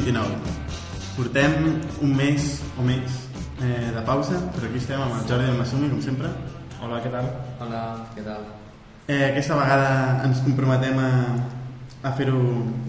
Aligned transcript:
29. 0.00 0.32
Portem 1.16 1.52
un 2.00 2.12
mes 2.16 2.46
o 2.80 2.84
més 2.86 3.16
eh, 3.60 3.90
de 3.92 4.02
pausa, 4.06 4.38
però 4.54 4.68
aquí 4.68 4.80
estem 4.80 5.00
amb 5.02 5.18
el 5.18 5.26
Jordi 5.28 5.48
del 5.50 5.58
Massumi, 5.58 5.90
com 5.92 6.00
sempre. 6.00 6.30
Hola, 6.80 7.02
què 7.04 7.10
tal? 7.12 7.28
Hola, 7.60 7.80
què 8.14 8.24
tal? 8.24 8.46
Eh, 9.10 9.24
aquesta 9.26 9.58
vegada 9.58 9.90
ens 10.24 10.40
comprometem 10.46 10.96
a, 11.04 11.10
a 12.08 12.12
fer-ho 12.16 12.40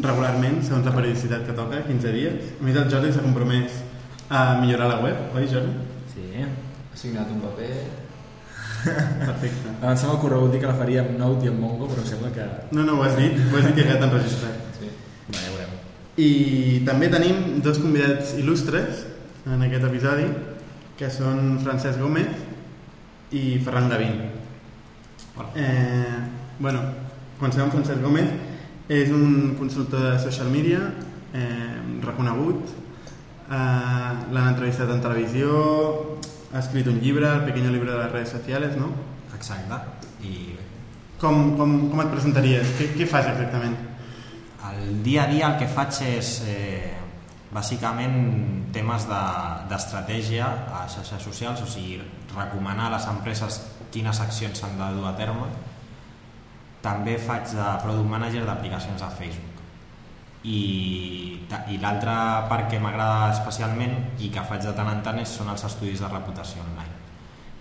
regularment, 0.05 0.61
segons 0.64 0.88
la 0.88 0.96
periodicitat 0.96 1.43
que 1.50 1.57
toca, 1.57 1.82
15 1.89 2.14
dies. 2.16 2.54
A 2.55 2.68
més, 2.68 2.79
el 2.79 2.88
Jordi 2.93 3.12
s'ha 3.12 3.25
compromès 3.25 3.82
a 4.32 4.46
millorar 4.62 4.88
la 4.93 5.02
web, 5.04 5.36
oi, 5.36 5.50
Jordi? 5.52 5.75
Sí. 6.14 6.30
Ha 6.46 7.01
signat 7.04 7.34
un 7.34 7.43
paper... 7.43 7.73
Perfecte. 9.28 9.75
Abans 9.75 10.07
m'ha 10.07 10.15
corregut 10.23 10.56
dir 10.56 10.64
que 10.64 10.71
la 10.71 10.79
faria 10.79 11.04
amb 11.04 11.20
Note 11.20 11.46
i 11.46 11.51
amb 11.51 11.59
Mongo, 11.62 11.92
però 11.92 12.07
sembla 12.07 12.32
que... 12.34 12.48
No, 12.71 12.87
no, 12.87 13.01
ho 13.01 13.06
has 13.06 13.20
dit, 13.20 13.36
ho 13.36 13.59
has 13.59 13.68
dit 13.68 13.84
i 13.84 13.89
ja 13.92 14.00
t'han 14.00 14.09
enregistrat. 14.09 14.64
Sí. 14.79 14.89
Va, 15.28 15.37
ja 15.43 15.51
veurem. 15.51 15.75
I 16.20 16.82
també 16.88 17.07
tenim 17.11 17.61
dos 17.64 17.79
convidats 17.79 18.33
il·lustres 18.39 19.06
en 19.47 19.61
aquest 19.64 19.86
episodi, 19.88 20.25
que 21.00 21.10
són 21.10 21.57
Francesc 21.64 22.01
Gómez 22.01 23.32
i 23.32 23.60
Ferran 23.64 23.89
Gavín. 23.89 24.18
Eh, 25.56 26.18
bueno, 26.60 26.84
comencem 27.39 27.64
amb 27.64 27.78
Francesc 27.78 28.04
Gómez. 28.04 28.32
És 28.92 29.07
un 29.15 29.56
consultor 29.56 30.01
de 30.04 30.18
social 30.20 30.50
media 30.51 30.82
eh, 31.34 31.78
reconegut. 32.03 32.73
Eh, 33.48 34.09
L'han 34.36 34.50
entrevistat 34.52 34.92
en 34.92 35.00
televisió, 35.03 35.53
ha 36.52 36.59
escrit 36.59 36.88
un 36.92 37.00
llibre, 37.00 37.30
El 37.31 37.45
pequeño 37.45 37.72
libro 37.72 37.92
de 37.92 37.98
las 37.98 38.12
redes 38.12 38.30
sociales, 38.30 38.76
no? 38.76 38.92
Exacte. 39.36 39.80
I 40.28 40.58
Com, 41.22 41.52
com, 41.54 41.73
com 41.92 42.00
et 42.02 42.08
presentaries? 42.09 42.70
Què, 42.80 42.88
què 42.98 43.06
fas 43.06 43.28
exactament? 43.30 43.76
El 44.70 45.02
dia 45.04 45.23
a 45.23 45.28
dia 45.31 45.48
el 45.50 45.58
que 45.59 45.67
faig 45.67 45.95
és 46.06 46.31
eh, 46.45 46.94
bàsicament 47.52 48.17
temes 48.72 49.08
de- 49.09 49.67
d'estratègia 49.72 50.48
de, 50.48 50.73
a 50.78 50.86
xarxes 50.88 51.23
socials, 51.23 51.62
o 51.62 51.67
sigui, 51.67 52.00
recomanar 52.36 52.88
a 52.88 52.95
les 52.95 53.08
empreses 53.12 53.62
quines 53.92 54.22
accions 54.23 54.59
s'han 54.62 54.78
de 54.80 54.88
dur 54.95 55.08
a 55.09 55.16
terme. 55.17 55.50
També 56.82 57.17
faig 57.22 57.52
de 57.54 57.66
product 57.84 58.09
manager 58.09 58.45
d'aplicacions 58.48 59.02
a 59.04 59.09
Facebook. 59.09 59.59
I, 60.44 60.59
i 61.70 61.78
l'altra 61.78 62.48
part 62.50 62.70
que 62.72 62.80
m'agrada 62.82 63.28
especialment 63.36 63.94
i 64.20 64.32
que 64.34 64.42
faig 64.50 64.64
de 64.66 64.72
tant 64.73 64.89
en 64.89 65.04
tant 65.06 65.20
és, 65.22 65.30
són 65.38 65.52
els 65.54 65.64
estudis 65.67 66.02
de 66.02 66.08
reputació 66.09 66.64
online. 66.64 66.95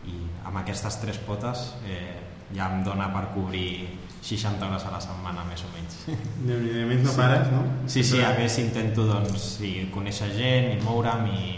I 0.09 0.15
amb 0.48 0.62
aquestes 0.62 0.97
tres 1.03 1.19
potes 1.27 1.75
eh, 1.84 2.17
ja 2.56 2.71
em 2.73 2.81
dona 2.87 3.11
per 3.12 3.27
cobrir 3.34 3.91
60 4.23 4.67
hores 4.67 4.85
a 4.85 4.93
la 4.93 5.01
setmana 5.01 5.45
més 5.49 5.63
o 5.65 5.71
menys. 5.75 5.97
déu 6.49 6.61
nhi 6.61 6.85
més 6.89 7.03
no 7.07 7.15
pares, 7.17 7.49
no? 7.53 7.63
Sí, 7.89 8.05
sí, 8.05 8.21
a 8.25 8.35
més 8.37 8.59
intento 8.62 9.07
doncs, 9.09 9.47
sí, 9.59 9.73
conèixer 9.95 10.31
gent 10.37 10.71
i 10.75 10.81
moure'm 10.85 11.25
i, 11.33 11.55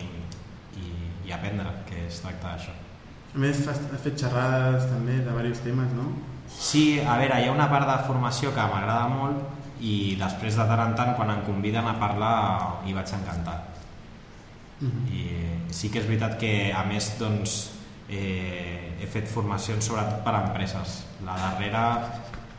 i, 0.78 0.92
i 1.26 1.34
aprendre, 1.34 1.72
que 1.88 2.06
es 2.06 2.20
tracta 2.22 2.54
d'això. 2.54 2.76
A 3.32 3.40
més, 3.40 3.64
has, 3.66 3.80
has 3.88 4.04
fet 4.04 4.20
xerrades 4.20 4.86
també 4.90 5.18
de 5.18 5.26
diversos 5.26 5.64
temes, 5.64 5.90
no? 5.96 6.10
Sí, 6.52 7.00
a 7.00 7.16
veure, 7.18 7.40
hi 7.40 7.48
ha 7.48 7.54
una 7.54 7.68
part 7.72 7.88
de 7.88 7.98
formació 8.06 8.52
que 8.54 8.70
m'agrada 8.70 9.08
molt 9.10 9.82
i 9.82 10.14
després 10.20 10.56
de 10.58 10.66
tant 10.68 10.82
en 10.84 10.96
tant, 10.98 11.14
quan 11.18 11.32
em 11.32 11.40
conviden 11.46 11.88
a 11.88 11.96
parlar, 11.98 12.34
hi 12.86 12.94
vaig 12.94 13.14
encantar. 13.16 13.58
Mhm. 14.82 15.06
I 15.10 15.72
sí 15.74 15.90
que 15.90 16.00
és 16.00 16.06
veritat 16.06 16.38
que, 16.38 16.72
a 16.74 16.84
més, 16.84 17.14
doncs, 17.18 17.70
eh, 18.08 18.98
he 19.00 19.06
fet 19.06 19.28
formacions 19.28 19.84
sobretot 19.84 20.22
per 20.24 20.34
a 20.34 20.42
empreses. 20.46 21.02
La 21.24 21.36
darrera, 21.38 21.84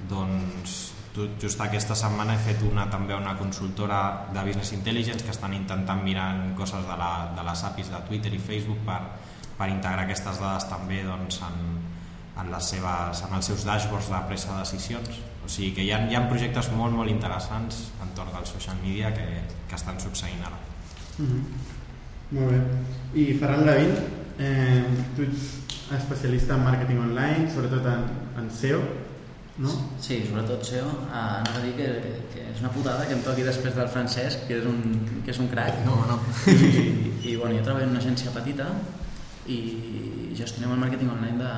doncs, 0.10 0.94
just 1.42 1.62
aquesta 1.62 1.96
setmana 1.96 2.34
he 2.34 2.42
fet 2.42 2.64
una 2.66 2.88
també 2.90 3.14
una 3.16 3.36
consultora 3.38 4.30
de 4.34 4.42
Business 4.48 4.74
Intelligence 4.74 5.24
que 5.24 5.32
estan 5.32 5.54
intentant 5.54 6.02
mirar 6.04 6.32
coses 6.58 6.88
de, 6.88 6.98
la, 6.98 7.12
de 7.36 7.44
les 7.46 7.64
APIs 7.70 7.92
de 7.94 8.02
Twitter 8.08 8.34
i 8.34 8.40
Facebook 8.42 8.82
per, 8.88 9.00
per 9.58 9.70
integrar 9.70 10.08
aquestes 10.08 10.42
dades 10.42 10.66
també 10.72 11.04
doncs, 11.06 11.40
en, 11.46 11.60
en, 12.42 12.50
les 12.50 12.72
seves, 12.74 13.22
en 13.28 13.38
els 13.38 13.52
seus 13.52 13.66
dashboards 13.68 14.10
de 14.10 14.24
presa 14.32 14.56
de 14.56 14.66
decisions. 14.66 15.22
O 15.46 15.52
sigui 15.52 15.74
que 15.78 15.86
hi 15.86 15.92
ha, 15.94 16.02
hi 16.10 16.18
ha 16.18 16.26
projectes 16.30 16.72
molt, 16.74 16.96
molt 16.98 17.12
interessants 17.12 17.90
entorn 18.02 18.34
del 18.34 18.50
social 18.50 18.80
media 18.82 19.14
que, 19.14 19.28
que 19.70 19.78
estan 19.78 20.02
succeint 20.02 20.42
ara. 20.42 20.58
Mhm. 21.20 21.72
Molt 22.34 22.50
bé. 22.50 22.60
I 23.22 23.26
Ferran 23.38 23.68
Gavín, 23.68 23.92
eh, 24.42 24.84
tu 25.16 25.22
ets 25.28 25.50
especialista 25.94 26.56
en 26.56 26.64
màrqueting 26.66 27.02
online, 27.04 27.52
sobretot 27.54 27.86
en, 27.86 28.08
en 28.42 28.50
SEO, 28.50 28.80
no? 29.58 29.70
Sí, 30.02 30.24
sobretot 30.28 30.64
SEO. 30.66 30.90
Ah, 31.12 31.42
anava 31.42 31.60
a 31.60 31.64
dir 31.64 31.74
que, 31.78 31.88
que 32.34 32.46
és 32.52 32.62
una 32.64 32.72
putada 32.74 33.06
que 33.06 33.14
em 33.14 33.22
toqui 33.26 33.46
després 33.46 33.76
del 33.78 33.90
Francesc, 33.92 34.48
que 34.48 34.58
és 34.60 34.68
un, 34.70 34.80
que 35.26 35.34
és 35.34 35.42
un 35.42 35.50
crac. 35.52 35.84
No, 35.86 36.00
no. 36.10 36.20
I, 36.50 37.34
i 37.34 37.36
bueno, 37.36 37.56
jo 37.58 37.66
treballo 37.66 37.86
en 37.86 37.94
una 37.94 38.02
agència 38.02 38.34
petita 38.34 38.70
i 39.50 39.60
gestionem 40.38 40.74
el 40.74 40.82
màrqueting 40.82 41.12
online 41.12 41.38
de, 41.42 41.52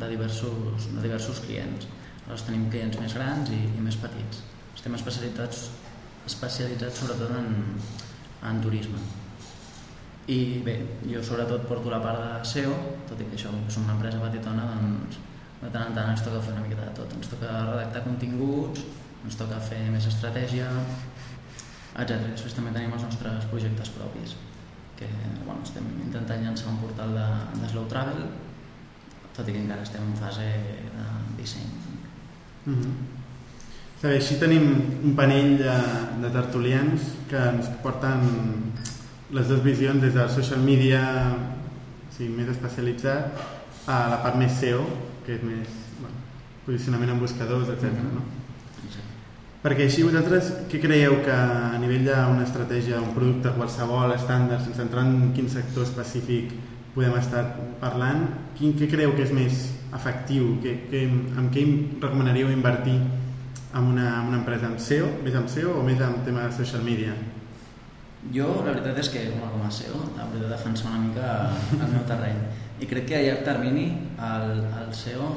de, 0.00 0.10
diversos, 0.14 0.88
de 0.90 1.04
diversos 1.04 1.42
clients. 1.46 1.86
Llavors 2.24 2.46
tenim 2.48 2.66
clients 2.72 2.98
més 3.02 3.14
grans 3.14 3.52
i, 3.54 3.60
i 3.76 3.84
més 3.84 3.98
petits. 4.02 4.42
Estem 4.74 4.96
especialitzats, 4.98 5.68
especialitzats 6.26 6.98
sobretot 7.04 7.36
en, 7.38 7.52
en 8.50 8.64
turisme. 8.64 8.98
I 10.34 10.58
bé, 10.66 10.74
jo 11.06 11.22
sobretot 11.22 11.68
porto 11.70 11.92
la 11.92 12.02
part 12.02 12.18
de 12.18 12.50
SEO, 12.50 12.74
tot 13.06 13.20
i 13.22 13.28
que 13.28 13.38
això 13.38 13.52
som 13.70 13.86
una 13.86 13.94
empresa 13.94 14.18
petitona, 14.24 14.64
doncs 14.72 15.20
de 15.62 15.70
tant 15.72 15.88
en 15.88 15.94
tant 15.96 16.10
ens 16.12 16.24
toca 16.24 16.42
fer 16.44 16.54
una 16.54 16.64
miqueta 16.64 16.88
de 16.88 16.94
tot. 16.98 17.12
Ens 17.16 17.30
toca 17.32 17.52
redactar 17.70 18.04
continguts, 18.04 18.84
ens 19.24 19.38
toca 19.40 19.60
fer 19.62 19.80
més 19.92 20.06
estratègia, 20.10 20.68
etc. 21.96 22.18
Després 22.28 22.56
també 22.56 22.74
tenim 22.74 22.94
els 22.96 23.06
nostres 23.06 23.48
projectes 23.52 23.92
propis, 23.96 24.36
que 24.98 25.08
bueno, 25.44 25.62
estem 25.64 25.86
intentant 26.04 26.44
llançar 26.44 26.72
un 26.72 26.80
portal 26.82 27.16
de, 27.16 27.28
de 27.60 27.72
Slow 27.72 27.88
Travel, 27.92 28.26
tot 29.36 29.48
i 29.48 29.54
que 29.54 29.62
encara 29.64 29.84
estem 29.84 30.04
en 30.04 30.16
fase 30.20 30.46
de 30.46 31.08
disseny. 31.40 31.72
Mhm. 32.66 32.96
Està 33.96 34.10
bé, 34.10 34.16
així 34.20 34.36
tenim 34.36 34.66
un 35.08 35.14
panell 35.16 35.54
de, 35.56 35.74
de 36.20 36.30
tertulians 36.34 37.12
que 37.30 37.40
ens 37.54 37.70
porten 37.82 38.26
les 39.32 39.48
dues 39.48 39.62
visions 39.64 40.02
des 40.04 40.12
del 40.14 40.28
social 40.30 40.60
media 40.60 41.00
o 41.32 42.12
sigui, 42.12 42.28
més 42.36 42.50
especialitzat 42.52 43.55
a 43.86 44.06
la 44.10 44.22
part 44.22 44.38
més 44.38 44.54
SEO, 44.58 44.82
que 45.26 45.36
és 45.36 45.42
més 45.46 45.68
bueno, 46.00 46.16
posicionament 46.66 47.14
en 47.14 47.20
buscadors, 47.22 47.70
etc. 47.70 47.92
Mhm. 47.92 48.14
no? 48.14 48.24
Exacte. 48.84 49.12
Perquè 49.62 49.86
així 49.86 50.02
vosaltres, 50.06 50.52
què 50.70 50.80
creieu 50.82 51.20
que 51.26 51.34
a 51.34 51.78
nivell 51.82 52.06
d'una 52.06 52.44
estratègia, 52.44 53.02
un 53.02 53.14
producte 53.14 53.54
qualsevol, 53.56 54.14
estàndard, 54.14 54.64
sense 54.64 54.82
entrar 54.82 55.06
en 55.06 55.32
quin 55.34 55.48
sector 55.50 55.86
específic 55.86 56.52
podem 56.94 57.16
estar 57.20 57.44
parlant, 57.80 58.28
quin, 58.56 58.72
què 58.78 58.88
creieu 58.88 59.14
que 59.16 59.26
és 59.26 59.32
més 59.36 59.62
efectiu? 59.94 60.56
Que, 60.62 60.76
que, 60.90 61.06
amb 61.36 61.50
què 61.52 61.64
recomanaríeu 62.00 62.50
invertir 62.50 62.96
en 63.76 63.90
una, 63.92 64.06
en 64.20 64.30
una 64.30 64.38
empresa 64.40 64.70
amb 64.70 64.80
SEO, 64.80 65.08
més 65.24 65.34
amb 65.36 65.50
SEO 65.52 65.74
o 65.80 65.82
més 65.86 66.00
amb 66.00 66.24
tema 66.24 66.46
de 66.46 66.54
social 66.56 66.82
media? 66.86 67.14
Jo, 68.32 68.48
la 68.64 68.72
veritat 68.72 68.96
és 69.02 69.10
que, 69.12 69.26
com 69.34 69.44
a, 69.46 69.50
com 69.52 69.66
a 69.66 69.70
SEO, 69.70 69.98
hauré 70.16 70.40
de 70.40 70.48
defensar 70.50 70.90
una 70.90 71.02
mica 71.04 71.34
el 71.76 71.92
meu 71.92 72.06
terreny. 72.08 72.40
I 72.80 72.88
crec 72.90 73.06
que 73.08 73.16
a 73.16 73.22
llarg 73.24 73.44
termini 73.46 73.86
el, 74.20 74.50
el 74.82 74.92
SEO 74.94 75.30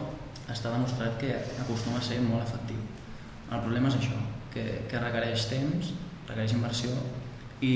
està 0.51 0.73
demostrat 0.73 1.15
que 1.21 1.31
acostuma 1.63 2.01
a 2.01 2.03
ser 2.03 2.19
molt 2.25 2.43
efectiu. 2.43 2.81
El 3.49 3.63
problema 3.63 3.89
és 3.91 3.97
això, 3.99 4.17
que, 4.53 4.65
que 4.89 5.01
requereix 5.01 5.47
temps, 5.51 5.93
requereix 6.27 6.55
inversió 6.57 6.91
i, 7.61 7.73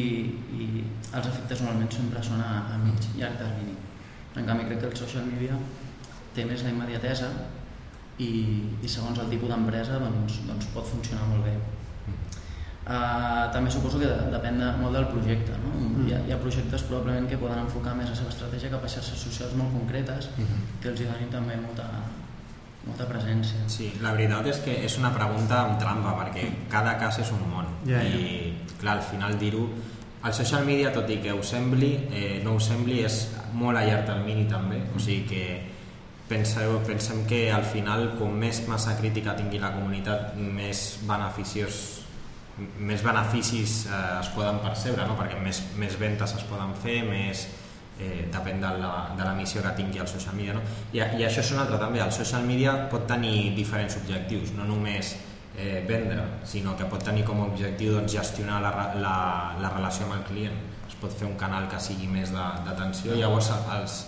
i 0.57 0.67
els 1.13 1.29
efectes 1.29 1.63
normalment 1.63 1.91
sempre 1.93 2.23
són 2.25 2.43
a, 2.43 2.51
a 2.73 2.79
mig 2.83 3.07
i 3.13 3.21
llarg 3.21 3.39
termini. 3.39 3.77
En 4.35 4.49
canvi, 4.49 4.67
crec 4.69 4.81
que 4.81 4.89
el 4.91 4.97
social 4.97 5.25
media 5.29 5.57
té 6.33 6.45
més 6.49 6.63
la 6.65 6.73
immediatesa 6.73 7.29
i, 8.17 8.29
i 8.81 8.89
segons 8.89 9.21
el 9.21 9.29
tipus 9.31 9.51
d'empresa 9.51 9.99
doncs, 10.01 10.41
doncs 10.49 10.69
pot 10.75 10.89
funcionar 10.89 11.29
molt 11.29 11.47
bé. 11.47 11.55
Uh, 12.83 13.47
també 13.55 13.71
suposo 13.71 13.95
que 14.01 14.09
depèn 14.33 14.57
de, 14.59 14.71
molt 14.81 14.97
del 14.97 15.05
projecte. 15.07 15.55
No? 15.61 15.71
Mm. 15.71 16.01
Hi, 16.03 16.15
ha, 16.17 16.19
hi 16.27 16.33
ha 16.35 16.39
projectes 16.41 16.83
probablement 16.89 17.29
que 17.31 17.39
poden 17.39 17.61
enfocar 17.61 17.93
més 17.95 18.09
la 18.11 18.17
seva 18.19 18.33
estratègia 18.33 18.73
cap 18.73 18.83
a 18.83 18.91
xarxes 18.91 19.23
socials 19.23 19.55
molt 19.55 19.71
concretes 19.71 20.27
que 20.83 20.91
els 20.91 20.99
hi 20.99 21.07
donin 21.07 21.31
també 21.31 21.55
molta, 21.61 21.87
molta 22.83 23.07
presència. 23.07 23.63
Sí, 23.71 23.87
la 24.03 24.11
veritat 24.17 24.51
és 24.51 24.59
que 24.65 24.75
és 24.83 24.97
una 24.99 25.13
pregunta 25.15 25.61
amb 25.63 25.79
trampa, 25.79 26.17
perquè 26.19 26.49
cada 26.71 26.97
cas 26.99 27.21
és 27.23 27.31
un 27.31 27.47
món. 27.47 27.71
Ja, 27.87 28.03
ja. 28.03 28.19
I, 28.19 28.75
clar, 28.81 28.99
al 28.99 29.07
final 29.13 29.39
dir-ho... 29.39 29.67
El 30.23 30.31
social 30.31 30.61
media, 30.63 30.87
tot 30.95 31.09
i 31.11 31.17
que 31.19 31.33
ho 31.35 31.41
sembli, 31.43 31.89
eh, 32.15 32.37
no 32.45 32.53
ho 32.55 32.59
sembli, 32.63 33.01
és 33.03 33.25
molt 33.59 33.75
a 33.75 33.81
llarg 33.83 34.05
termini 34.07 34.45
també. 34.47 34.77
O 34.95 34.99
sigui 35.03 35.25
que 35.27 35.41
penseu, 36.29 36.77
pensem 36.87 37.25
que 37.27 37.49
al 37.51 37.65
final, 37.67 38.13
com 38.15 38.31
més 38.39 38.61
massa 38.69 38.95
crítica 38.99 39.35
tingui 39.35 39.59
la 39.59 39.73
comunitat, 39.75 40.37
més 40.39 40.85
beneficiós 41.03 42.02
més 42.57 43.01
beneficis 43.01 43.83
eh, 43.87 43.99
es 44.19 44.29
poden 44.35 44.59
percebre, 44.63 45.05
no? 45.09 45.17
perquè 45.17 45.39
més, 45.41 45.63
més 45.79 45.97
ventes 45.99 46.35
es 46.37 46.45
poden 46.49 46.75
fer, 46.83 46.99
més 47.07 47.47
eh, 47.99 48.27
depèn 48.33 48.61
de 48.61 48.71
la, 48.81 48.93
de 49.17 49.25
la 49.25 49.33
missió 49.37 49.63
que 49.65 49.73
tingui 49.77 50.01
el 50.03 50.09
social 50.09 50.37
media. 50.37 50.57
No? 50.57 50.63
I, 50.93 51.01
I 51.01 51.27
això 51.27 51.41
és 51.41 51.53
un 51.55 51.63
altre 51.63 51.79
també, 51.81 52.01
el 52.03 52.13
social 52.13 52.45
media 52.45 52.75
pot 52.91 53.07
tenir 53.09 53.53
diferents 53.57 53.97
objectius, 54.01 54.53
no 54.57 54.67
només 54.69 55.15
eh, 55.57 55.81
vendre, 55.87 56.25
sinó 56.49 56.77
que 56.77 56.85
pot 56.89 57.03
tenir 57.05 57.25
com 57.25 57.41
a 57.41 57.49
objectiu 57.49 57.97
doncs, 57.97 58.13
gestionar 58.13 58.61
la, 58.61 58.73
la, 59.01 59.17
la 59.61 59.73
relació 59.73 60.07
amb 60.07 60.19
el 60.19 60.25
client. 60.29 60.57
Es 60.87 60.97
pot 61.01 61.13
fer 61.15 61.25
un 61.29 61.37
canal 61.39 61.65
que 61.71 61.81
sigui 61.81 62.09
més 62.11 62.33
d'atenció, 62.33 63.15
llavors 63.17 63.49
els, 63.79 64.01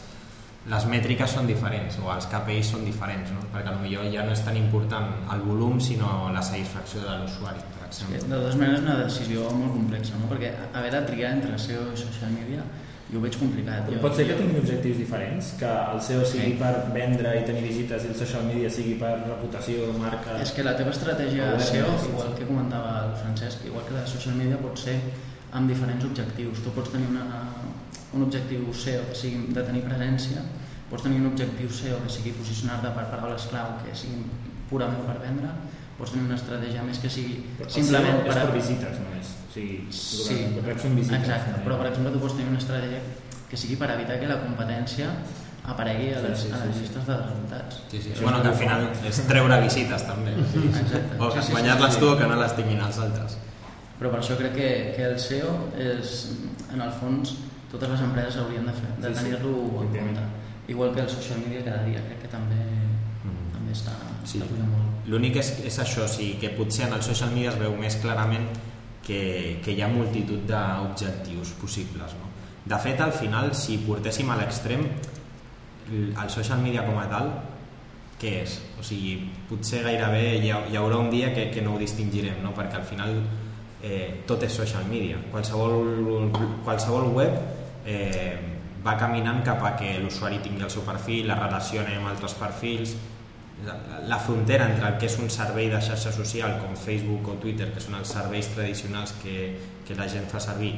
les 0.65 0.85
mètriques 0.89 1.29
són 1.29 1.45
diferents 1.45 1.99
o 2.01 2.07
els 2.13 2.25
KPIs 2.31 2.71
són 2.73 2.85
diferents, 2.87 3.29
no? 3.35 3.43
perquè 3.53 3.75
potser 3.75 4.07
ja 4.15 4.23
no 4.25 4.31
és 4.33 4.41
tan 4.45 4.57
important 4.57 5.11
el 5.35 5.43
volum 5.45 5.77
sinó 5.79 6.31
la 6.33 6.41
satisfacció 6.41 7.03
de 7.03 7.19
l'usuari, 7.21 7.61
per 7.75 7.85
exemple. 7.87 8.17
de 8.23 8.31
totes 8.33 8.57
maneres 8.57 8.79
és 8.79 8.85
una 8.87 8.97
decisió 9.03 9.51
molt 9.53 9.75
complexa, 9.77 10.17
no? 10.17 10.31
perquè 10.31 10.55
haver 10.73 10.91
de 10.95 11.03
triar 11.11 11.35
entre 11.37 11.59
SEO 11.61 11.91
i 11.93 12.01
social 12.01 12.33
media 12.33 12.65
jo 13.11 13.19
ho 13.19 13.21
veig 13.21 13.35
complicat. 13.37 13.85
Jo, 13.85 13.99
Pot 14.01 14.15
ser 14.17 14.25
que 14.25 14.33
tinguin 14.39 14.57
objectius 14.63 14.97
diferents, 14.97 15.51
que 15.59 15.69
el 15.69 15.99
SEO 16.01 16.23
sigui 16.25 16.47
Sí. 16.55 16.57
per 16.57 16.71
vendre 16.95 17.35
i 17.37 17.43
tenir 17.45 17.61
visites 17.61 18.03
i 18.03 18.07
el 18.09 18.15
social 18.17 18.43
media 18.49 18.69
sigui 18.69 18.95
per 18.97 19.11
reputació, 19.27 19.91
marca... 20.01 20.39
És 20.41 20.51
que 20.51 20.63
la 20.65 20.73
teva 20.75 20.89
estratègia 20.89 21.51
SEO, 21.59 21.93
igual 22.09 22.33
que 22.33 22.47
comentava 22.49 23.05
el 23.05 23.15
Francesc, 23.21 23.63
igual 23.69 23.85
que 23.85 23.93
la 23.93 24.01
de 24.01 24.07
social 24.07 24.33
media, 24.33 24.57
pot 24.57 24.81
ser 24.81 24.97
amb 25.55 25.69
diferents 25.71 26.03
objectius. 26.07 26.61
Tu 26.65 26.73
pots 26.75 26.91
tenir 26.93 27.07
una, 27.13 27.25
un 28.15 28.25
objectiu 28.27 28.67
SEO 28.75 29.05
que 29.11 29.15
sigui 29.15 29.53
de 29.55 29.63
tenir 29.63 29.83
presència, 29.87 30.43
pots 30.89 31.05
tenir 31.07 31.21
un 31.23 31.29
objectiu 31.31 31.69
SEO 31.71 32.01
que 32.03 32.11
sigui 32.11 32.33
posicionar-te 32.39 32.91
per 32.97 33.07
paraules 33.13 33.47
clau 33.51 33.77
que 33.83 33.95
siguin 33.95 34.25
purament 34.69 35.05
per 35.07 35.17
vendre, 35.23 35.53
pots 35.97 36.11
tenir 36.11 36.25
una 36.27 36.35
estratègia 36.35 36.83
més 36.83 36.99
que 36.99 37.09
sigui 37.09 37.37
El 37.63 37.69
simplement 37.71 38.25
és 38.27 38.35
per 38.41 38.51
visites 38.57 38.99
només. 38.99 39.31
O 39.45 39.53
sigui, 39.55 39.77
Sí, 39.95 40.35
que 40.59 40.75
són 40.81 40.95
visites. 40.99 41.21
exacte, 41.21 41.61
però 41.63 41.77
per 41.79 41.87
exemple 41.93 42.11
tu 42.11 42.19
pots 42.19 42.35
tenir 42.35 42.49
una 42.51 42.59
estratègia 42.59 42.99
que 43.49 43.55
sigui 43.57 43.77
per 43.79 43.91
evitar 43.95 44.19
que 44.19 44.27
la 44.27 44.41
competència 44.43 45.07
aparegui 45.65 46.11
a 46.13 46.19
les, 46.21 46.37
Sí, 46.41 46.47
sí, 46.49 46.53
a 46.53 46.57
sí, 46.59 46.67
les 46.67 46.75
sí. 46.75 46.81
llistes 46.83 47.07
de 47.07 47.15
resultats. 47.21 47.77
Sí, 47.91 48.01
sí. 48.01 48.11
Bueno, 48.21 48.41
que 48.41 48.49
al 48.49 48.55
final 48.59 48.89
és 49.07 49.21
treure 49.29 49.61
visites 49.63 50.03
també. 50.05 50.33
Sí, 50.51 50.59
sí. 50.61 50.67
Exacte. 50.83 51.15
O 51.17 51.31
Sí, 51.31 51.39
sí, 51.39 51.45
sí, 51.47 51.51
guanyar-les 51.53 51.93
sí. 51.93 51.99
tu 52.01 52.09
o 52.11 52.17
que 52.19 52.27
no 52.27 52.35
les 52.41 52.55
tinguin 52.59 52.81
els 52.89 52.99
altres. 52.99 53.37
Però 53.99 54.11
per 54.11 54.19
això 54.19 54.35
crec 54.37 54.53
que, 54.55 54.69
que 54.95 55.03
el 55.07 55.19
SEO 55.19 55.51
és, 55.79 56.15
en 56.73 56.81
el 56.81 56.91
fons, 56.99 57.35
totes 57.71 57.89
les 57.89 58.01
empreses 58.01 58.37
haurien 58.41 58.65
de, 58.67 58.73
fer, 58.73 58.89
de 58.99 59.07
Sí, 59.07 59.13
sí. 59.13 59.23
tenir-lo 59.23 59.53
en 59.55 59.87
Òbviament. 59.87 60.17
compte. 60.17 60.71
Igual 60.71 60.93
que 60.95 61.01
el 61.01 61.09
social 61.09 61.39
media 61.39 61.63
cada 61.63 61.83
dia, 61.85 62.01
crec 62.07 62.21
que 62.23 62.27
també, 62.27 62.55
Mhm. 62.55 63.51
també 63.53 63.71
està, 63.71 63.93
Sí. 64.25 64.39
està 64.39 64.47
pujant 64.47 64.67
molt. 64.69 65.07
L'únic 65.07 65.35
és, 65.37 65.59
és 65.65 65.79
això, 65.79 66.03
o 66.03 66.07
sigui, 66.07 66.33
que 66.39 66.49
potser 66.49 66.87
en 66.87 66.93
el 66.93 67.03
social 67.03 67.29
media 67.31 67.49
es 67.51 67.59
veu 67.59 67.75
més 67.77 67.95
clarament 67.97 68.47
que, 69.05 69.59
que 69.63 69.71
hi 69.71 69.81
ha 69.81 69.87
multitud 69.87 70.39
d'objectius 70.49 71.51
possibles. 71.61 72.11
No? 72.13 72.25
De 72.65 72.77
fet, 72.81 72.99
al 72.99 73.11
final, 73.13 73.53
si 73.53 73.77
portéssim 73.77 74.29
a 74.31 74.35
l'extrem, 74.37 74.87
el 75.91 76.29
social 76.29 76.59
media 76.59 76.83
com 76.85 76.97
a 76.97 77.07
tal, 77.07 77.29
què 78.19 78.41
és? 78.41 78.59
O 78.79 78.83
sigui, 78.83 79.29
potser 79.47 79.83
gairebé 79.83 80.39
hi, 80.43 80.49
ha, 80.49 80.63
hi 80.71 80.75
haurà 80.79 80.97
un 80.97 81.11
dia 81.11 81.33
que, 81.35 81.51
que 81.51 81.61
no 81.61 81.75
ho 81.75 81.77
distingirem, 81.77 82.41
no? 82.41 82.53
perquè 82.55 82.75
al 82.79 82.83
final 82.87 83.21
eh, 83.85 84.23
tot 84.25 84.43
és 84.43 84.53
social 84.53 84.85
media. 84.89 85.19
Qualsevol, 85.31 86.31
qualsevol 86.65 87.11
web 87.13 87.85
eh, 87.85 88.35
va 88.85 88.95
caminant 88.97 89.43
cap 89.45 89.61
a 89.65 89.75
que 89.77 89.95
l'usuari 90.01 90.41
tingui 90.43 90.65
el 90.65 90.73
seu 90.73 90.85
perfil, 90.87 91.29
la 91.29 91.37
relacioni 91.37 91.97
amb 91.97 92.09
altres 92.09 92.35
perfils, 92.39 92.95
la, 93.65 93.77
la 94.09 94.19
frontera 94.19 94.67
entre 94.71 94.89
el 94.89 94.97
que 94.99 95.07
és 95.07 95.15
un 95.21 95.31
servei 95.31 95.69
de 95.71 95.79
xarxa 95.81 96.11
social 96.13 96.57
com 96.63 96.75
Facebook 96.77 97.29
o 97.31 97.37
Twitter, 97.41 97.71
que 97.73 97.83
són 97.83 97.97
els 98.01 98.11
serveis 98.17 98.49
tradicionals 98.53 99.15
que, 99.21 99.47
que 99.87 99.97
la 99.97 100.09
gent 100.11 100.27
fa 100.33 100.41
servir, 100.43 100.73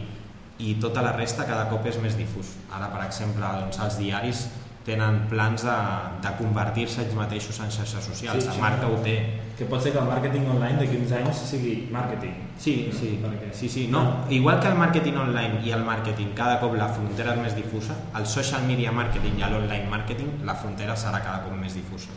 i 0.59 0.75
tota 0.81 1.03
la 1.05 1.11
resta 1.15 1.45
cada 1.47 1.67
cop 1.71 1.85
és 1.89 1.97
més 2.01 2.15
difús. 2.17 2.55
Ara, 2.73 2.89
per 2.93 3.03
exemple, 3.05 3.45
doncs, 3.61 3.79
els 3.83 3.99
diaris 4.01 4.47
tenen 4.87 5.25
plans 5.31 5.65
de, 5.67 5.75
de 6.23 6.31
convertir-se 6.39 7.03
ells 7.03 7.17
mateixos 7.17 7.59
en 7.63 7.73
xarxes 7.73 8.07
socials. 8.07 8.43
Sí, 8.43 8.49
la 8.49 8.55
sí. 8.55 8.63
marca 8.63 8.87
ho 8.87 9.01
té. 9.03 9.17
Que 9.57 9.65
pot 9.65 9.81
ser 9.81 9.91
que 9.91 9.97
el 9.97 10.05
màrqueting 10.05 10.43
online 10.53 10.77
d'aquí 10.77 10.99
uns 11.01 11.11
anys 11.17 11.39
sigui 11.49 11.87
màrqueting. 11.91 12.33
Sí, 12.61 12.91
sí, 12.93 13.15
Perquè- 13.23 13.49
sí, 13.53 13.69
sí. 13.69 13.87
No, 13.89 14.25
igual 14.29 14.59
que 14.61 14.67
el 14.69 14.75
màrqueting 14.77 15.17
online 15.17 15.63
i 15.65 15.71
el 15.73 15.81
màrqueting 15.83 16.35
cada 16.37 16.59
cop 16.61 16.75
la 16.77 16.89
frontera 16.93 17.33
és 17.33 17.41
més 17.41 17.55
difusa, 17.55 17.95
el 18.19 18.27
social 18.27 18.61
media 18.69 18.91
marketing 18.91 19.39
i 19.41 19.49
l'online 19.49 19.89
marketing 19.89 20.45
la 20.45 20.53
frontera 20.53 20.93
serà 20.95 21.23
cada 21.23 21.41
cop 21.47 21.57
més 21.57 21.73
difusa. 21.73 22.13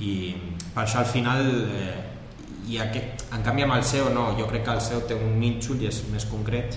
I 0.00 0.34
per 0.74 0.84
això 0.86 0.98
al 1.00 1.10
final 1.12 1.44
eh, 1.76 2.00
i 2.68 2.78
aquest, 2.78 3.26
en 3.34 3.42
canvi 3.44 3.62
amb 3.66 3.76
el 3.76 3.84
SEO 3.84 4.08
no, 4.14 4.30
jo 4.38 4.46
crec 4.48 4.64
que 4.64 4.72
el 4.72 4.80
SEO 4.80 5.04
té 5.08 5.14
un 5.14 5.38
nínxol 5.40 5.80
i 5.82 5.88
és 5.90 6.02
més 6.12 6.24
concret 6.30 6.76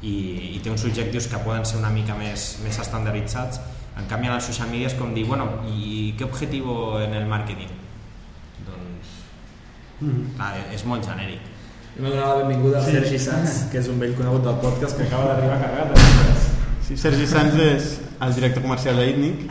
i, 0.00 0.56
i 0.56 0.60
té 0.62 0.70
uns 0.70 0.84
objectius 0.88 1.26
que 1.28 1.40
poden 1.44 1.64
ser 1.68 1.80
una 1.82 1.90
mica 1.90 2.16
més, 2.16 2.60
més 2.64 2.78
estandarditzats 2.80 3.60
en 3.98 4.06
canvi 4.10 4.28
en 4.28 4.34
el 4.38 4.42
social 4.42 4.68
media 4.70 4.88
és 4.88 4.94
com 4.98 5.12
dir 5.14 5.24
bueno, 5.28 5.48
i 5.68 6.14
què 6.18 6.24
objectiu 6.24 6.96
en 7.04 7.12
el 7.14 7.26
màrqueting? 7.30 7.83
Mhm. 10.00 10.36
clar, 10.36 10.54
és 10.74 10.84
molt 10.84 11.06
genèric 11.06 11.54
Hem 11.96 12.04
de 12.04 12.10
donar 12.10 12.26
la 12.26 12.34
benvinguda 12.42 12.78
al 12.80 12.86
Sergi 12.90 13.18
Sanz, 13.22 13.68
que 13.70 13.78
és 13.78 13.86
un 13.86 14.00
vell 14.02 14.16
conegut 14.18 14.42
del 14.42 14.56
podcast 14.58 14.96
que 14.98 15.04
acaba 15.06 15.28
d'arribar 15.28 15.60
carregat 15.60 15.92
de. 15.94 16.54
Sí, 16.82 16.96
Sergi 16.98 17.28
Sanz 17.30 17.54
és 17.62 17.86
el 18.26 18.34
director 18.34 18.64
comercial 18.64 18.98
d'Itnic. 18.98 19.44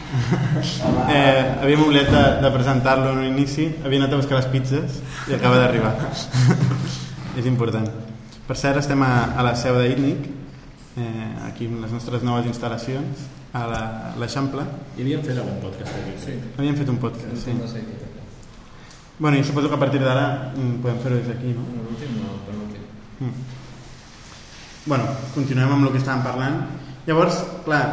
Eh, 1.07 1.39
havíem 1.63 1.85
oblidat 1.85 2.11
de, 2.11 2.25
de 2.43 2.51
presentar-lo 2.51 3.13
en 3.13 3.21
un 3.23 3.29
inici, 3.29 3.69
havia 3.85 4.03
anat 4.03 4.17
a 4.17 4.19
buscar 4.19 4.41
les 4.41 4.49
pizzas 4.51 4.99
i 5.31 5.37
acaba 5.37 5.61
d'arribar. 5.61 5.95
és 7.39 7.47
important. 7.47 7.87
Per 8.43 8.59
cert, 8.59 8.83
estem 8.83 9.07
a, 9.07 9.13
a 9.39 9.47
la 9.47 9.55
seu 9.55 9.79
d'Itnic, 9.79 10.27
eh, 10.99 11.29
aquí 11.47 11.71
en 11.71 11.79
les 11.85 11.95
nostres 11.95 12.27
noves 12.27 12.51
instal·lacions, 12.51 13.23
a 13.55 13.67
l'Eixample. 14.19 14.67
I 14.97 15.07
havíem 15.07 15.23
fet 15.23 15.39
algun 15.39 15.63
podcast 15.63 15.95
aquí, 15.95 16.17
sí. 16.27 16.41
Havíem 16.57 16.75
fet 16.83 16.91
un 16.91 16.99
podcast, 17.07 17.39
sí. 17.47 17.55
No 17.55 17.71
sé 17.71 17.87
què. 17.87 18.12
Bueno, 19.23 19.37
i 19.37 19.43
suposo 19.45 19.69
que 19.69 19.75
a 19.75 19.79
partir 19.79 20.01
d'ara 20.03 20.51
mm, 20.51 20.81
podem 20.83 20.97
fer-ho 20.99 21.15
des 21.15 21.29
d'aquí, 21.31 21.53
no? 21.55 21.63
L'últim 21.79 22.09
no, 22.19 22.33
per 22.43 22.55
l'últim. 22.57 22.81
Mm. 23.23 23.45
Bueno, 24.83 25.05
continuem 25.31 25.71
amb 25.71 25.87
el 25.87 25.93
que 25.93 26.01
estàvem 26.01 26.25
parlant. 26.25 26.57
Llavors, 27.07 27.37
clar, 27.63 27.85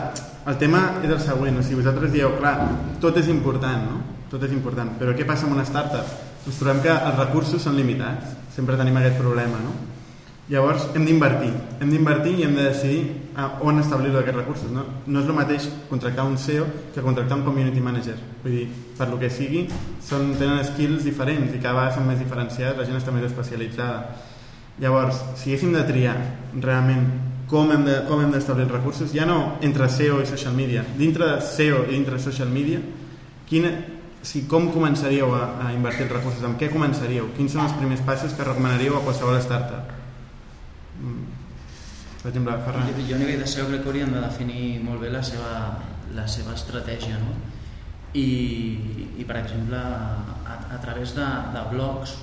el 0.50 0.58
tema 0.58 0.80
és 1.04 1.12
el 1.14 1.20
següent, 1.22 1.60
o 1.60 1.62
sigui, 1.62 1.84
vosaltres 1.84 2.10
dieu, 2.10 2.32
clar, 2.40 2.56
tot 2.98 3.22
és 3.22 3.30
important, 3.30 3.86
no? 3.92 4.00
Tot 4.32 4.42
és 4.42 4.56
important, 4.56 4.90
però 4.98 5.14
què 5.14 5.28
passa 5.28 5.46
amb 5.46 5.54
una 5.54 5.68
startup? 5.70 6.10
Ens 6.50 6.58
trobem 6.58 6.82
que 6.82 6.90
els 6.98 7.22
recursos 7.22 7.62
són 7.62 7.78
limitats, 7.78 8.34
sempre 8.50 8.80
tenim 8.82 8.98
aquest 8.98 9.22
problema, 9.22 9.62
no? 9.62 9.76
Llavors 10.50 10.88
hem 10.98 11.04
d'invertir, 11.06 11.52
hem 11.78 11.90
d'invertir 11.92 12.32
i 12.40 12.42
hem 12.42 12.56
de 12.56 12.64
decidir 12.64 13.02
a 13.38 13.44
on 13.62 13.78
establir 13.78 14.10
aquests 14.18 14.38
recursos. 14.40 14.70
No, 14.74 14.82
no 15.06 15.20
és 15.22 15.28
el 15.30 15.36
mateix 15.36 15.68
contractar 15.88 16.24
un 16.26 16.34
SEO 16.42 16.64
que 16.94 17.04
contractar 17.04 17.36
un 17.38 17.44
community 17.46 17.78
manager. 17.80 18.16
Vull 18.42 18.56
dir, 18.56 18.64
per 18.98 19.06
lo 19.12 19.18
que 19.20 19.30
sigui, 19.30 19.68
són, 20.02 20.32
tenen 20.40 20.64
skills 20.66 21.06
diferents 21.06 21.54
i 21.54 21.60
cada 21.62 21.76
vegada 21.76 21.94
són 21.94 22.08
més 22.08 22.18
diferenciats, 22.18 22.76
la 22.80 22.86
gent 22.88 22.98
està 22.98 23.14
més 23.14 23.28
especialitzada. 23.28 24.16
Llavors, 24.82 25.20
si 25.38 25.52
haguéssim 25.52 25.70
de 25.76 25.84
triar 25.86 26.16
realment 26.58 27.06
com 27.46 27.70
hem 27.70 27.84
de- 27.84 28.00
d'establir 28.32 28.64
els 28.64 28.72
recursos, 28.72 29.12
ja 29.12 29.26
no 29.26 29.58
entre 29.60 29.88
SEO 29.88 30.20
i 30.20 30.26
social 30.26 30.54
media, 30.54 30.84
dintre 30.98 31.26
de 31.30 31.40
SEO 31.40 31.84
i 31.86 31.92
dintre 31.94 32.16
de 32.16 32.22
social 32.22 32.48
media, 32.48 32.80
quina, 33.46 33.70
si, 34.22 34.48
com 34.48 34.72
començaríeu 34.72 35.30
a, 35.34 35.68
a 35.68 35.72
invertir 35.72 36.08
els 36.08 36.12
recursos? 36.12 36.42
Amb 36.42 36.58
què 36.58 36.70
començaríeu? 36.70 37.30
Quins 37.36 37.52
són 37.52 37.62
els 37.68 37.72
primers 37.78 38.00
passos 38.02 38.32
que 38.34 38.42
recomanaríeu 38.42 38.96
a 38.96 39.02
qualsevol 39.06 39.38
startup? 39.38 39.99
Per 42.20 42.28
exemple, 42.28 42.56
Ferran. 42.66 42.88
Jo, 42.90 43.04
jo 43.08 43.16
a 43.16 43.20
nivell 43.22 43.40
de 43.40 43.46
SEO 43.48 43.68
crec 43.70 43.84
que 43.84 43.88
haurien 43.88 44.12
de 44.12 44.20
definir 44.20 44.64
molt 44.84 45.00
bé 45.00 45.12
la 45.12 45.22
seva, 45.24 45.52
la 46.16 46.26
seva 46.28 46.56
estratègia 46.58 47.20
no? 47.22 47.36
I, 48.12 48.26
i 49.22 49.24
per 49.24 49.38
exemple 49.40 49.78
a, 49.78 50.58
a 50.76 50.80
través 50.82 51.14
de, 51.16 51.28
de 51.54 51.62
blogs 51.70 52.16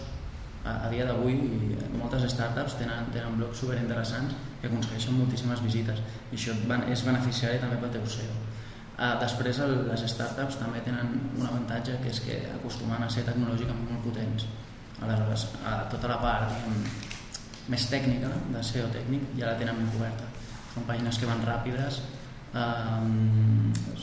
a, 0.66 0.84
a 0.86 0.92
dia 0.92 1.08
d'avui 1.08 1.38
moltes 1.96 2.27
startups 2.34 2.75
tenen, 2.77 3.08
tenen 3.16 3.39
blogs 3.39 3.63
super 3.63 3.80
interessants 3.80 4.36
que 4.62 4.68
aconsegueixen 4.70 5.16
moltíssimes 5.16 5.63
visites 5.63 6.04
i 6.30 6.38
això 6.38 6.54
és 6.92 7.06
beneficiari 7.08 7.63
també 7.63 7.80
pel 7.82 7.96
teu 7.98 8.06
SEO 8.18 8.38
Uh, 8.98 9.12
després 9.22 9.60
el, 9.62 9.75
les 9.86 10.01
startups 10.10 10.56
també 10.58 10.80
tenen 10.82 11.12
un 11.38 11.44
avantatge 11.46 12.00
que 12.01 12.10
és 12.10 12.18
que 12.25 12.38
acostumen 12.50 13.04
a 13.06 13.10
ser 13.13 13.27
tecnològicament 13.27 13.92
molt 13.92 14.01
potents 14.08 14.48
aleshores 15.06 15.44
a 15.62 15.75
tota 15.92 16.10
la 16.10 16.16
part 16.24 16.50
diguem, 16.50 16.80
més 17.72 17.88
tècnica, 17.92 18.30
de 18.54 18.64
SEO 18.64 18.88
tècnic, 18.94 19.34
ja 19.40 19.52
la 19.52 19.58
tenen 19.60 19.80
ben 19.82 19.92
coberta. 19.96 20.30
Són 20.74 20.88
pàgines 20.88 21.20
que 21.20 21.30
van 21.30 21.44
ràpides, 21.46 22.00
eh, 22.54 23.02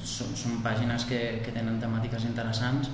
són, 0.03 0.37
són 0.37 0.63
pàgines 0.65 1.07
que, 1.09 1.21
que 1.45 1.55
tenen 1.55 1.81
temàtiques 1.83 2.27
interessants 2.29 2.91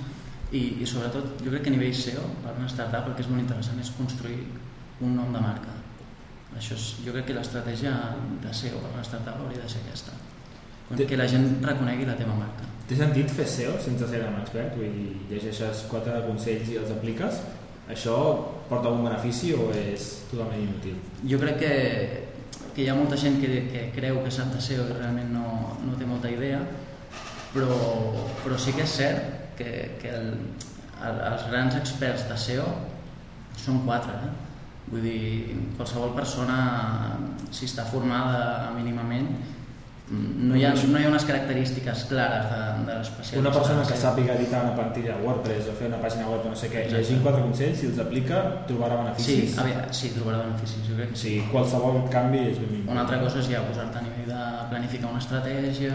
i, 0.51 0.81
i 0.83 0.87
sobretot 0.87 1.39
jo 1.43 1.51
crec 1.53 1.67
que 1.67 1.71
a 1.71 1.75
nivell 1.75 1.95
SEO, 1.95 2.25
per 2.43 2.55
una 2.57 2.69
startup, 2.71 3.07
el 3.07 3.15
que 3.17 3.25
és 3.25 3.31
molt 3.31 3.43
interessant 3.43 3.79
és 3.83 3.93
construir 3.97 4.41
un 5.01 5.15
nom 5.17 5.31
de 5.33 5.43
marca. 5.43 5.77
Això 6.57 6.75
és, 6.75 6.89
jo 7.05 7.13
crec 7.15 7.29
que 7.29 7.37
l'estratègia 7.37 7.93
de 8.43 8.51
SEO 8.53 8.81
per 8.83 8.91
una 8.91 9.05
startup 9.07 9.39
hauria 9.39 9.63
de 9.63 9.71
ser 9.71 9.83
aquesta. 9.85 10.17
Que 10.91 11.15
la 11.15 11.27
gent 11.31 11.47
reconegui 11.63 12.03
la 12.03 12.17
teva 12.19 12.35
marca. 12.35 12.67
Té 12.89 12.97
sentit 12.99 13.29
fer 13.31 13.45
SEO 13.47 13.77
sense 13.79 14.07
ser 14.11 14.25
un 14.27 14.35
expert? 14.41 14.75
Vull 14.75 14.91
dir, 14.91 15.11
llegeixes 15.29 15.85
quatre 15.91 16.17
consells 16.25 16.73
i 16.73 16.79
els 16.81 16.91
apliques? 16.91 17.39
Això 17.91 18.17
porta 18.69 18.87
algun 18.87 19.07
benefici 19.09 19.51
o 19.53 19.69
és 19.75 20.11
totalment 20.29 20.61
inútil? 20.63 20.99
Jo 21.27 21.39
crec 21.41 21.57
que, 21.59 21.73
que 22.75 22.85
hi 22.85 22.89
ha 22.91 22.95
molta 22.95 23.19
gent 23.19 23.41
que, 23.41 23.65
que 23.71 23.87
creu 23.95 24.21
que 24.23 24.31
SEO 24.31 24.85
i 24.87 24.95
realment 24.95 25.33
no, 25.35 25.75
no 25.83 25.97
té 25.99 26.07
molta 26.07 26.31
idea, 26.31 26.61
però, 27.51 27.79
però 28.45 28.59
sí 28.59 28.71
que 28.77 28.85
és 28.87 28.95
cert 29.01 29.57
que, 29.59 29.71
que 30.01 30.13
el, 30.15 30.31
el, 31.03 31.19
els 31.33 31.43
grans 31.51 31.75
experts 31.81 32.27
de 32.29 32.39
SEO 32.39 32.69
són 33.59 33.83
quatre, 33.87 34.15
eh? 34.15 34.31
Vull 34.91 35.03
dir, 35.05 35.57
qualsevol 35.77 36.15
persona, 36.15 36.55
si 37.53 37.67
està 37.67 37.85
formada 37.87 38.71
mínimament, 38.75 39.29
no 40.11 40.55
hi 40.57 40.65
ha, 40.65 40.73
no 40.75 40.99
hi 40.99 41.05
ha 41.05 41.09
unes 41.09 41.23
característiques 41.23 42.03
clares 42.09 42.45
de, 42.51 42.59
de 42.87 42.95
l'especialista. 42.99 43.39
Una 43.39 43.51
persona 43.55 43.83
que 43.87 43.95
sàpiga 44.01 44.35
editar 44.35 44.63
una 44.65 44.73
plantilla 44.75 45.15
WordPress 45.23 45.69
o 45.71 45.75
fer 45.79 45.87
una 45.87 45.99
pàgina 46.03 46.27
web 46.27 46.45
o 46.45 46.49
no 46.51 46.55
sé 46.59 46.67
què, 46.73 46.81
Exacte. 46.85 46.97
llegint 46.97 47.21
quatre 47.23 47.41
consells, 47.45 47.77
si 47.79 47.87
els 47.91 47.99
aplica, 48.03 48.41
trobarà 48.67 48.97
Sí, 48.99 49.03
beneficis. 49.03 49.57
aviam, 49.63 49.85
sí, 50.01 50.11
trobarà 50.17 50.41
beneficis, 50.43 50.83
jo 50.89 50.97
crec 50.99 51.15
sí. 51.15 51.35
qualsevol 51.51 52.01
canvi 52.11 52.41
és 52.51 52.59
benvingut. 52.59 52.91
Una 52.91 53.01
altra 53.05 53.19
cosa 53.23 53.39
és 53.39 53.47
ja 53.53 53.61
posar-te 53.69 53.97
a 53.97 54.01
nivell 54.07 54.27
de 54.33 54.41
planificar 54.73 55.09
una 55.13 55.19
estratègia... 55.23 55.93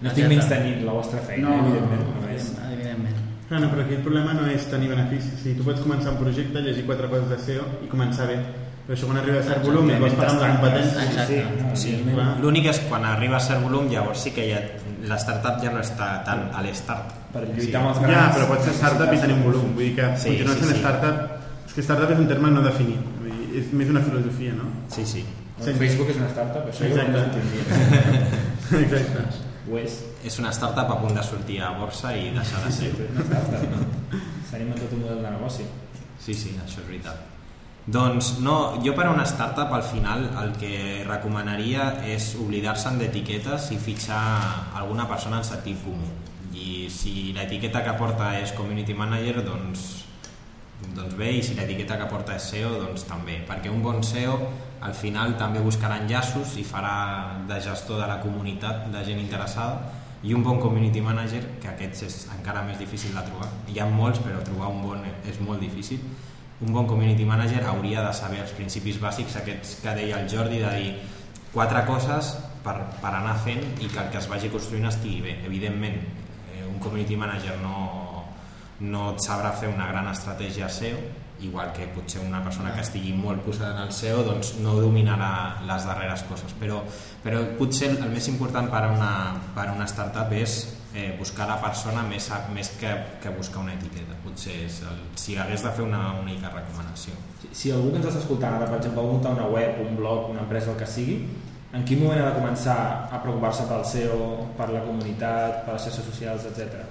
No 0.00 0.08
estic 0.08 0.28
menys 0.32 0.48
tenint 0.48 0.84
la 0.88 0.92
vostra 0.96 1.20
feina, 1.20 1.48
no, 1.50 1.66
evidentment. 1.66 2.06
No, 2.08 2.24
No, 2.24 2.32
és... 2.34 2.48
evidentment. 2.72 3.16
Clar, 3.50 3.60
no, 3.60 3.68
però 3.74 3.82
aquí 3.84 3.94
el 3.98 4.02
problema 4.06 4.32
no 4.32 4.46
és 4.46 4.64
tenir 4.70 4.88
beneficis. 4.88 5.36
Sigui, 5.42 5.56
tu 5.58 5.64
pots 5.66 5.80
començar 5.82 6.12
un 6.14 6.18
projecte, 6.22 6.60
llegir 6.62 6.84
quatre 6.86 7.08
coses 7.10 7.28
de 7.28 7.38
SEO 7.42 7.64
i 7.84 7.88
començar 7.90 8.28
bé. 8.30 8.36
Però 8.90 8.96
això 8.98 9.06
quan 9.06 9.18
arriba 9.20 9.38
a 9.38 9.42
cert 9.46 9.60
volum 9.62 9.86
i 9.86 9.96
vols 10.02 10.14
pagar 10.18 10.30
amb 10.34 10.40
la 10.42 10.46
competència... 10.56 11.02
Exacte. 11.06 11.36
no, 11.62 11.74
Sí, 11.78 11.90
evidentment. 11.94 12.16
clar. 12.16 12.30
l'únic 12.42 12.64
és 12.72 12.80
quan 12.88 13.04
arriba 13.06 13.36
a 13.38 13.40
cert 13.44 13.60
volum 13.62 13.84
llavors 13.92 14.24
sí 14.26 14.32
que 14.34 14.46
ja, 14.50 14.58
la 15.06 15.18
startup 15.22 15.60
ja 15.62 15.70
no 15.70 15.78
està 15.84 16.08
tan 16.26 16.48
a 16.50 16.64
l'start 16.64 17.12
Per 17.30 17.44
lluitar 17.52 17.84
amb 17.84 17.92
els 17.92 18.00
Ja, 18.02 18.08
grans... 18.08 18.34
però 18.34 18.48
pot 18.50 18.64
ser 18.66 18.74
startup 18.74 19.14
i 19.14 19.20
tenir 19.22 19.36
un 19.38 19.44
volum. 19.46 19.68
Vull 19.78 19.84
dir 19.86 19.94
que 20.00 20.08
Sí, 20.18 20.32
continuar 20.32 20.56
sí, 20.58 20.64
sent 20.64 20.74
sí. 20.74 20.80
startup... 20.82 21.22
És 21.70 21.76
que 21.78 21.84
startup 21.86 22.10
és 22.16 22.18
un 22.24 22.26
terme 22.34 22.50
no 22.50 22.64
definit. 22.66 23.06
Vull 23.22 23.30
dir, 23.30 23.46
és 23.62 23.70
més 23.78 23.94
una 23.94 24.02
filosofia, 24.10 24.56
no? 24.58 24.66
sí, 24.90 25.06
sí 25.06 25.22
El 25.60 25.74
Facebook 25.78 26.10
és 26.10 26.18
una 26.18 26.28
startup, 26.34 26.66
això 26.74 26.82
jo 26.82 26.90
Exacte. 26.90 27.12
no 27.14 27.18
ho 27.18 27.24
entendria. 27.30 28.28
Exacte. 28.82 29.26
Ho 29.70 29.78
és. 29.78 30.00
és 30.26 30.38
una 30.42 30.50
startup 30.56 30.90
a 30.90 30.98
punt 30.98 31.14
de 31.14 31.22
sortir 31.22 31.60
a 31.62 31.70
borsa 31.78 32.10
i 32.18 32.32
deixar 32.34 32.66
de 32.66 32.72
Sí, 32.74 32.88
ser 32.90 33.06
és 33.06 33.14
una 33.14 33.22
startup, 33.30 33.70
no? 33.70 33.84
S'ha 34.50 34.58
inventat 34.58 34.98
un 34.98 35.04
model 35.06 35.22
de 35.22 35.30
negoci. 35.38 35.68
Sí, 36.18 36.34
sí, 36.34 36.56
això 36.64 36.80
és 36.82 36.88
veritat. 36.90 37.29
Doncs 37.90 38.36
no, 38.38 38.78
jo 38.84 38.92
per 38.94 39.08
a 39.08 39.10
una 39.10 39.24
startup 39.26 39.72
al 39.74 39.82
final 39.82 40.28
el 40.38 40.52
que 40.60 40.74
recomanaria 41.08 41.88
és 42.06 42.36
oblidar-se'n 42.38 43.00
d'etiquetes 43.00 43.66
i 43.74 43.78
fitxar 43.82 44.20
alguna 44.78 45.08
persona 45.10 45.40
en 45.40 45.48
sentit 45.48 45.80
comú. 45.82 46.06
I 46.54 46.86
si 46.94 47.32
l'etiqueta 47.34 47.82
que 47.82 47.96
porta 47.98 48.30
és 48.38 48.54
Community 48.54 48.94
Manager, 48.94 49.42
doncs, 49.42 49.88
doncs 50.94 51.18
bé, 51.18 51.32
i 51.40 51.42
si 51.42 51.58
l'etiqueta 51.58 51.98
que 51.98 52.06
porta 52.12 52.38
és 52.38 52.46
SEO, 52.52 52.76
doncs 52.84 53.08
també, 53.10 53.40
perquè 53.50 53.74
un 53.74 53.82
bon 53.82 54.04
SEO 54.06 54.38
al 54.86 54.94
final 54.94 55.34
també 55.40 55.58
buscarà 55.58 55.98
enllaços 56.04 56.54
i 56.62 56.64
farà 56.64 56.94
de 57.50 57.58
gestor 57.64 58.04
de 58.04 58.06
la 58.06 58.20
comunitat 58.22 58.86
de 58.94 59.02
gent 59.10 59.18
interessada 59.18 59.98
i 60.22 60.36
un 60.36 60.46
bon 60.46 60.62
community 60.62 61.02
manager, 61.02 61.42
que 61.58 61.74
aquests 61.74 62.06
és 62.06 62.22
encara 62.38 62.62
més 62.62 62.78
difícil 62.78 63.18
de 63.18 63.26
trobar. 63.26 63.50
Hi 63.66 63.82
ha 63.82 63.90
molts, 63.90 64.22
però 64.22 64.44
trobar 64.46 64.70
un 64.70 64.84
bon 64.84 65.06
és 65.26 65.42
molt 65.42 65.58
difícil. 65.64 66.04
Un 66.60 66.74
bon 66.74 66.86
community 66.86 67.24
manager 67.24 67.64
hauria 67.70 68.02
de 68.04 68.12
saber 68.16 68.42
els 68.42 68.52
principis 68.56 68.98
bàsics, 69.00 69.38
aquests 69.40 69.78
que 69.80 69.94
deia 69.96 70.20
el 70.20 70.28
Jordi, 70.28 70.60
de 70.60 70.72
dir 70.76 70.90
quatre 71.54 71.86
coses 71.88 72.34
per, 72.64 72.76
per 73.00 73.14
anar 73.14 73.38
fent 73.44 73.62
i 73.80 73.88
que 73.88 74.02
el 74.02 74.10
que 74.12 74.20
es 74.20 74.28
vagi 74.28 74.52
construint 74.52 74.90
estigui 74.90 75.22
bé. 75.24 75.38
Evidentment, 75.48 75.96
eh, 76.52 76.66
un 76.66 76.76
community 76.84 77.16
manager 77.16 77.56
no, 77.62 78.26
no 78.84 79.08
et 79.14 79.24
sabrà 79.24 79.54
fer 79.56 79.72
una 79.72 79.88
gran 79.88 80.12
estratègia 80.12 80.68
SEO, 80.68 81.00
igual 81.40 81.72
que 81.72 81.86
potser 81.88 82.20
una 82.20 82.42
persona 82.44 82.72
que 82.74 82.82
estigui 82.84 83.12
molt 83.16 83.40
posada 83.44 83.72
en 83.72 83.88
el 83.88 83.92
SEO 83.96 84.22
doncs 84.26 84.54
no 84.60 84.76
dominarà 84.76 85.62
les 85.68 85.86
darreres 85.88 86.24
coses 86.28 86.52
però, 86.60 86.82
però 87.24 87.40
potser 87.58 87.94
el 87.94 88.10
més 88.12 88.28
important 88.28 88.68
per 88.68 88.82
a 88.84 88.90
una, 88.92 89.12
per 89.56 89.70
una 89.72 89.88
startup 89.88 90.32
és 90.36 90.58
eh, 90.94 91.14
buscar 91.18 91.46
la 91.48 91.60
persona 91.62 92.02
més, 92.02 92.30
a- 92.30 92.46
més 92.54 92.70
que, 92.80 92.90
que 93.22 93.30
buscar 93.36 93.62
una 93.62 93.74
etiqueta 93.74 94.16
potser 94.24 94.56
és 94.66 94.80
el, 94.82 94.98
si 95.16 95.36
hagués 95.38 95.62
de 95.62 95.70
fer 95.76 95.84
una 95.84 96.14
única 96.20 96.50
recomanació 96.50 97.14
Si, 97.42 97.48
si 97.52 97.70
algú 97.72 97.90
que 97.92 97.96
ens 98.00 98.06
està 98.10 98.20
escoltant 98.20 98.56
ara, 98.58 98.66
per 98.68 98.78
exemple, 98.80 99.00
vol 99.02 99.12
muntar 99.14 99.32
una 99.36 99.46
web, 99.48 99.78
un 99.86 99.94
blog, 99.96 100.30
una 100.30 100.40
empresa, 100.42 100.72
el 100.72 100.76
que 100.76 100.86
sigui, 100.86 101.14
en 101.72 101.84
quin 101.86 102.00
moment 102.02 102.18
ha 102.20 102.30
de 102.32 102.40
començar 102.40 102.74
a 103.12 103.20
preocupar-se 103.22 103.64
pel 103.70 103.84
SEO, 103.86 104.18
per 104.58 104.66
la 104.74 104.82
comunitat, 104.84 105.62
per 105.64 105.76
les 105.76 105.84
xarxes 105.86 106.04
socials, 106.10 106.44
etc. 106.50 106.82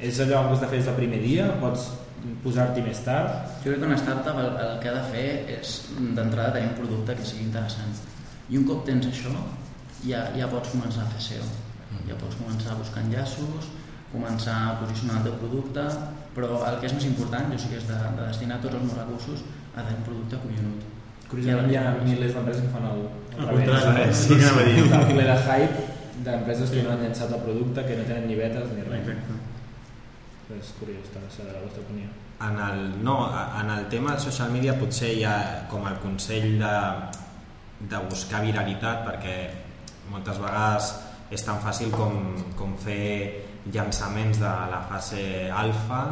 És 0.00 0.20
allò 0.22 0.44
que 0.46 0.54
has 0.54 0.60
de 0.62 0.68
fer 0.70 0.78
des 0.78 0.86
del 0.88 0.96
primer 0.96 1.18
dia? 1.22 1.48
Pots 1.60 1.88
posar-t'hi 2.44 2.82
més 2.86 3.00
tard? 3.04 3.50
Jo 3.64 3.72
crec 3.72 3.80
que 3.82 3.88
una 3.90 3.98
startup 3.98 4.38
el, 4.38 4.48
el 4.64 4.78
que 4.80 4.88
ha 4.88 4.94
de 4.94 5.02
fer 5.10 5.26
és 5.58 5.74
d'entrada 5.98 6.52
tenir 6.54 6.70
un 6.70 6.76
producte 6.78 7.16
que 7.18 7.26
sigui 7.26 7.44
interessant. 7.50 7.92
I 8.48 8.58
un 8.62 8.64
cop 8.70 8.84
tens 8.86 9.06
això, 9.10 9.34
ja, 10.06 10.24
ja 10.38 10.48
pots 10.50 10.70
començar 10.72 11.02
a 11.04 11.10
fer 11.16 11.22
SEO. 11.28 11.50
Ja 12.08 12.18
pots 12.20 12.38
començar 12.40 12.74
a 12.74 12.80
buscar 12.80 13.04
enllaços, 13.04 13.68
començar 14.12 14.56
a 14.68 14.74
posicionar 14.80 15.20
el 15.20 15.28
teu 15.28 15.36
producte, 15.42 15.84
però 16.36 16.62
el 16.68 16.78
que 16.80 16.88
és 16.88 16.96
més 16.96 17.06
important, 17.08 17.52
jo 17.52 17.60
sí 17.60 17.70
que 17.72 17.78
és 17.80 17.86
de, 17.88 17.98
de 18.18 18.26
destinar 18.26 18.58
tots 18.64 18.78
els 18.78 18.84
meus 18.88 18.98
recursos 19.00 19.44
a 19.74 19.84
tenir 19.84 20.00
un 20.00 20.08
producte 20.08 20.40
collonut. 20.44 20.88
Curiosament 21.30 21.70
hi 21.72 21.78
ha 21.80 21.84
milers 22.02 22.34
d'empreses 22.36 22.66
que 22.66 22.72
fan 22.74 22.88
el, 22.90 23.06
contrari, 23.36 24.08
sí 24.24 24.36
que 24.36 24.42
anava 24.48 24.64
a 24.64 24.66
dir. 24.68 24.82
Està 24.84 24.98
el 25.00 25.14
ple 25.14 25.28
de 25.30 25.38
hype 25.46 25.86
d'empreses 26.26 26.74
que 26.74 26.82
no 26.84 26.92
han 26.92 27.06
llançat 27.06 27.32
el 27.38 27.46
producte, 27.46 27.86
que 27.88 27.96
no 28.00 28.10
tenen 28.10 28.28
ni 28.28 28.36
betes 28.40 28.74
ni 28.76 28.84
res. 28.90 29.06
Exacte. 29.06 29.38
És 30.58 30.74
curiós, 30.76 31.06
està 31.08 31.22
saber 31.32 31.56
la 31.56 31.64
vostra 31.64 31.86
opinió. 31.86 32.10
en 32.48 32.58
el, 32.58 33.04
no, 33.04 33.30
en 33.60 33.70
el 33.70 33.86
tema 33.86 34.12
del 34.12 34.20
social 34.20 34.50
media 34.50 34.74
potser 34.78 35.12
hi 35.14 35.24
ha 35.24 35.36
com 35.70 35.86
el 35.86 35.98
consell 36.02 36.58
de, 36.58 36.74
de 37.92 38.00
buscar 38.10 38.42
viralitat 38.42 39.04
perquè 39.06 39.36
moltes 40.10 40.40
vegades 40.42 40.90
és 41.32 41.44
tan 41.46 41.60
fàcil 41.64 41.92
com, 41.94 42.18
com 42.58 42.74
fer 42.80 43.06
llançaments 43.72 44.40
de 44.42 44.52
la 44.72 44.82
fase 44.90 45.22
alfa 45.48 46.02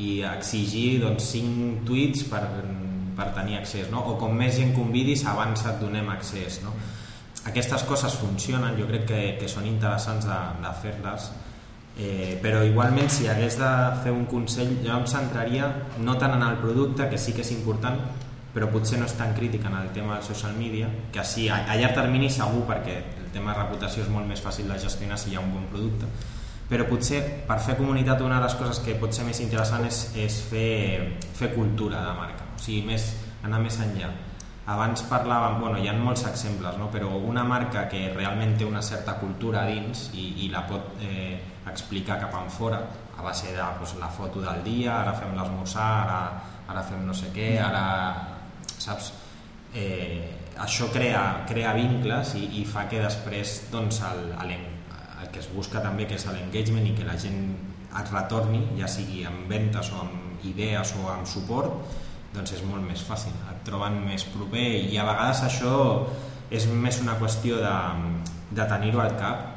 i 0.00 0.20
exigir 0.24 1.00
doncs, 1.02 1.32
5 1.34 1.84
tuits 1.88 2.24
per, 2.30 2.44
per 3.18 3.28
tenir 3.36 3.58
accés 3.58 3.90
no? 3.92 4.04
o 4.12 4.16
com 4.20 4.32
més 4.36 4.56
gent 4.56 4.72
convidis 4.76 5.26
abans 5.28 5.66
et 5.66 5.82
donem 5.82 6.08
accés 6.12 6.60
no? 6.64 6.72
aquestes 7.50 7.84
coses 7.88 8.16
funcionen 8.22 8.78
jo 8.78 8.88
crec 8.88 9.06
que, 9.10 9.22
que 9.40 9.50
són 9.50 9.68
interessants 9.68 10.28
de, 10.30 10.40
de 10.64 10.74
fer-les 10.82 11.30
Eh, 12.00 12.38
però 12.40 12.62
igualment 12.64 13.10
si 13.12 13.26
hagués 13.28 13.58
de 13.58 13.68
fer 14.00 14.12
un 14.14 14.22
consell 14.30 14.70
jo 14.80 14.94
em 14.94 15.02
centraria 15.10 15.66
no 16.00 16.14
tant 16.16 16.32
en 16.36 16.44
el 16.46 16.54
producte 16.62 17.08
que 17.10 17.18
sí 17.18 17.34
que 17.36 17.42
és 17.42 17.50
important 17.52 17.98
però 18.54 18.70
potser 18.72 18.96
no 19.00 19.08
és 19.10 19.16
tan 19.18 19.34
crític 19.36 19.66
en 19.68 19.74
el 19.76 19.90
tema 19.92 20.14
del 20.14 20.22
social 20.24 20.54
media 20.56 20.88
que 21.12 21.24
sí, 21.26 21.48
a, 21.50 21.58
a 21.66 21.76
llarg 21.76 21.98
termini 21.98 22.30
segur 22.32 22.62
perquè 22.70 22.94
tema 23.34 23.56
reputació 23.56 24.04
és 24.04 24.12
molt 24.12 24.28
més 24.28 24.42
fàcil 24.44 24.70
de 24.70 24.78
gestionar 24.78 25.18
si 25.18 25.32
hi 25.32 25.38
ha 25.38 25.44
un 25.44 25.52
bon 25.54 25.66
producte 25.72 26.08
però 26.70 26.86
potser 26.86 27.20
per 27.48 27.58
fer 27.58 27.74
comunitat 27.78 28.20
una 28.22 28.38
de 28.38 28.46
les 28.46 28.56
coses 28.58 28.78
que 28.84 28.94
pot 29.00 29.14
ser 29.14 29.26
més 29.26 29.40
interessant 29.42 29.86
és, 29.86 30.02
és 30.14 30.40
fer, 30.50 31.18
fer 31.34 31.52
cultura 31.54 32.04
de 32.06 32.16
marca 32.18 32.46
o 32.54 32.58
sigui, 32.62 32.84
més, 32.92 33.12
anar 33.46 33.62
més 33.62 33.78
enllà 33.82 34.10
abans 34.70 35.02
parlàvem, 35.10 35.58
bueno, 35.58 35.78
hi 35.80 35.88
ha 35.90 35.94
molts 35.98 36.22
exemples, 36.28 36.76
no? 36.78 36.90
però 36.92 37.10
una 37.26 37.42
marca 37.42 37.86
que 37.90 38.04
realment 38.14 38.56
té 38.58 38.66
una 38.68 38.82
certa 38.86 39.16
cultura 39.18 39.64
dins 39.66 40.10
i, 40.14 40.44
i 40.44 40.50
la 40.52 40.62
pot 40.68 41.00
eh, 41.02 41.40
explicar 41.70 42.20
cap 42.20 42.36
en 42.38 42.50
fora 42.52 42.78
a 43.16 43.24
base 43.24 43.50
de 43.50 43.58
doncs, 43.58 43.96
la 44.00 44.08
foto 44.08 44.40
del 44.44 44.62
dia, 44.64 45.00
ara 45.00 45.14
fem 45.18 45.34
l'esmorzar, 45.36 45.88
ara, 46.04 46.20
ara 46.70 46.84
fem 46.86 47.02
no 47.06 47.16
sé 47.16 47.32
què, 47.34 47.50
ara... 47.60 47.82
saps? 48.80 49.12
Eh, 49.74 50.39
això 50.58 50.90
crea, 50.92 51.44
crea 51.48 51.72
vincles 51.76 52.34
i, 52.38 52.46
i 52.60 52.64
fa 52.68 52.86
que 52.90 53.00
després 53.02 53.70
doncs, 53.72 54.00
el, 54.10 54.32
el, 54.44 54.54
el 55.22 55.30
que 55.32 55.42
es 55.42 55.50
busca 55.52 55.82
també 55.84 56.06
que 56.08 56.18
és 56.18 56.26
l'engagement 56.26 56.86
i 56.88 56.94
que 56.96 57.06
la 57.06 57.18
gent 57.20 57.42
et 57.90 58.12
retorni, 58.14 58.62
ja 58.78 58.88
sigui 58.90 59.24
amb 59.26 59.50
ventes 59.50 59.90
o 59.94 60.02
amb 60.04 60.44
idees 60.46 60.94
o 60.98 61.08
amb 61.10 61.26
suport, 61.28 61.96
doncs 62.34 62.54
és 62.54 62.62
molt 62.66 62.86
més 62.86 63.02
fàcil, 63.02 63.34
et 63.50 63.64
troben 63.66 63.98
més 64.06 64.24
proper 64.30 64.66
i 64.86 64.98
a 64.98 65.06
vegades 65.08 65.42
això 65.48 65.74
és 66.50 66.66
més 66.70 67.00
una 67.02 67.16
qüestió 67.18 67.58
de, 67.62 67.74
de 68.54 68.66
tenir-ho 68.70 69.02
al 69.02 69.16
cap 69.18 69.48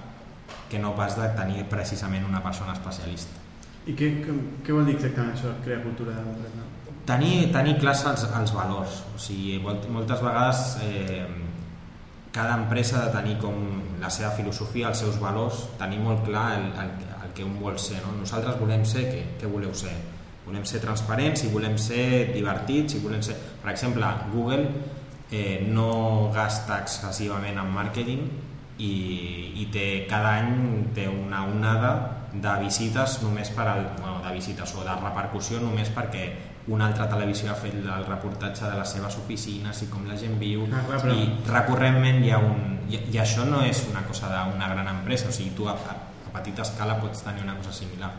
que 0.69 0.81
no 0.81 0.95
pas 0.97 1.17
de 1.17 1.29
tenir 1.37 1.65
precisament 1.69 2.25
una 2.25 2.41
persona 2.41 2.73
especialista. 2.73 3.41
I 3.83 3.95
què, 3.99 4.09
què, 4.23 4.71
vol 4.71 4.85
dir 4.87 4.95
exactament 4.95 5.33
això, 5.35 5.51
crear 5.63 5.81
cultura 5.83 6.15
d'empresa? 6.15 6.67
Tenir, 7.03 7.49
tenir 7.51 7.73
clars 7.81 8.05
els, 8.07 8.23
els 8.39 8.53
valors, 8.55 9.01
o 9.11 9.19
sigui, 9.19 9.57
molt, 9.59 9.89
moltes 9.91 10.21
vegades 10.23 10.61
eh, 10.85 11.25
cada 12.33 12.55
empresa 12.55 13.01
ha 13.01 13.09
de 13.09 13.17
tenir 13.17 13.35
com 13.41 13.59
la 13.99 14.09
seva 14.09 14.31
filosofia, 14.37 14.87
els 14.89 15.03
seus 15.03 15.19
valors, 15.19 15.65
tenir 15.77 15.99
molt 16.01 16.23
clar 16.25 16.47
el, 16.55 16.69
el, 16.81 16.95
el 17.27 17.35
que 17.35 17.43
un 17.43 17.59
vol 17.59 17.75
ser. 17.77 17.99
No? 18.05 18.15
Nosaltres 18.21 18.57
volem 18.61 18.87
ser, 18.87 19.03
què, 19.11 19.21
què 19.41 19.51
voleu 19.51 19.75
ser? 19.77 19.93
Volem 20.47 20.63
ser 20.67 20.81
transparents 20.83 21.43
i 21.45 21.51
volem 21.53 21.77
ser 21.79 22.31
divertits 22.33 22.97
i 22.97 23.03
volem 23.03 23.21
ser... 23.23 23.35
Per 23.61 23.69
exemple, 23.71 24.09
Google 24.31 24.65
eh, 25.29 25.61
no 25.67 26.31
gasta 26.33 26.81
excessivament 26.81 27.61
en 27.61 27.69
màrqueting 27.75 28.25
i, 28.79 28.93
i 29.61 29.69
té, 29.75 29.87
cada 30.09 30.33
any 30.39 30.89
té 30.95 31.05
una 31.11 31.45
onada 31.51 31.93
de 32.33 32.53
visites 32.63 33.19
només 33.21 33.49
per 33.53 33.67
al, 33.67 33.83
bueno, 33.99 34.19
de 34.25 34.33
visites 34.33 34.73
o 34.75 34.83
de 34.83 34.95
repercussió 34.97 35.59
només 35.61 35.89
perquè 35.93 36.23
una 36.67 36.87
altra 36.87 37.05
televisió 37.11 37.51
ha 37.51 37.55
fet 37.59 37.75
el 37.75 38.05
reportatge 38.07 38.63
de 38.65 38.77
les 38.79 38.89
seves 38.95 39.17
oficines 39.19 39.81
i 39.83 39.89
com 39.91 40.05
la 40.07 40.15
gent 40.17 40.37
viu 40.39 40.63
Ah, 40.71 40.81
clar, 40.87 41.01
però- 41.03 41.13
i 41.19 41.27
recurrentment 41.49 42.23
hi 42.25 42.31
ha 42.31 42.39
un... 42.39 42.79
I, 42.89 42.99
i 43.13 43.17
això 43.19 43.45
no 43.47 43.61
és 43.63 43.83
una 43.91 44.01
cosa 44.07 44.27
d'una 44.31 44.67
gran 44.73 44.87
empresa, 44.95 45.29
o 45.29 45.31
sigui, 45.31 45.51
tu 45.55 45.67
a, 45.67 45.73
a, 45.73 45.93
a 46.27 46.31
petita 46.37 46.61
escala 46.65 46.97
pots 47.01 47.21
tenir 47.23 47.43
una 47.43 47.55
cosa 47.55 47.71
similar. 47.71 48.09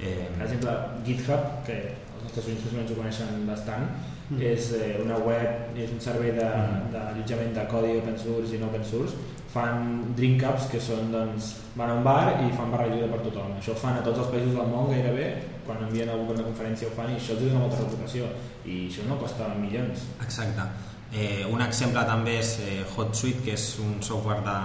Eh, 0.00 0.28
Per 0.38 0.46
exemple, 0.46 0.72
GitHub, 1.06 1.44
que 1.66 1.76
els 2.14 2.24
nostres 2.24 2.48
oients 2.48 2.90
ho 2.90 2.96
coneixen 2.98 3.46
bastant, 3.46 3.84
mm. 4.30 4.40
és 4.42 4.72
eh, 4.74 4.96
una 5.04 5.18
web, 5.22 5.76
és 5.78 5.90
un 5.94 6.00
servei 6.00 6.32
de, 6.32 6.44
Mm. 6.44 6.90
d'allotjament 6.94 7.54
de 7.54 7.66
codi 7.70 7.96
open 8.00 8.18
source 8.18 8.54
i 8.56 8.58
no 8.58 8.66
open 8.72 8.84
source, 8.84 9.14
fan 9.54 10.14
drink 10.18 10.42
ups 10.50 10.66
que 10.72 10.80
són, 10.82 11.12
doncs, 11.14 11.52
van 11.78 11.92
a 11.92 11.98
un 12.00 12.06
bar 12.06 12.34
i 12.42 12.50
fan 12.56 12.72
barra 12.74 12.88
lliure 12.90 13.10
per 13.12 13.20
tothom. 13.22 13.54
Això 13.60 13.74
ho 13.74 13.78
fan 13.78 14.00
a 14.00 14.02
tots 14.06 14.24
els 14.24 14.32
països 14.32 14.56
del 14.56 14.72
món 14.72 14.90
gairebé, 14.90 15.28
quan 15.66 15.84
envien 15.86 16.10
algú 16.10 16.26
per 16.28 16.40
una 16.40 16.48
conferència 16.48 16.90
ho 16.90 16.96
fan 16.96 17.12
i 17.12 17.20
això 17.20 17.36
els 17.36 17.46
dona 17.46 17.62
molta 17.62 17.78
reputació 17.80 18.26
i 18.66 18.84
això 18.88 19.06
no 19.08 19.20
costa 19.20 19.48
milions. 19.60 20.04
Exacte. 20.26 20.66
Eh, 21.14 21.46
un 21.46 21.62
exemple 21.62 22.02
també 22.08 22.38
és 22.40 22.56
eh, 22.64 22.82
HotSuite, 22.96 23.44
que 23.46 23.54
és 23.54 23.66
un 23.84 24.00
software 24.02 24.42
de, 24.42 24.58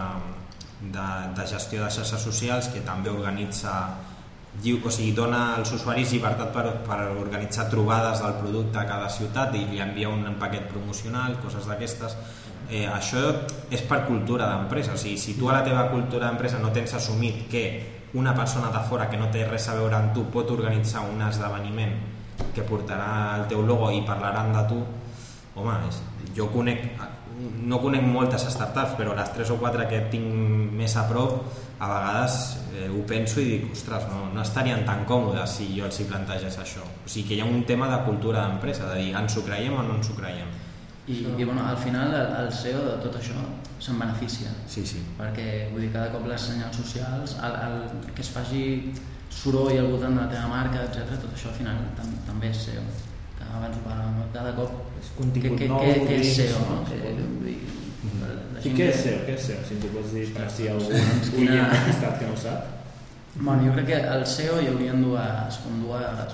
de, 0.96 1.08
de 1.38 1.48
gestió 1.54 1.84
de 1.84 1.92
xarxes 1.94 2.26
socials 2.26 2.72
que 2.74 2.82
també 2.88 3.14
organitza 3.14 3.76
lliu- 4.64 4.82
o 4.82 4.90
sigui, 4.90 5.14
dona 5.14 5.56
als 5.60 5.72
usuaris 5.76 6.12
llibertat 6.16 6.52
per, 6.56 6.66
per 6.88 7.00
organitzar 7.14 7.70
trobades 7.70 8.24
del 8.24 8.40
producte 8.42 8.82
a 8.82 8.88
cada 8.90 9.10
ciutat 9.14 9.54
i 9.56 9.66
li 9.70 9.82
envia 9.84 10.10
un 10.10 10.26
paquet 10.42 10.66
promocional, 10.72 11.38
coses 11.44 11.70
d'aquestes. 11.70 12.18
Eh, 12.70 12.86
això 12.86 13.22
és 13.74 13.82
per 13.90 14.04
cultura 14.06 14.46
d'empresa, 14.52 14.94
o 14.94 15.00
sigui, 15.02 15.18
si 15.18 15.34
tu 15.40 15.50
a 15.50 15.58
la 15.58 15.64
teva 15.66 15.88
cultura 15.90 16.28
d'empresa 16.28 16.60
no 16.62 16.70
tens 16.70 16.94
assumit 16.94 17.48
que 17.50 17.64
una 18.14 18.36
persona 18.38 18.70
de 18.70 18.82
fora 18.90 19.10
que 19.10 19.18
no 19.18 19.30
té 19.34 19.46
res 19.48 19.68
a 19.70 19.76
veure 19.78 19.98
amb 19.98 20.14
tu 20.14 20.28
pot 20.34 20.50
organitzar 20.54 21.02
un 21.10 21.22
esdeveniment 21.26 21.96
que 22.54 22.66
portarà 22.66 23.40
el 23.40 23.48
teu 23.50 23.66
logo 23.66 23.90
i 23.94 24.04
parlaran 24.06 24.54
de 24.54 24.64
tu, 24.70 24.78
home, 25.56 25.76
és, 25.90 26.00
jo 26.38 26.48
conec, 26.54 26.86
no 27.66 27.82
conec 27.82 28.06
moltes 28.06 28.46
startups, 28.54 28.96
però 29.00 29.18
les 29.18 29.34
3 29.34 29.54
o 29.56 29.60
4 29.62 29.90
que 29.90 30.06
tinc 30.14 30.30
més 30.78 30.96
a 30.98 31.08
prop, 31.10 31.42
a 31.80 31.88
vegades 31.88 32.40
eh, 32.76 32.88
ho 32.92 33.02
penso 33.08 33.40
i 33.40 33.50
dic, 33.50 33.70
ostres, 33.74 34.08
no, 34.12 34.28
no 34.34 34.46
estarien 34.46 34.86
tan 34.86 35.06
còmodes 35.10 35.58
si 35.58 35.70
jo 35.78 35.86
els 35.88 36.00
hi 36.00 36.08
plantegés 36.10 36.58
això. 36.60 36.84
O 36.84 37.08
sigui 37.08 37.30
que 37.30 37.38
hi 37.38 37.44
ha 37.44 37.48
un 37.48 37.64
tema 37.66 37.88
de 37.92 38.02
cultura 38.06 38.46
d'empresa, 38.46 38.90
de 38.92 39.00
dir, 39.02 39.14
ens 39.16 39.38
ho 39.38 39.46
creiem 39.48 39.78
o 39.80 39.86
no 39.86 39.96
ens 40.00 40.12
ho 40.12 40.18
creiem. 40.18 40.50
I, 41.10 41.20
i 41.42 41.44
bueno, 41.44 41.64
al 41.66 41.78
final 41.78 42.14
el, 42.14 42.34
el 42.46 42.52
CEO 42.54 42.82
de 42.86 42.96
tot 43.04 43.16
això 43.18 43.34
se'n 43.82 43.98
beneficia 43.98 44.50
Sí, 44.70 44.84
sí. 44.86 45.00
perquè 45.18 45.70
vull 45.72 45.82
dir, 45.82 45.92
cada 45.94 46.12
cop 46.14 46.28
les 46.30 46.42
senyals 46.52 46.76
socials 46.78 47.38
el, 47.42 47.56
el 47.66 48.14
que 48.14 48.22
es 48.22 48.30
faci 48.36 48.64
soroll 49.30 49.78
al 49.78 49.88
voltant 49.92 50.16
de 50.18 50.22
la 50.22 50.30
teva 50.30 50.48
marca, 50.52 50.84
etc 50.86 51.16
tot 51.24 51.34
això 51.34 51.50
al 51.50 51.58
final 51.58 51.80
tam, 51.98 52.12
també 52.28 52.52
és 52.54 52.62
SEO 52.68 52.84
que 53.40 53.48
abans 53.50 53.78
ho 53.80 53.84
parlàvem, 53.88 54.22
cada 54.36 54.54
cop 54.58 54.72
És 55.00 55.10
contingut 55.18 55.58
què, 55.60 55.68
nou, 55.72 55.80
què, 55.82 56.18
és 56.20 56.34
SEO 56.36 56.60
no? 56.70 56.82
Que, 56.90 56.98
vull 57.16 57.46
dir, 57.48 57.58
la 58.20 58.60
I 58.60 58.64
què 58.68 58.76
que- 58.76 58.90
és 58.90 59.00
SEO? 59.06 59.20
Què 59.30 59.34
és 59.38 59.46
SEO? 59.48 59.62
Si 59.70 59.78
ens 59.78 59.86
ho 59.88 59.92
pots 59.96 60.14
dir 60.18 60.26
per 60.36 60.50
si 60.52 60.64
hi 60.64 60.68
ha 60.68 60.74
algú 60.76 60.92
oient 60.92 61.30
quina- 61.32 61.70
despistat 61.72 62.20
que 62.20 62.28
no 62.28 62.34
ho 62.36 62.42
sap. 62.44 62.76
Bueno, 63.40 63.64
jo 63.70 63.74
crec 63.78 63.88
que 63.94 64.00
al 64.18 64.26
SEO 64.28 64.60
hi 64.62 64.68
haurien 64.74 65.02
dues, 65.06 65.60
com 65.64 65.80
dues, 65.86 66.34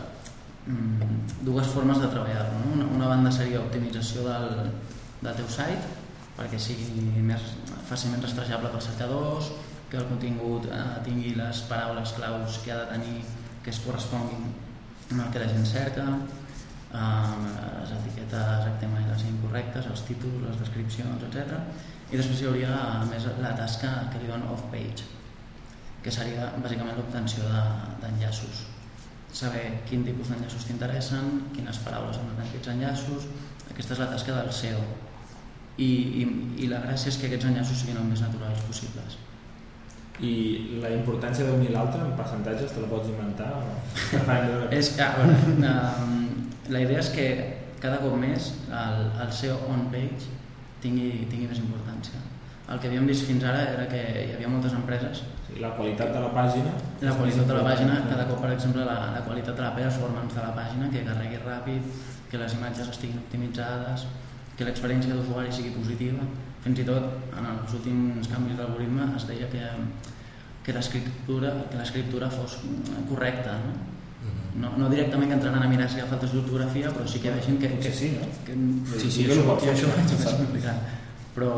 dues 1.46 1.68
formes 1.70 2.00
de 2.02 2.08
treballar 2.10 2.48
no? 2.54 2.74
una, 2.74 2.86
una 2.98 3.08
banda 3.12 3.32
seria 3.32 3.60
optimització 3.62 4.24
del, 4.26 4.72
del 5.22 5.36
teu 5.38 5.48
site 5.48 5.94
perquè 6.36 6.58
sigui 6.60 7.22
més 7.24 7.44
fàcilment 7.88 8.24
rastrejable 8.26 8.72
pels 8.74 8.88
cercadors, 8.90 9.52
que 9.92 9.96
el 10.02 10.08
contingut 10.10 10.66
eh, 10.68 10.82
tingui 11.06 11.36
les 11.38 11.62
paraules 11.70 12.12
claus 12.18 12.58
que 12.66 12.74
ha 12.74 12.80
de 12.82 12.88
tenir 12.96 13.22
que 13.64 13.70
es 13.72 13.80
corresponguin 13.86 14.50
amb 15.14 15.22
el 15.22 15.30
que 15.32 15.40
la 15.44 15.48
gent 15.54 15.66
cerca, 15.70 16.04
eh, 16.92 17.34
les 17.80 17.94
etiquetes 18.02 18.68
HTML 18.68 19.16
siguin 19.22 19.38
correctes, 19.46 19.88
els 19.94 20.04
títols, 20.10 20.42
les 20.50 20.60
descripcions, 20.60 21.24
etc. 21.30 21.60
I 22.12 22.18
després 22.20 22.42
hi 22.42 22.50
hauria 22.50 22.74
a 22.76 23.06
més 23.08 23.30
la 23.42 23.54
tasca 23.58 23.94
que 24.12 24.20
li 24.24 24.34
off-page, 24.34 25.06
que 26.04 26.12
seria 26.12 26.52
bàsicament 26.62 26.98
l'obtenció 27.00 27.44
de- 27.48 27.96
d'enllaços. 28.02 28.66
Saber 29.36 29.66
quin 29.90 30.06
tipus 30.08 30.30
d'enllaços 30.32 30.64
t'interessen, 30.70 31.26
quines 31.56 31.82
paraules 31.84 32.22
han 32.22 32.38
aquests 32.40 32.72
enllaços, 32.72 33.26
aquesta 33.68 33.96
és 33.98 34.00
la 34.00 34.08
tasca 34.14 34.38
del 34.38 34.52
SEO. 34.56 34.84
I, 35.76 35.90
i, 36.22 36.24
I 36.64 36.70
la 36.72 36.80
gràcia 36.86 37.12
és 37.12 37.18
que 37.20 37.28
aquests 37.28 37.50
enllaços 37.50 37.82
siguin 37.82 38.00
el 38.00 38.08
més 38.08 38.24
naturals 38.24 38.64
possibles. 38.70 39.18
I 40.24 40.80
la 40.80 40.94
importància 40.96 41.50
d'unir 41.50 41.74
l'altre 41.74 42.00
en 42.06 42.16
percentatges 42.16 42.72
te 42.72 42.80
la 42.80 42.88
pots 42.88 43.12
inventar? 43.12 43.52
O... 43.60 43.76
És, 44.80 44.94
a 45.04 45.12
veure, 45.18 45.36
um, 45.74 46.48
la 46.72 46.86
idea 46.88 47.04
és 47.04 47.12
que 47.12 47.28
cada 47.84 48.00
cop 48.00 48.16
més 48.22 48.54
el, 48.72 49.02
el 49.20 49.36
SEO 49.36 49.60
on-page 49.68 50.32
tingui, 50.86 51.26
tingui 51.28 51.52
més 51.52 51.60
importància. 51.60 52.24
El 52.72 52.80
que 52.80 52.88
havíem 52.88 53.12
vist 53.12 53.28
fins 53.28 53.44
ara 53.44 53.68
era 53.76 53.90
que 53.92 54.00
hi 54.00 54.32
havia 54.38 54.48
moltes 54.50 54.80
empreses 54.80 55.26
Sí, 55.56 55.62
la 55.64 55.72
qualitat 55.78 56.12
de 56.12 56.20
la 56.20 56.34
pàgina... 56.36 56.72
La 57.00 57.14
qualitat 57.16 57.48
de 57.48 57.56
la 57.56 57.64
pàgina, 57.64 57.94
cada 58.10 58.26
cop, 58.28 58.42
per 58.44 58.52
exemple, 58.52 58.84
la, 58.84 58.96
la 59.16 59.22
qualitat 59.24 59.56
de 59.56 59.64
la 59.64 59.72
performance 59.78 60.36
de 60.36 60.44
la 60.44 60.52
pàgina, 60.52 60.90
que 60.92 61.04
carregui 61.08 61.40
ràpid, 61.46 61.86
que 62.28 62.42
les 62.42 62.56
imatges 62.58 62.90
estiguin 62.92 63.22
optimitzades, 63.22 64.04
que 64.58 64.68
l'experiència 64.68 65.16
d'usuari 65.16 65.54
sigui 65.56 65.72
positiva. 65.78 66.26
Fins 66.66 66.82
i 66.82 66.86
tot, 66.88 67.08
en 67.40 67.48
els 67.54 67.76
últims 67.78 68.28
canvis 68.28 68.58
d'algoritme 68.60 69.08
es 69.16 69.28
deia 69.30 69.48
que, 69.54 69.64
que 70.66 70.76
l'escriptura 70.76 71.54
que 71.72 71.80
l'escriptura 71.80 72.30
fos 72.34 72.58
correcta. 73.08 73.56
No? 73.64 73.76
No, 74.56 74.72
no 74.80 74.90
directament 74.92 75.30
que 75.32 75.38
entraran 75.38 75.64
a 75.64 75.70
mirar 75.72 75.88
si 75.92 76.00
hi 76.00 76.04
ha 76.04 76.10
faltes 76.10 76.32
d'ortografia, 76.36 76.92
però 76.96 77.08
sí 77.08 77.20
que 77.24 77.32
vegin 77.32 77.60
que... 77.60 77.70
que, 77.70 77.80
Potser 77.80 77.94
sí, 77.94 78.12
no? 78.20 78.28
que, 78.48 78.56
Sí, 79.00 79.12
sí, 79.12 79.26
jo, 79.28 79.32
això 79.32 79.40
això, 79.40 79.48
pot 79.50 79.64
jo 79.64 79.72
això 79.72 79.88
ho 79.88 79.96
funcionar, 79.96 80.04
veig 80.04 80.14
més 80.16 80.28
saps? 80.28 80.38
complicat. 80.44 80.94
Però, 81.36 81.52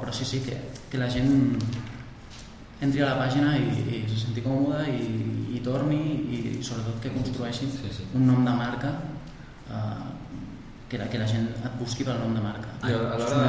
però 0.00 0.12
sí, 0.16 0.24
sí, 0.24 0.40
que, 0.44 0.56
que 0.90 1.00
la 1.00 1.08
gent 1.12 1.30
entri 2.80 3.02
a 3.02 3.10
la 3.10 3.16
pàgina 3.20 3.56
i, 3.60 3.66
i 3.98 4.04
se 4.08 4.16
senti 4.26 4.40
còmode 4.44 4.84
i, 4.88 5.08
i 5.56 5.60
torni 5.64 5.98
i, 6.32 6.38
i 6.58 6.62
sobretot 6.64 7.00
que 7.02 7.10
construeixi 7.12 7.68
Sí, 7.70 7.90
sí. 7.92 8.06
un 8.16 8.26
nom 8.26 8.44
de 8.46 8.54
marca 8.56 8.94
eh, 9.68 10.08
que, 10.88 10.98
la, 10.98 11.06
que 11.12 11.18
la 11.20 11.26
gent 11.28 11.46
et 11.52 11.74
busqui 11.78 12.04
pel 12.04 12.18
nom 12.22 12.32
de 12.34 12.40
marca. 12.42 12.72
I 12.88 12.94
a 12.96 13.18
l'hora 13.20 13.44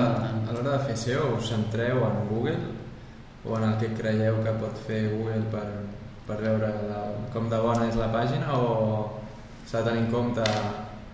l'hora 0.52 0.76
de 0.78 0.84
fer 0.90 0.98
SEO 1.06 1.32
us 1.38 1.48
centreu 1.54 2.04
en 2.10 2.28
Google 2.30 2.60
o 3.46 3.56
en 3.58 3.64
el 3.72 3.78
que 3.82 3.94
creieu 3.98 4.38
que 4.46 4.52
pot 4.62 4.78
fer 4.86 5.02
Google 5.16 5.42
per, 5.54 5.66
per 6.28 6.38
veure 6.44 6.68
la, 6.92 7.00
com 7.34 7.48
de 7.50 7.58
bona 7.64 7.88
és 7.90 7.96
la 7.98 8.12
pàgina 8.14 8.54
o 8.54 8.68
s'ha 9.66 9.82
de 9.82 9.90
tenir 9.90 10.04
en 10.06 10.12
compte 10.12 10.44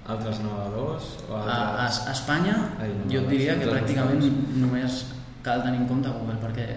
altres 0.08 0.40
navegadors 0.44 1.08
o 1.30 1.36
A, 1.38 1.40
a, 1.46 1.56
altres... 1.86 2.02
a 2.08 2.12
Espanya 2.18 2.58
Ai, 2.82 2.90
no, 2.98 3.08
jo 3.12 3.22
et 3.22 3.30
diria 3.32 3.56
que 3.56 3.64
altres 3.68 3.78
pràcticament 3.78 4.22
buscadors. 4.26 4.60
només 4.66 5.00
cal 5.46 5.64
tenir 5.64 5.82
en 5.84 5.88
compte 5.94 6.12
Google 6.18 6.38
perquè 6.44 6.68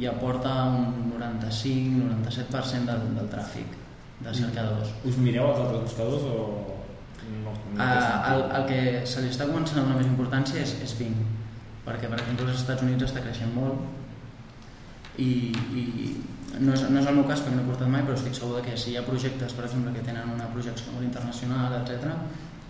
ja 0.00 0.12
porta 0.20 0.52
un 0.68 1.12
95-97% 1.16 2.90
del, 2.90 3.06
del 3.16 3.30
tràfic 3.32 3.78
de 4.22 4.34
cercadors. 4.36 4.92
Us 5.08 5.18
mireu 5.18 5.48
els 5.50 5.62
altres 5.64 5.86
buscadors 5.88 6.28
o 6.28 6.36
no? 7.32 7.52
no 7.52 7.58
Uh, 7.72 8.32
el, 8.32 8.42
el 8.58 8.64
que 8.68 8.80
se 9.08 9.22
li 9.24 9.30
està 9.32 9.46
començant 9.48 9.78
a 9.80 9.84
donar 9.86 9.96
més 9.96 10.08
importància 10.10 10.60
és, 10.60 10.74
és 10.84 10.92
Bing, 10.98 11.16
perquè 11.86 12.10
per 12.10 12.18
exemple 12.20 12.44
als 12.50 12.58
Estats 12.60 12.84
Units 12.84 13.06
està 13.06 13.22
creixent 13.24 13.54
molt 13.54 15.22
i, 15.22 15.52
i 15.52 15.84
no, 16.58 16.74
és, 16.74 16.84
no 16.90 17.00
és 17.00 17.08
el 17.08 17.16
meu 17.16 17.24
cas 17.28 17.40
perquè 17.40 17.56
no 17.56 17.62
he 17.64 17.68
portat 17.70 17.88
mai, 17.92 18.04
però 18.04 18.16
estic 18.18 18.36
segur 18.36 18.60
que 18.66 18.76
si 18.76 18.92
hi 18.92 18.98
ha 19.00 19.04
projectes, 19.06 19.54
per 19.56 19.64
exemple, 19.68 19.94
que 19.96 20.04
tenen 20.04 20.34
una 20.34 20.50
projecció 20.52 20.92
molt 20.92 21.06
internacional, 21.06 21.78
etc, 21.80 22.12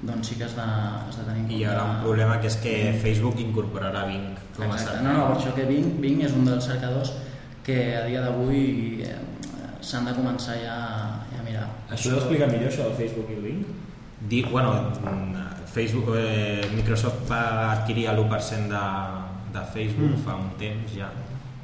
doncs 0.02 0.28
sí 0.28 0.36
que 0.38 0.44
has 0.44 0.54
de, 0.56 0.62
has 0.62 1.16
de 1.16 1.24
tenir 1.28 1.44
en 1.44 1.50
I 1.50 1.60
hi 1.60 1.66
haurà 1.70 1.84
un 1.86 2.00
problema 2.02 2.38
que 2.42 2.50
és 2.50 2.56
que 2.62 2.74
Facebook 3.02 3.38
incorporarà 3.42 4.04
Bing 4.08 4.32
com 4.56 4.70
a 4.70 4.78
cercador. 4.78 5.04
No, 5.06 5.12
no, 5.18 5.26
per 5.30 5.36
això 5.38 5.54
que 5.54 5.66
Bing, 5.68 6.00
Bing 6.02 6.24
és 6.26 6.34
un 6.38 6.48
dels 6.48 6.66
cercadors 6.66 7.12
que 7.62 7.78
a 7.96 8.02
dia 8.08 8.24
d'avui 8.24 9.04
eh, 9.06 9.18
s'han 9.80 10.08
de 10.10 10.14
començar 10.18 10.58
ja, 10.58 10.76
ja 11.30 11.40
a 11.40 11.46
mirar. 11.46 11.68
Podeu 11.92 12.18
explicar 12.18 12.50
millor 12.50 12.70
això 12.72 12.88
del 12.88 12.98
Facebook 12.98 13.30
i 13.30 13.38
el 13.38 13.46
link? 13.46 13.66
Dic, 14.32 14.50
bueno, 14.50 14.74
mm, 15.02 15.66
Facebook, 15.72 16.14
eh, 16.18 16.66
Microsoft 16.74 17.24
va 17.30 17.44
adquirir 17.72 18.08
l'1% 18.12 18.68
de, 18.70 18.86
de 19.54 19.66
Facebook 19.74 20.10
Mm. 20.16 20.24
fa 20.24 20.34
un 20.34 20.50
temps 20.58 20.96
ja 20.96 21.10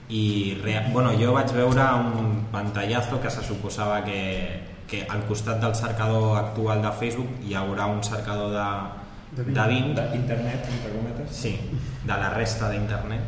i 0.08 0.56
rea, 0.62 0.88
bueno, 0.92 1.12
jo 1.20 1.34
vaig 1.34 1.50
veure 1.52 1.84
un 2.00 2.46
pantallazo 2.50 3.20
que 3.20 3.30
se 3.30 3.42
suposava 3.44 4.02
que, 4.04 4.20
que 4.88 5.04
al 5.04 5.26
costat 5.28 5.60
del 5.60 5.74
cercador 5.76 6.38
actual 6.38 6.80
de 6.82 6.92
Facebook 7.00 7.44
hi 7.44 7.54
haurà 7.54 7.86
un 7.92 8.00
cercador 8.04 8.54
de, 8.54 8.68
De 9.36 9.44
Bing. 9.44 9.54
de 9.54 9.66
Bing 9.68 9.94
D'internet, 9.94 10.64
entre 10.72 10.92
cometes? 10.94 11.36
sí, 11.36 11.52
de 12.04 12.16
la 12.16 12.30
resta 12.32 12.70
d'internet 12.72 13.20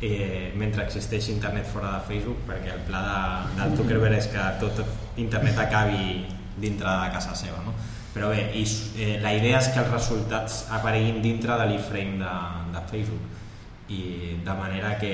eh, 0.00 0.52
mentre 0.54 0.84
existeix 0.84 1.28
internet 1.28 1.66
fora 1.66 1.96
de 1.96 2.06
Facebook 2.06 2.44
perquè 2.46 2.74
el 2.76 2.84
pla 2.86 3.02
de, 3.02 3.20
del 3.58 3.76
Zuckerberg 3.80 4.18
és 4.20 4.28
que 4.30 4.44
tot 4.62 4.82
internet 5.18 5.58
acabi 5.58 6.26
dintre 6.58 6.86
de 6.86 7.10
casa 7.14 7.34
seva 7.34 7.58
no? 7.66 7.74
però 8.14 8.30
bé, 8.30 8.48
i, 8.54 8.62
eh, 8.98 9.16
la 9.22 9.34
idea 9.34 9.58
és 9.58 9.72
que 9.74 9.82
els 9.82 9.90
resultats 9.90 10.64
apareguin 10.78 11.20
dintre 11.22 11.58
de 11.58 11.66
l'e-frame 11.72 12.22
de, 12.22 12.36
de 12.76 12.84
Facebook 12.90 13.90
i 13.90 14.02
de 14.44 14.54
manera 14.54 14.94
que 15.00 15.12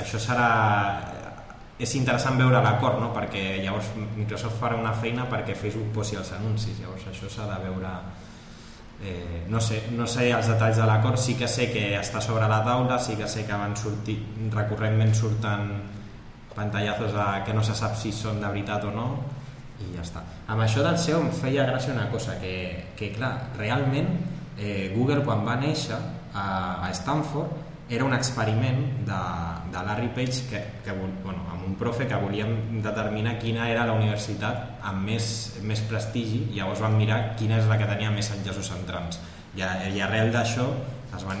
això 0.00 0.18
serà 0.18 0.50
és 1.80 1.94
interessant 1.96 2.36
veure 2.36 2.60
l'acord 2.62 3.00
no? 3.00 3.10
perquè 3.14 3.60
llavors 3.62 3.92
Microsoft 3.96 4.58
farà 4.60 4.76
una 4.76 4.92
feina 4.92 5.24
perquè 5.30 5.56
Facebook 5.56 5.94
posi 5.96 6.18
els 6.20 6.32
anuncis 6.36 6.80
llavors 6.82 7.06
això 7.08 7.30
s'ha 7.32 7.48
de 7.48 7.60
veure 7.64 7.94
eh, 9.02 9.44
no, 9.48 9.60
sé, 9.64 9.86
no 9.96 10.06
sé 10.06 10.28
els 10.30 10.50
detalls 10.52 10.76
de 10.76 10.88
l'acord 10.90 11.20
sí 11.20 11.38
que 11.40 11.48
sé 11.48 11.70
que 11.72 11.94
està 11.98 12.20
sobre 12.20 12.48
la 12.50 12.60
taula 12.66 13.00
sí 13.00 13.16
que 13.16 13.28
sé 13.28 13.46
que 13.48 13.56
van 13.64 13.76
sortir 13.76 14.18
recurrentment 14.52 15.16
surten 15.16 15.72
pantallazos 16.54 17.14
de, 17.14 17.26
que 17.46 17.54
no 17.56 17.62
se 17.64 17.74
sap 17.78 17.96
si 17.96 18.12
són 18.12 18.42
de 18.42 18.48
veritat 18.50 18.84
o 18.84 18.92
no 18.94 19.06
i 19.80 19.94
ja 19.94 20.04
està. 20.04 20.22
Amb 20.52 20.64
això 20.64 20.84
del 20.84 20.98
SEO 21.00 21.22
em 21.24 21.30
feia 21.32 21.64
gràcia 21.68 21.94
una 21.94 22.08
cosa, 22.12 22.36
que, 22.42 22.92
que 22.98 23.12
clar, 23.14 23.32
realment 23.56 24.10
eh, 24.58 24.90
Google 24.92 25.22
quan 25.24 25.46
va 25.46 25.56
néixer 25.60 25.96
a, 25.96 26.44
a 26.84 26.90
Stanford 26.92 27.90
era 27.90 28.04
un 28.04 28.14
experiment 28.14 28.82
de, 29.06 29.22
de 29.70 29.82
Larry 29.86 30.08
Page 30.14 30.46
que, 30.50 30.60
que, 30.84 30.92
bueno, 31.24 31.44
amb 31.52 31.64
un 31.66 31.74
profe 31.78 32.06
que 32.10 32.16
volíem 32.18 32.80
determinar 32.82 33.36
quina 33.38 33.68
era 33.70 33.84
la 33.86 33.92
universitat 33.94 34.80
amb 34.82 35.04
més, 35.06 35.26
més 35.62 35.80
prestigi 35.90 36.46
i 36.50 36.56
llavors 36.58 36.80
vam 36.82 36.96
mirar 36.98 37.36
quina 37.38 37.58
és 37.60 37.68
la 37.70 37.78
que 37.78 37.86
tenia 37.86 38.10
més 38.10 38.30
enllaços 38.34 38.70
entrants 38.74 39.20
i, 39.54 39.62
i 39.62 40.00
arrel 40.02 40.32
d'això 40.34 40.66
es, 41.16 41.24
van, 41.26 41.40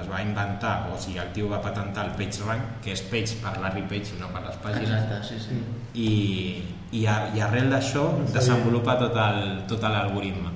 es 0.00 0.06
va 0.08 0.20
inventar, 0.24 0.86
o 0.92 0.96
sigui, 1.00 1.18
el 1.20 1.32
tio 1.36 1.48
va 1.50 1.58
patentar 1.60 2.06
el 2.08 2.14
PageRank, 2.16 2.78
que 2.84 2.92
és 2.94 3.02
Page 3.10 3.36
per 3.42 3.58
Larry 3.60 3.82
Page 3.88 4.14
i 4.16 4.20
no 4.20 4.28
per 4.32 4.40
les 4.46 4.56
pàgines 4.64 4.88
Exacte, 4.88 5.18
sí, 5.28 5.40
sí. 5.40 5.58
i, 6.00 6.96
i, 7.00 7.06
a, 7.06 7.18
i 7.36 7.40
arrel 7.44 7.68
d'això 7.72 8.06
desenvolupa 8.32 8.96
tot 9.00 9.16
el- 9.16 9.62
tot 9.68 9.84
l'algoritme 9.84 10.48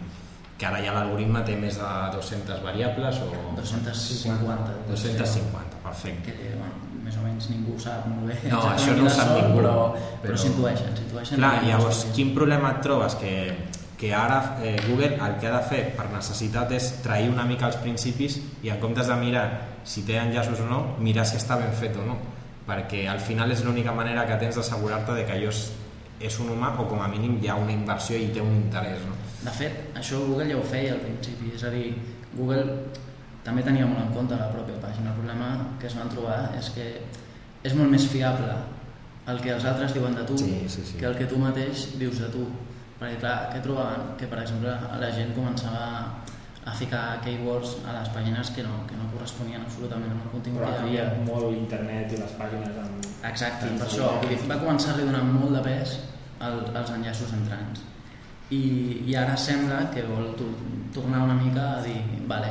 que 0.56 0.64
ara 0.64 0.78
ja 0.80 0.94
l'algoritme 0.96 1.42
té 1.44 1.52
més 1.60 1.76
de 1.76 1.88
200 2.16 2.62
variables 2.64 3.18
o 3.26 3.28
250. 3.58 4.76
250, 4.88 5.82
perfecte 5.84 6.32
Que, 6.32 6.54
bueno, 6.56 6.85
menys 7.26 7.48
ningú 7.52 7.74
sap 7.82 8.06
molt 8.08 8.30
bé. 8.30 8.36
No, 8.52 8.60
això 8.72 8.94
no 8.96 9.04
ho 9.06 9.10
sap 9.12 9.32
són, 9.32 9.40
ningú, 9.42 9.58
Però, 9.60 9.72
però- 9.94 10.20
però 10.22 10.36
s'intueixen. 10.42 10.94
Clar, 11.36 11.54
llavors, 11.66 12.04
quin 12.14 12.34
problema 12.34 12.70
et 12.76 12.80
trobes? 12.86 13.14
Que, 13.20 13.32
que 13.96 14.12
ara 14.14 14.58
eh, 14.62 14.76
Google 14.88 15.14
el 15.16 15.36
que 15.40 15.48
ha 15.48 15.54
de 15.56 15.62
fer 15.68 15.82
per 15.96 16.06
necessitat 16.12 16.72
és 16.76 16.90
trair 17.02 17.30
una 17.32 17.44
mica 17.48 17.66
els 17.70 17.76
principis 17.80 18.38
i 18.62 18.68
en 18.70 18.78
comptes 18.80 19.06
de 19.08 19.16
mirar 19.16 19.46
si 19.84 20.02
té 20.04 20.18
enllaços 20.20 20.60
o 20.60 20.66
no, 20.68 20.80
mirar 21.00 21.24
si 21.26 21.36
està 21.40 21.56
ben 21.60 21.72
fet 21.72 21.96
o 21.96 22.04
no. 22.04 22.16
Perquè 22.66 23.04
al 23.08 23.20
final 23.22 23.50
és 23.54 23.62
l'única 23.64 23.92
manera 23.94 24.26
que 24.26 24.36
tens 24.40 24.56
d'assegurar-te 24.58 25.14
de 25.14 25.24
que 25.24 25.32
allò 25.36 25.48
és, 25.52 25.60
és 26.20 26.38
un 26.42 26.48
humà 26.50 26.72
o 26.80 26.86
com 26.90 27.00
a 27.00 27.06
mínim 27.08 27.38
hi 27.42 27.48
ha 27.48 27.54
una 27.54 27.70
inversió 27.72 28.16
i 28.18 28.28
té 28.34 28.40
un 28.42 28.54
interès. 28.56 29.00
No? 29.06 29.14
De 29.46 29.52
fet, 29.54 29.76
això 29.94 30.18
Google 30.26 30.48
ja 30.50 30.56
ho 30.58 30.64
feia 30.66 30.92
al 30.96 31.00
principi, 31.04 31.52
és 31.54 31.62
a 31.64 31.70
dir, 31.70 31.94
Google 32.34 32.64
també 33.46 33.62
tenia 33.62 33.86
molt 33.86 34.02
en 34.02 34.12
compte 34.14 34.38
la 34.38 34.50
pròpia 34.50 34.80
pàgina. 34.82 35.12
El 35.12 35.20
problema 35.20 35.50
que 35.80 35.86
es 35.86 35.94
van 35.98 36.10
trobar 36.10 36.40
és 36.58 36.72
que 36.74 36.86
és 37.66 37.74
molt 37.78 37.90
més 37.92 38.06
fiable 38.10 38.54
el 39.30 39.40
que 39.42 39.52
els 39.54 39.64
altres 39.66 39.94
diuen 39.94 40.14
de 40.14 40.24
tu 40.26 40.36
Sí, 40.38 40.66
sí, 40.70 40.84
sí. 40.86 40.98
que 40.98 41.06
el 41.06 41.16
que 41.18 41.26
tu 41.30 41.38
mateix 41.38 41.88
dius 41.98 42.22
de 42.22 42.30
tu. 42.34 42.46
Perquè 42.96 43.18
clar, 43.20 43.36
què 43.52 43.60
trobaven? 43.62 44.14
Que 44.18 44.28
per 44.30 44.40
exemple 44.42 44.72
la 45.00 45.10
gent 45.12 45.34
començava 45.36 45.86
a 46.66 46.72
ficar 46.74 47.20
keywords 47.22 47.76
a 47.86 47.94
les 48.00 48.08
pàgines 48.14 48.50
que 48.54 48.62
no, 48.66 48.80
que 48.90 48.96
no 48.98 49.06
corresponien 49.12 49.62
absolutament 49.62 50.14
amb 50.14 50.24
el 50.24 50.32
contingut 50.32 50.64
Però 50.64 50.70
que 50.72 50.88
hi 50.90 50.96
havia 50.98 51.26
molt 51.26 51.52
internet 51.54 52.14
i 52.16 52.22
les 52.22 52.32
pàgines 52.38 52.80
amb... 52.82 53.10
Exacte, 53.28 53.68
per 53.78 53.86
això 53.86 54.08
dir, 54.24 54.40
va 54.50 54.58
començar 54.62 54.94
a 54.96 55.04
donar 55.04 55.22
molt 55.28 55.54
de 55.58 55.62
pes 55.66 55.98
al, 56.42 56.64
als 56.74 56.90
enllaços 56.96 57.36
entrants. 57.36 57.84
I, 58.50 58.62
I 59.06 59.14
ara 59.18 59.36
sembla 59.38 59.84
que 59.94 60.02
vol 60.06 60.32
to 60.38 60.48
tornar 60.94 61.22
una 61.26 61.38
mica 61.38 61.68
a 61.76 61.84
dir, 61.86 62.00
vale, 62.30 62.50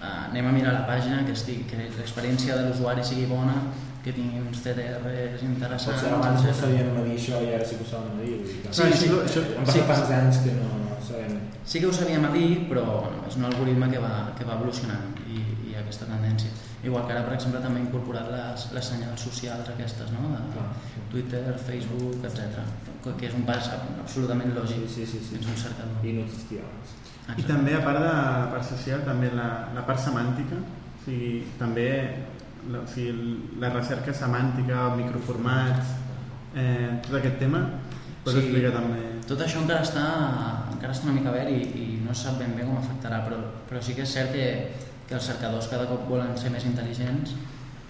uh, 0.00 0.28
anem 0.30 0.46
a 0.50 0.54
mirar 0.54 0.72
la 0.76 0.86
pàgina, 0.88 1.24
que, 1.26 1.34
estigui, 1.36 1.66
que 1.70 1.88
l'experiència 1.98 2.56
de 2.58 2.68
l'usuari 2.68 3.04
sigui 3.04 3.26
bona, 3.30 3.58
que 4.06 4.12
tingui 4.14 4.38
uns 4.38 4.60
CTRs 4.62 5.42
interessants. 5.42 5.98
Potser 5.98 6.12
abans 6.14 6.44
no 6.46 6.52
sabien 6.54 6.92
medir 6.94 7.16
això 7.18 7.40
i 7.42 7.48
ara 7.56 7.64
sí 7.66 7.78
que 7.80 7.86
ho 7.88 7.90
saben 7.90 8.20
dir 8.20 8.36
que... 8.46 8.70
Sí, 8.70 8.84
sí, 9.00 9.08
això, 9.18 9.42
Han 9.58 9.66
sí. 9.66 9.80
passat 9.88 10.12
tants 10.12 10.12
anys 10.20 10.38
que 10.44 10.54
no 10.60 11.00
sabem... 11.08 11.40
Sí 11.66 11.82
que 11.82 11.88
ho 11.88 11.94
sabíem 11.96 12.28
a 12.28 12.30
dir, 12.30 12.50
però 12.70 12.84
bueno, 12.92 13.24
és 13.26 13.38
un 13.40 13.48
algoritme 13.48 13.88
que 13.90 14.04
va, 14.04 14.12
que 14.38 14.46
va 14.46 14.54
evolucionant 14.60 15.10
i, 15.26 15.42
i 15.66 15.74
aquesta 15.80 16.06
tendència. 16.06 16.54
Igual 16.86 17.08
que 17.08 17.16
ara, 17.16 17.24
per 17.26 17.34
exemple, 17.34 17.64
també 17.64 17.80
ha 17.82 17.86
incorporat 17.88 18.30
les, 18.30 18.68
les 18.76 18.92
senyals 18.92 19.26
socials 19.26 19.74
aquestes, 19.74 20.14
no? 20.14 20.30
de 20.36 20.42
Clar. 20.54 20.68
Twitter, 21.10 21.42
Facebook, 21.66 22.22
etc. 22.30 22.62
Que 23.08 23.26
és 23.26 23.34
un 23.34 23.42
pas 23.48 23.72
absolutament 23.74 24.54
lògic. 24.54 24.86
Sí, 24.86 25.02
sí, 25.02 25.10
sí, 25.16 25.24
sí. 25.32 25.40
És 25.40 25.50
un 25.50 25.58
cercador. 25.66 25.98
I 26.06 26.14
no 26.20 26.28
existia 26.28 26.62
abans. 26.62 26.94
I 27.26 27.32
Exacte. 27.32 27.52
també, 27.52 27.74
a 27.74 27.82
part 27.82 27.98
de 27.98 28.06
la 28.06 28.48
part 28.52 28.64
social, 28.64 29.00
també 29.02 29.30
la, 29.34 29.48
la 29.74 29.82
part 29.86 29.98
semàntica, 29.98 30.56
o 30.62 31.04
sigui, 31.04 31.44
també 31.58 31.88
la, 32.70 32.82
o 32.84 32.86
sigui, 32.86 33.34
la 33.58 33.70
recerca 33.74 34.14
semàntica, 34.14 34.94
microformats, 34.96 35.90
eh, 36.54 37.00
tot 37.02 37.18
aquest 37.18 37.38
tema, 37.42 37.64
pots 38.22 38.36
Sí. 38.36 38.44
explicar 38.44 38.72
també? 38.78 39.02
Tot 39.26 39.40
això 39.42 39.58
encara 39.62 39.82
està, 39.82 40.04
encara 40.72 40.92
està 40.92 41.08
una 41.10 41.16
mica 41.18 41.32
verd 41.34 41.50
i, 41.50 41.62
i 41.82 42.00
no 42.06 42.14
se 42.14 42.28
sap 42.28 42.38
ben 42.38 42.54
bé 42.56 42.62
com 42.62 42.78
afectarà, 42.78 43.24
però, 43.26 43.38
però 43.68 43.82
sí 43.82 43.94
que 43.94 44.02
és 44.02 44.12
cert 44.12 44.30
que, 44.32 44.46
que 45.08 45.14
els 45.14 45.24
cercadors 45.26 45.66
cada 45.68 45.86
cop 45.86 46.06
volen 46.08 46.36
ser 46.38 46.50
més 46.54 46.64
intel·ligents 46.64 47.34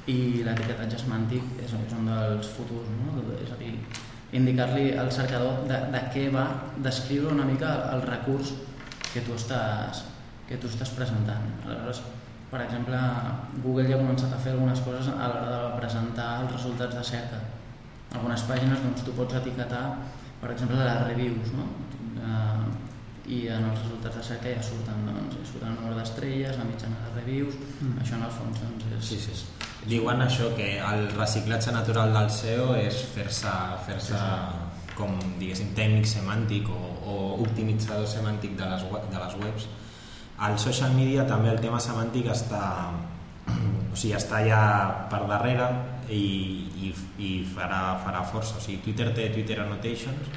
i 0.06 0.42
l'etiquetatge 0.46 0.98
semàntic 1.02 1.42
és, 1.64 1.72
és 1.72 1.92
un 1.92 2.06
dels 2.08 2.48
futurs, 2.56 2.88
no? 3.02 3.20
és 3.42 3.52
a 3.52 3.56
dir, 3.60 3.74
indicar-li 4.32 4.96
al 4.96 5.12
cercador 5.12 5.64
de, 5.68 5.78
de 5.92 6.02
què 6.14 6.30
va, 6.32 6.46
descriure 6.78 7.32
una 7.34 7.44
mica 7.44 7.74
el, 7.74 7.98
el 7.98 8.06
recurs 8.08 8.54
que 9.16 9.24
tu 9.24 9.34
estàs, 9.36 10.04
que 10.46 10.58
tu 10.60 10.68
estàs 10.68 10.92
presentant. 10.96 11.44
Aleshores, 11.64 12.02
per 12.50 12.60
exemple, 12.62 12.98
Google 13.64 13.88
ja 13.88 13.96
ha 13.96 14.02
començat 14.04 14.34
a 14.36 14.40
fer 14.44 14.52
algunes 14.54 14.82
coses 14.86 15.08
a 15.10 15.30
l'hora 15.32 15.48
de 15.64 15.70
presentar 15.80 16.28
els 16.44 16.52
resultats 16.52 16.94
de 17.00 17.04
cerca. 17.10 17.40
Algunes 18.14 18.44
pàgines 18.48 18.82
doncs, 18.84 19.02
tu 19.08 19.14
pots 19.16 19.34
etiquetar, 19.40 19.84
per 20.40 20.52
exemple, 20.52 20.78
les 20.78 21.00
reviews, 21.08 21.54
no? 21.56 21.64
Eh, 22.22 22.74
i 23.26 23.40
en 23.50 23.64
els 23.66 23.80
resultats 23.82 24.20
de 24.20 24.22
cerca 24.22 24.52
ja 24.54 24.62
surten, 24.62 25.00
doncs, 25.08 25.34
ja 25.40 25.46
surten 25.50 25.72
el 25.72 25.78
número 25.80 25.96
d'estrelles, 25.98 26.58
la 26.60 26.68
mitjana 26.68 27.00
de 27.08 27.14
reviews, 27.20 27.56
Mm. 27.80 27.96
això 28.02 28.14
en 28.20 28.22
el 28.22 28.30
fons 28.30 28.60
doncs, 28.62 28.84
és... 28.98 29.08
Sí, 29.08 29.18
sí. 29.18 29.46
Diuen 29.90 30.20
això, 30.22 30.52
que 30.54 30.78
el 30.78 31.08
reciclatge 31.16 31.72
natural 31.72 32.12
del 32.14 32.30
SEO 32.30 32.74
és 32.76 33.02
fer-se 33.14 33.50
fer 33.86 33.98
com, 34.96 35.12
diguéssim, 35.40 35.72
tècnic 35.76 36.08
semàntic 36.08 36.68
o, 36.72 36.78
o 37.06 37.16
optimitzador 37.44 38.08
semàntic 38.10 38.56
de 38.58 38.68
les, 38.70 38.86
web, 38.90 39.04
de 39.12 39.20
les 39.20 39.36
webs. 39.42 39.68
Al 40.46 40.58
social 40.60 40.92
media 40.96 41.24
també 41.28 41.52
el 41.52 41.60
tema 41.62 41.80
semàntic 41.80 42.30
està, 42.32 42.62
o 43.92 43.96
sigui, 43.96 44.14
està 44.16 44.42
ja 44.46 44.60
per 45.12 45.22
darrere 45.28 45.68
i, 46.12 46.22
i, 46.88 46.92
i 47.20 47.32
farà, 47.54 47.98
farà 48.04 48.24
força. 48.28 48.58
O 48.58 48.64
sigui, 48.64 48.82
Twitter 48.84 49.10
té 49.16 49.28
Twitter 49.34 49.60
Annotations, 49.64 50.32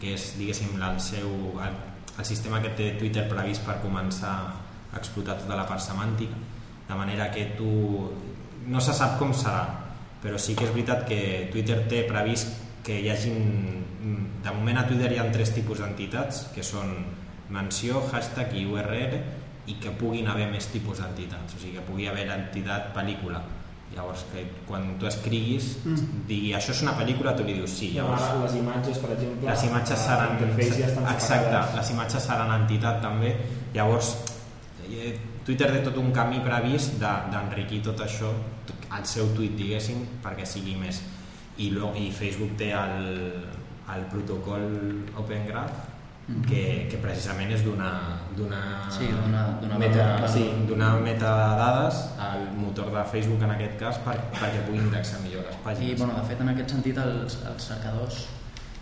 que 0.00 0.14
és, 0.16 0.32
diguéssim, 0.38 0.74
el 0.78 0.98
seu, 1.02 1.30
el, 1.66 1.78
el 2.16 2.26
sistema 2.26 2.62
que 2.64 2.74
té 2.78 2.94
Twitter 2.98 3.28
previst 3.30 3.66
per 3.66 3.78
començar 3.84 4.34
a 4.90 4.98
explotar 4.98 5.38
tota 5.42 5.58
la 5.58 5.68
part 5.68 5.82
semàntica, 5.84 6.38
de 6.88 6.98
manera 6.98 7.28
que 7.30 7.52
tu 7.58 7.70
no 8.70 8.80
se 8.82 8.94
sap 8.96 9.18
com 9.20 9.30
serà, 9.36 9.62
però 10.20 10.38
sí 10.38 10.56
que 10.56 10.66
és 10.66 10.74
veritat 10.74 11.06
que 11.08 11.20
Twitter 11.52 11.78
té 11.88 12.02
previst 12.08 12.69
que 12.84 13.00
hi 13.00 13.08
hagin... 13.12 13.84
De 14.42 14.50
moment 14.56 14.78
a 14.80 14.86
Twitter 14.88 15.12
hi 15.12 15.18
ha 15.20 15.26
tres 15.32 15.50
tipus 15.52 15.78
d'entitats, 15.82 16.46
que 16.54 16.62
són 16.64 16.94
menció, 17.52 18.00
hashtag 18.12 18.54
i 18.56 18.64
URL, 18.66 19.18
i 19.68 19.74
que 19.82 19.90
puguin 20.00 20.26
haver 20.32 20.46
més 20.50 20.66
tipus 20.72 20.98
d'entitats, 21.02 21.54
o 21.54 21.58
sigui 21.60 21.76
que 21.76 21.82
pugui 21.86 22.06
haver 22.08 22.24
entitat 22.32 22.92
pel·lícula. 22.96 23.42
Llavors, 23.90 24.22
que 24.32 24.44
quan 24.68 24.84
tu 25.00 25.06
escriguis, 25.06 25.76
Mm. 25.84 26.24
digui 26.28 26.52
això 26.54 26.70
és 26.70 26.80
una 26.82 26.92
pel·lícula, 26.96 27.34
tu 27.36 27.42
li 27.44 27.54
dius 27.58 27.70
sí, 27.74 27.90
llavors 27.96 28.22
Ara, 28.22 28.42
les 28.44 28.54
imatges, 28.60 28.98
per 29.02 29.10
exemple... 29.16 29.50
les 29.50 29.64
imatges 29.66 29.98
seran 29.98 30.38
ja 30.38 30.86
exacte, 31.12 31.20
separades. 31.26 31.74
les 31.76 31.90
imatges 31.90 32.22
seran 32.22 32.52
entitat 32.62 33.00
també 33.02 33.32
llavors 33.74 34.12
eh, 34.90 35.18
Twitter 35.44 35.72
té 35.72 35.80
tot 35.88 35.96
un 35.98 36.12
camí 36.12 36.38
previst 36.40 37.00
de- 37.02 37.16
d'enriquir 37.32 37.82
tot 37.82 38.00
això 38.06 38.30
el 38.96 39.04
seu 39.06 39.26
tuit 39.34 39.56
diguéssim 39.58 40.06
perquè 40.22 40.46
sigui 40.46 40.76
més 40.76 41.02
i, 41.58 41.70
lo, 41.70 41.92
i 41.96 42.10
Facebook 42.12 42.56
té 42.56 42.72
el, 42.72 43.32
el 43.94 44.04
protocol 44.12 45.04
Open 45.16 45.46
Graph 45.46 45.86
Mhm. 46.30 46.44
que, 46.46 46.86
que 46.88 46.98
precisament 47.02 47.50
és 47.50 47.64
d'una 47.64 47.88
d'una 48.36 48.86
Sí, 48.88 49.08
d'una- 49.10 49.56
d'una 49.60 49.78
meta, 49.78 50.28
sí, 50.28 50.44
dades. 50.44 50.68
d'una 50.68 50.90
meta 51.00 51.26
de 51.26 51.56
dades 51.58 51.94
al 52.20 52.44
motor 52.56 52.92
de 52.92 53.02
Facebook 53.10 53.42
en 53.42 53.50
aquest 53.50 53.76
cas 53.80 53.98
per, 54.04 54.14
perquè 54.36 54.60
pugui 54.66 54.78
indexar 54.78 55.18
millor 55.24 55.42
les 55.48 55.56
I, 55.56 55.58
pàgines 55.64 55.98
bueno, 55.98 56.14
de 56.20 56.22
fet, 56.28 56.40
en 56.40 56.48
aquest 56.50 56.70
sentit, 56.70 56.98
els, 56.98 57.38
els 57.50 57.62
cercadors, 57.66 58.28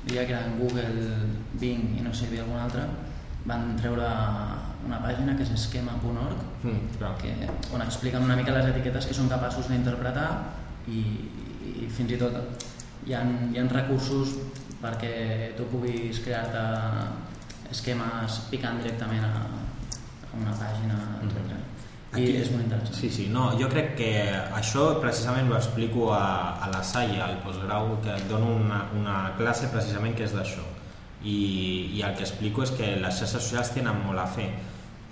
diria 0.04 0.26
que 0.26 0.32
eren 0.34 0.58
Google, 0.58 1.16
Bing 1.54 1.96
i 1.98 2.02
no 2.02 2.12
sé 2.12 2.18
si 2.18 2.24
hi 2.26 2.28
havia 2.28 2.42
algun 2.42 2.60
altre, 2.60 2.82
van 3.46 3.76
treure 3.80 4.04
una 4.84 5.00
pàgina 5.02 5.34
que 5.36 5.42
és 5.42 5.50
esquema.org, 5.50 6.36
mm, 6.64 6.98
clar. 6.98 7.16
que, 7.16 7.32
on 7.72 7.80
expliquen 7.80 8.22
una 8.24 8.36
mica 8.36 8.52
les 8.52 8.66
etiquetes 8.74 9.06
que 9.06 9.14
són 9.14 9.28
capaços 9.28 9.68
d'interpretar 9.70 10.28
i, 10.86 11.00
i 11.84 11.88
fins 11.92 12.12
i 12.14 12.18
tot 12.20 12.36
hi 13.06 13.14
ha, 13.14 13.22
hi 13.52 13.58
ha 13.60 13.66
recursos 13.72 14.36
perquè 14.82 15.54
tu 15.56 15.64
puguis 15.72 16.20
crear-te 16.24 16.62
esquemes 17.70 18.38
picant 18.50 18.78
directament 18.82 19.24
a, 19.26 19.32
a 20.28 20.36
una 20.38 20.54
pàgina, 20.56 20.98
etc. 21.24 21.56
I 22.08 22.22
Aquí- 22.22 22.36
és 22.40 22.50
molt 22.54 22.62
interessant. 22.64 22.94
Sí, 22.96 23.10
sí, 23.12 23.26
no, 23.28 23.50
jo 23.60 23.68
crec 23.68 23.90
que 23.98 24.12
això 24.56 24.86
precisament 25.02 25.50
ho 25.52 25.56
explico 25.58 26.12
a, 26.16 26.56
a 26.64 26.70
la 26.72 26.80
SAI, 26.82 27.18
al 27.20 27.36
postgrau, 27.44 27.98
que 28.04 28.14
dono 28.30 28.54
una, 28.56 28.84
una 28.96 29.16
classe 29.36 29.68
precisament 29.74 30.16
que 30.16 30.24
és 30.24 30.32
d'això. 30.32 30.64
I, 31.18 31.34
I 31.98 32.02
el 32.06 32.14
que 32.16 32.22
explico 32.24 32.62
és 32.62 32.70
que 32.78 32.94
les 33.02 33.18
xarxes 33.18 33.42
socials 33.42 33.72
tenen 33.74 33.98
molt 34.06 34.22
a 34.22 34.26
fer 34.30 34.48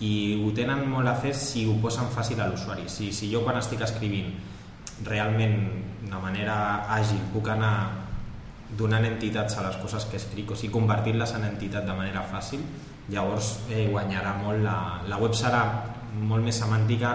i 0.06 0.36
ho 0.38 0.52
tenen 0.54 0.84
molt 0.88 1.08
a 1.08 1.14
fer 1.18 1.32
si 1.34 1.64
ho 1.66 1.74
posen 1.82 2.08
fàcil 2.14 2.40
a 2.40 2.46
l'usuari. 2.48 2.84
Si, 2.92 3.10
si 3.16 3.28
jo 3.32 3.40
quan 3.44 3.56
estic 3.58 3.80
escrivint 3.84 4.30
realment 5.04 5.56
de 6.06 6.18
manera 6.22 6.56
àgil 6.96 7.22
puc 7.32 7.48
anar 7.52 7.74
donant 8.78 9.04
entitats 9.06 9.56
a 9.58 9.66
les 9.68 9.78
coses 9.82 10.06
que 10.10 10.18
escric, 10.18 10.50
o 10.50 10.58
sigui, 10.58 10.72
convertir-les 10.74 11.32
en 11.38 11.46
entitat 11.46 11.86
de 11.86 11.94
manera 11.94 12.24
fàcil, 12.26 12.62
llavors 13.12 13.52
eh, 13.70 13.86
guanyarà 13.92 14.34
molt 14.40 14.64
la, 14.64 14.76
la 15.06 15.18
web 15.22 15.34
serà 15.38 15.62
molt 16.16 16.42
més 16.44 16.58
semàntica 16.58 17.14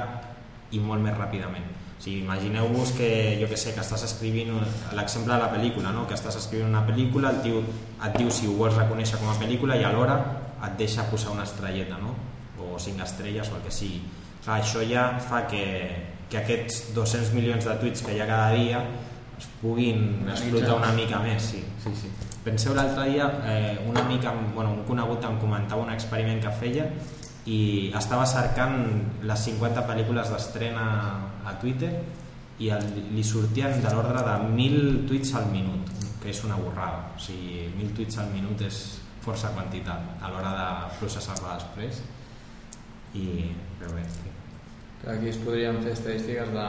i 0.72 0.80
molt 0.80 1.04
més 1.04 1.18
ràpidament. 1.18 1.68
O 1.98 2.04
sigui, 2.04 2.22
imagineu-vos 2.24 2.94
que, 2.98 3.10
jo 3.42 3.50
que 3.52 3.60
sé, 3.60 3.76
que 3.76 3.84
estàs 3.84 4.06
escrivint 4.08 4.56
l'exemple 4.98 5.34
de 5.34 5.40
la 5.42 5.52
pel·lícula, 5.52 5.92
no? 5.94 6.08
que 6.10 6.16
estàs 6.18 6.40
escrivint 6.40 6.72
una 6.72 6.86
pel·lícula, 6.88 7.34
el 7.36 7.44
tio 7.44 7.62
et 7.62 8.16
diu 8.18 8.32
si 8.34 8.48
ho 8.50 8.56
vols 8.58 8.80
reconèixer 8.80 9.20
com 9.22 9.30
a 9.30 9.38
pel·lícula 9.38 9.78
i 9.78 9.86
alhora 9.86 10.18
et 10.66 10.80
deixa 10.80 11.06
posar 11.12 11.36
una 11.36 11.46
estrelleta, 11.46 12.00
no? 12.02 12.16
o 12.62 12.80
cinc 12.80 13.04
estrelles 13.04 13.52
o 13.52 13.60
el 13.60 13.64
que 13.66 13.74
sigui. 13.76 14.02
Clar, 14.42 14.62
això 14.62 14.82
ja 14.88 15.06
fa 15.22 15.44
que, 15.50 15.66
que 16.32 16.40
aquests 16.40 16.94
200 16.96 17.34
milions 17.36 17.68
de 17.68 17.78
tuits 17.82 18.04
que 18.06 18.16
hi 18.16 18.22
ha 18.24 18.28
cada 18.30 18.56
dia 18.56 18.82
es 19.38 19.48
puguin 19.62 20.30
explotar 20.30 20.78
una 20.78 20.92
mica 20.96 21.20
més. 21.24 21.52
Sí, 21.52 21.64
sí, 21.84 21.94
sí. 21.98 22.12
Penseu 22.46 22.74
l'altre 22.78 23.10
dia, 23.12 23.28
eh, 23.46 23.76
un 23.86 23.98
amic, 23.98 24.26
amb, 24.30 24.54
bueno, 24.56 24.72
un 24.78 24.86
conegut 24.88 25.26
em 25.28 25.38
comentava 25.42 25.84
un 25.84 25.92
experiment 25.94 26.42
que 26.42 26.54
feia 26.62 26.88
i 27.50 27.92
estava 27.98 28.26
cercant 28.30 28.80
les 29.26 29.46
50 29.50 29.84
pel·lícules 29.90 30.32
d'estrena 30.32 30.88
a 31.46 31.56
Twitter 31.62 31.92
i 32.62 32.70
el, 32.74 32.88
li 33.14 33.24
sortien 33.26 33.80
de 33.82 33.94
l'ordre 33.94 34.24
de 34.26 34.36
1.000 34.48 35.06
tuits 35.10 35.36
al 35.38 35.50
minut, 35.54 35.90
que 36.22 36.30
és 36.34 36.44
una 36.46 36.58
borrada. 36.62 37.08
O 37.16 37.22
sigui, 37.22 37.68
1.000 37.76 37.96
tuits 37.98 38.22
al 38.22 38.30
minut 38.34 38.62
és 38.66 38.82
força 39.22 39.54
quantitat 39.54 40.22
a 40.22 40.34
l'hora 40.34 40.54
de 40.58 40.70
processar-la 41.00 41.58
després 41.60 42.02
i 43.18 43.26
però 43.78 43.98
bé. 43.98 44.31
Aquí 45.08 45.30
es 45.32 45.38
podrien 45.42 45.80
fer 45.82 45.94
estadístiques 45.96 46.52
de 46.54 46.66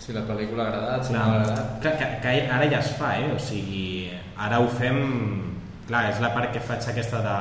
si 0.00 0.14
la 0.16 0.22
pel·lícula 0.24 0.64
ha 0.64 0.68
agradat, 0.72 1.04
si 1.04 1.12
clar, 1.12 1.26
no 1.26 1.32
ha 1.34 1.40
agradat. 1.42 1.74
clar, 1.82 1.94
que, 1.98 2.06
que 2.24 2.34
ara 2.56 2.68
ja 2.72 2.78
es 2.80 2.94
fa, 2.96 3.10
eh? 3.20 3.26
o 3.34 3.38
sigui, 3.38 4.08
ara 4.40 4.60
ho 4.64 4.68
fem 4.72 4.96
clar, 5.90 6.06
és 6.08 6.20
la 6.24 6.30
part 6.32 6.54
que 6.54 6.62
faig 6.64 6.86
aquesta 6.88 7.20
de, 7.26 7.36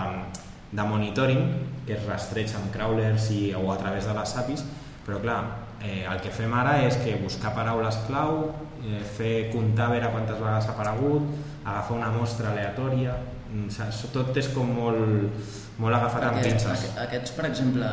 de 0.75 0.83
monitoring 0.89 1.45
que 1.87 1.95
es 1.95 2.03
rastreig 2.09 2.51
amb 2.59 2.67
crawlers 2.75 3.29
i, 3.31 3.53
o 3.55 3.63
a 3.71 3.77
través 3.79 4.05
de 4.09 4.13
les 4.17 4.35
APIs 4.43 4.65
però 5.07 5.21
clar, 5.23 5.39
eh, 5.81 6.03
el 6.03 6.19
que 6.21 6.33
fem 6.35 6.51
ara 6.53 6.75
és 6.85 6.99
que 7.01 7.15
buscar 7.23 7.53
paraules 7.55 7.95
clau 8.09 8.49
eh, 8.83 8.99
fer 9.15 9.47
comptar 9.53 9.87
a 9.87 9.93
veure 9.95 10.11
quantes 10.17 10.37
vegades 10.37 10.67
ha 10.67 10.75
aparegut 10.75 11.31
agafar 11.63 11.95
una 11.97 12.11
mostra 12.11 12.51
aleatòria 12.51 13.15
mm, 13.53 13.69
saps? 13.71 14.03
tot 14.13 14.35
és 14.37 14.51
com 14.53 14.67
molt, 14.67 15.31
molt 15.79 15.95
agafat 15.95 16.27
amb 16.27 16.41
Perquè 16.41 16.51
pinces 16.51 16.75
aqu- 16.89 16.99
Aquests, 17.07 17.31
per 17.39 17.47
exemple, 17.53 17.87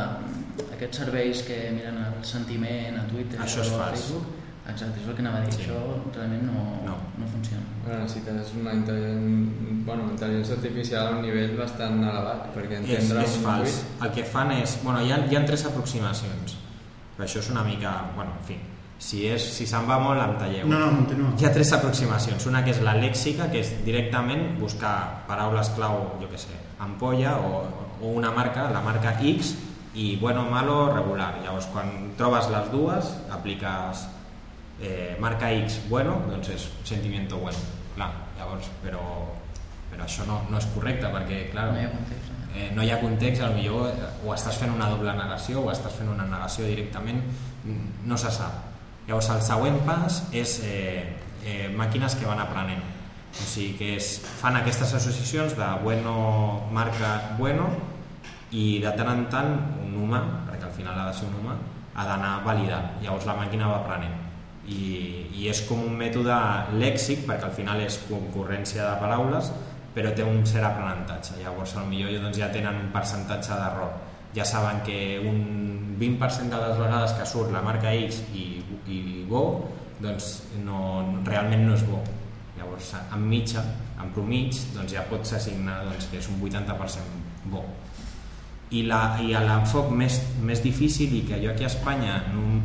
aquests 0.74 0.98
serveis 1.04 1.42
que 1.46 1.56
miren 1.76 1.98
el 2.04 2.24
sentiment 2.24 2.98
a 3.00 3.06
Twitter 3.10 3.40
Això 3.40 3.60
és 3.62 3.70
o 3.72 3.76
a 3.80 3.84
fals. 3.86 4.00
Facebook, 4.00 4.26
exacte, 4.68 5.00
és 5.02 5.08
el 5.08 5.14
que 5.14 5.22
anava 5.22 5.38
a 5.38 5.44
dir, 5.46 5.52
Sí. 5.54 5.62
això 5.62 5.80
realment 6.16 6.42
no, 6.42 6.62
No. 6.86 6.96
no 7.18 7.26
funciona. 7.32 7.62
Ara 7.86 7.98
necessites 8.02 8.52
una 8.60 8.72
intel·ligència, 8.74 9.84
bueno, 9.86 10.10
intel·ligència 10.12 10.54
artificial 10.56 11.06
a 11.06 11.10
un 11.18 11.22
nivell 11.22 11.56
bastant 11.56 12.02
elevat 12.02 12.54
perquè 12.54 12.80
és, 12.82 12.88
entendre 13.04 13.24
és 13.24 13.36
un 13.36 13.42
fals. 13.42 13.70
tuit. 13.70 14.02
El 14.02 14.10
que 14.12 14.24
fan 14.24 14.50
és... 14.52 14.78
Bueno, 14.82 15.02
hi 15.02 15.12
ha, 15.12 15.18
hi 15.30 15.36
ha 15.36 15.44
tres 15.46 15.64
aproximacions. 15.66 16.56
Però 17.16 17.24
això 17.24 17.38
és 17.38 17.50
una 17.50 17.62
mica... 17.64 18.10
Bueno, 18.16 18.32
en 18.40 18.44
fi, 18.44 18.56
si, 18.98 19.26
és, 19.28 19.42
si 19.42 19.66
se'n 19.66 19.86
va 19.88 19.98
molt 19.98 20.20
em 20.20 20.36
talleu. 20.38 20.66
No, 20.68 20.78
no, 20.78 20.90
continua. 20.96 21.30
Hi 21.38 21.44
ha 21.46 21.52
tres 21.52 21.72
aproximacions. 21.72 22.46
Una 22.46 22.64
que 22.64 22.70
és 22.72 22.80
la 22.82 22.94
lèxica, 22.94 23.50
que 23.50 23.60
és 23.60 23.70
directament 23.84 24.58
buscar 24.58 25.24
paraules 25.28 25.68
clau, 25.76 26.18
jo 26.20 26.28
que 26.28 26.38
sé, 26.38 26.52
ampolla 26.78 27.36
o, 27.38 27.62
o 28.02 28.08
una 28.12 28.30
marca, 28.32 28.70
la 28.70 28.80
marca 28.80 29.14
X, 29.22 29.54
i 29.96 30.16
bueno, 30.20 30.44
malo, 30.50 30.92
regular. 30.92 31.38
Llavors, 31.42 31.66
quan 31.72 32.12
trobes 32.18 32.50
les 32.52 32.70
dues, 32.72 33.10
apliques 33.32 34.04
eh, 34.80 35.16
marca 35.20 35.48
X, 35.64 35.80
bueno, 35.88 36.18
doncs 36.28 36.52
és 36.52 36.68
sentimiento 36.84 37.40
bueno. 37.40 37.58
Clar, 37.96 38.10
llavors, 38.36 38.68
però, 38.82 39.02
però 39.90 40.04
això 40.04 40.26
no, 40.28 40.42
no 40.52 40.60
és 40.60 40.68
correcte, 40.74 41.08
perquè, 41.08 41.46
clar, 41.54 41.70
No 41.72 41.80
hi 41.80 41.86
ha 41.86 41.92
context. 41.94 42.32
eh? 42.52 42.66
eh, 42.66 42.70
no 42.76 42.84
hi 42.84 42.90
ha 42.92 43.00
context, 43.00 43.40
potser 43.40 43.64
eh, 43.88 44.10
o 44.26 44.34
estàs 44.36 44.60
fent 44.60 44.74
una 44.74 44.90
doble 44.92 45.16
negació 45.16 45.64
o 45.64 45.70
estàs 45.72 45.96
fent 45.96 46.12
una 46.12 46.28
negació 46.28 46.68
directament, 46.68 47.22
mm, 47.64 48.04
no 48.04 48.20
se 48.20 48.30
sap. 48.30 48.62
Llavors 49.08 49.30
el 49.32 49.42
següent 49.48 49.80
pas 49.86 50.22
és 50.34 50.58
eh, 50.66 51.16
eh, 51.46 51.68
màquines 51.72 52.16
que 52.18 52.28
van 52.28 52.40
aprenent. 52.42 52.84
O 53.36 53.44
sigui 53.44 53.74
que 53.78 53.94
és, 53.96 54.16
fan 54.40 54.56
aquestes 54.56 54.92
associacions 54.96 55.56
de 55.56 55.66
bueno 55.82 56.14
marca 56.72 57.36
bueno 57.38 57.68
i 58.50 58.78
de 58.80 58.92
tant 58.96 59.10
en 59.12 59.24
tant 59.32 59.50
un 59.96 60.04
humà, 60.06 60.22
perquè 60.46 60.68
al 60.68 60.76
final 60.76 61.00
ha 61.00 61.08
de 61.10 61.16
ser 61.18 61.26
un 61.30 61.40
humà, 61.40 61.56
ha 61.96 62.04
d'anar 62.04 62.32
validant. 62.44 62.96
Llavors 63.02 63.26
la 63.28 63.36
màquina 63.40 63.72
va 63.72 63.80
aprenent. 63.82 64.22
I, 64.66 64.80
i 65.38 65.46
és 65.50 65.60
com 65.68 65.82
un 65.84 65.94
mètode 65.94 66.36
lèxic 66.74 67.22
perquè 67.26 67.46
al 67.46 67.54
final 67.54 67.80
és 67.84 68.00
concurrència 68.08 68.82
de 68.82 68.96
paraules 68.98 69.52
però 69.96 70.10
té 70.12 70.24
un 70.26 70.42
cert 70.44 70.66
aprenentatge 70.68 71.38
llavors 71.40 71.72
potser 71.78 72.18
doncs, 72.20 72.36
ja 72.36 72.50
tenen 72.52 72.82
un 72.82 72.90
percentatge 72.92 73.56
d'error 73.56 73.94
ja 74.36 74.44
saben 74.44 74.82
que 74.84 74.98
un 75.22 75.96
20% 76.00 76.52
de 76.52 76.58
les 76.60 76.76
vegades 76.78 77.14
que 77.16 77.26
surt 77.30 77.52
la 77.54 77.62
marca 77.64 77.94
X 77.94 78.20
i, 78.34 78.60
i 78.92 78.98
bo 79.30 79.44
doncs 80.02 80.42
no, 80.66 80.80
realment 81.24 81.64
no 81.64 81.78
és 81.78 81.86
bo 81.88 82.02
llavors 82.58 82.92
en 83.00 83.24
mitja, 83.30 83.64
en 84.02 84.12
promig 84.12 84.58
doncs 84.74 84.92
ja 84.92 85.06
pots 85.08 85.32
assignar 85.38 85.82
doncs, 85.86 86.10
que 86.10 86.20
és 86.20 86.28
un 86.28 86.42
80% 86.42 87.48
bo 87.52 87.64
i 88.70 88.82
la- 88.82 89.16
i 89.22 89.28
l'enfoc 89.32 89.90
més, 89.90 90.20
més 90.42 90.62
difícil 90.62 91.12
i 91.14 91.20
que 91.28 91.38
jo 91.44 91.50
aquí 91.52 91.64
a 91.64 91.68
Espanya 91.70 92.16
no, 92.34 92.60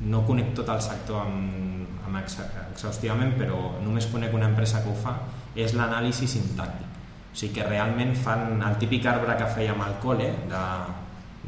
no 0.00 0.24
conec 0.26 0.54
tot 0.54 0.68
el 0.68 0.80
sector 0.82 1.20
amb, 1.22 1.86
amb 2.06 2.16
exa, 2.22 2.48
exhaustivament 2.72 3.36
però 3.38 3.76
només 3.84 4.06
conec 4.10 4.34
una 4.34 4.46
empresa 4.50 4.82
que 4.82 4.90
ho 4.90 4.94
fa 4.98 5.14
és 5.54 5.72
l'anàlisi 5.78 6.26
sintàctic 6.26 6.90
o 7.34 7.36
sigui 7.36 7.54
que 7.54 7.64
realment 7.68 8.14
fan 8.16 8.60
el 8.62 8.76
típic 8.78 9.06
arbre 9.06 9.36
que 9.38 9.46
fèiem 9.54 9.80
al 9.82 9.94
col·le 10.02 10.32
de, 10.50 10.64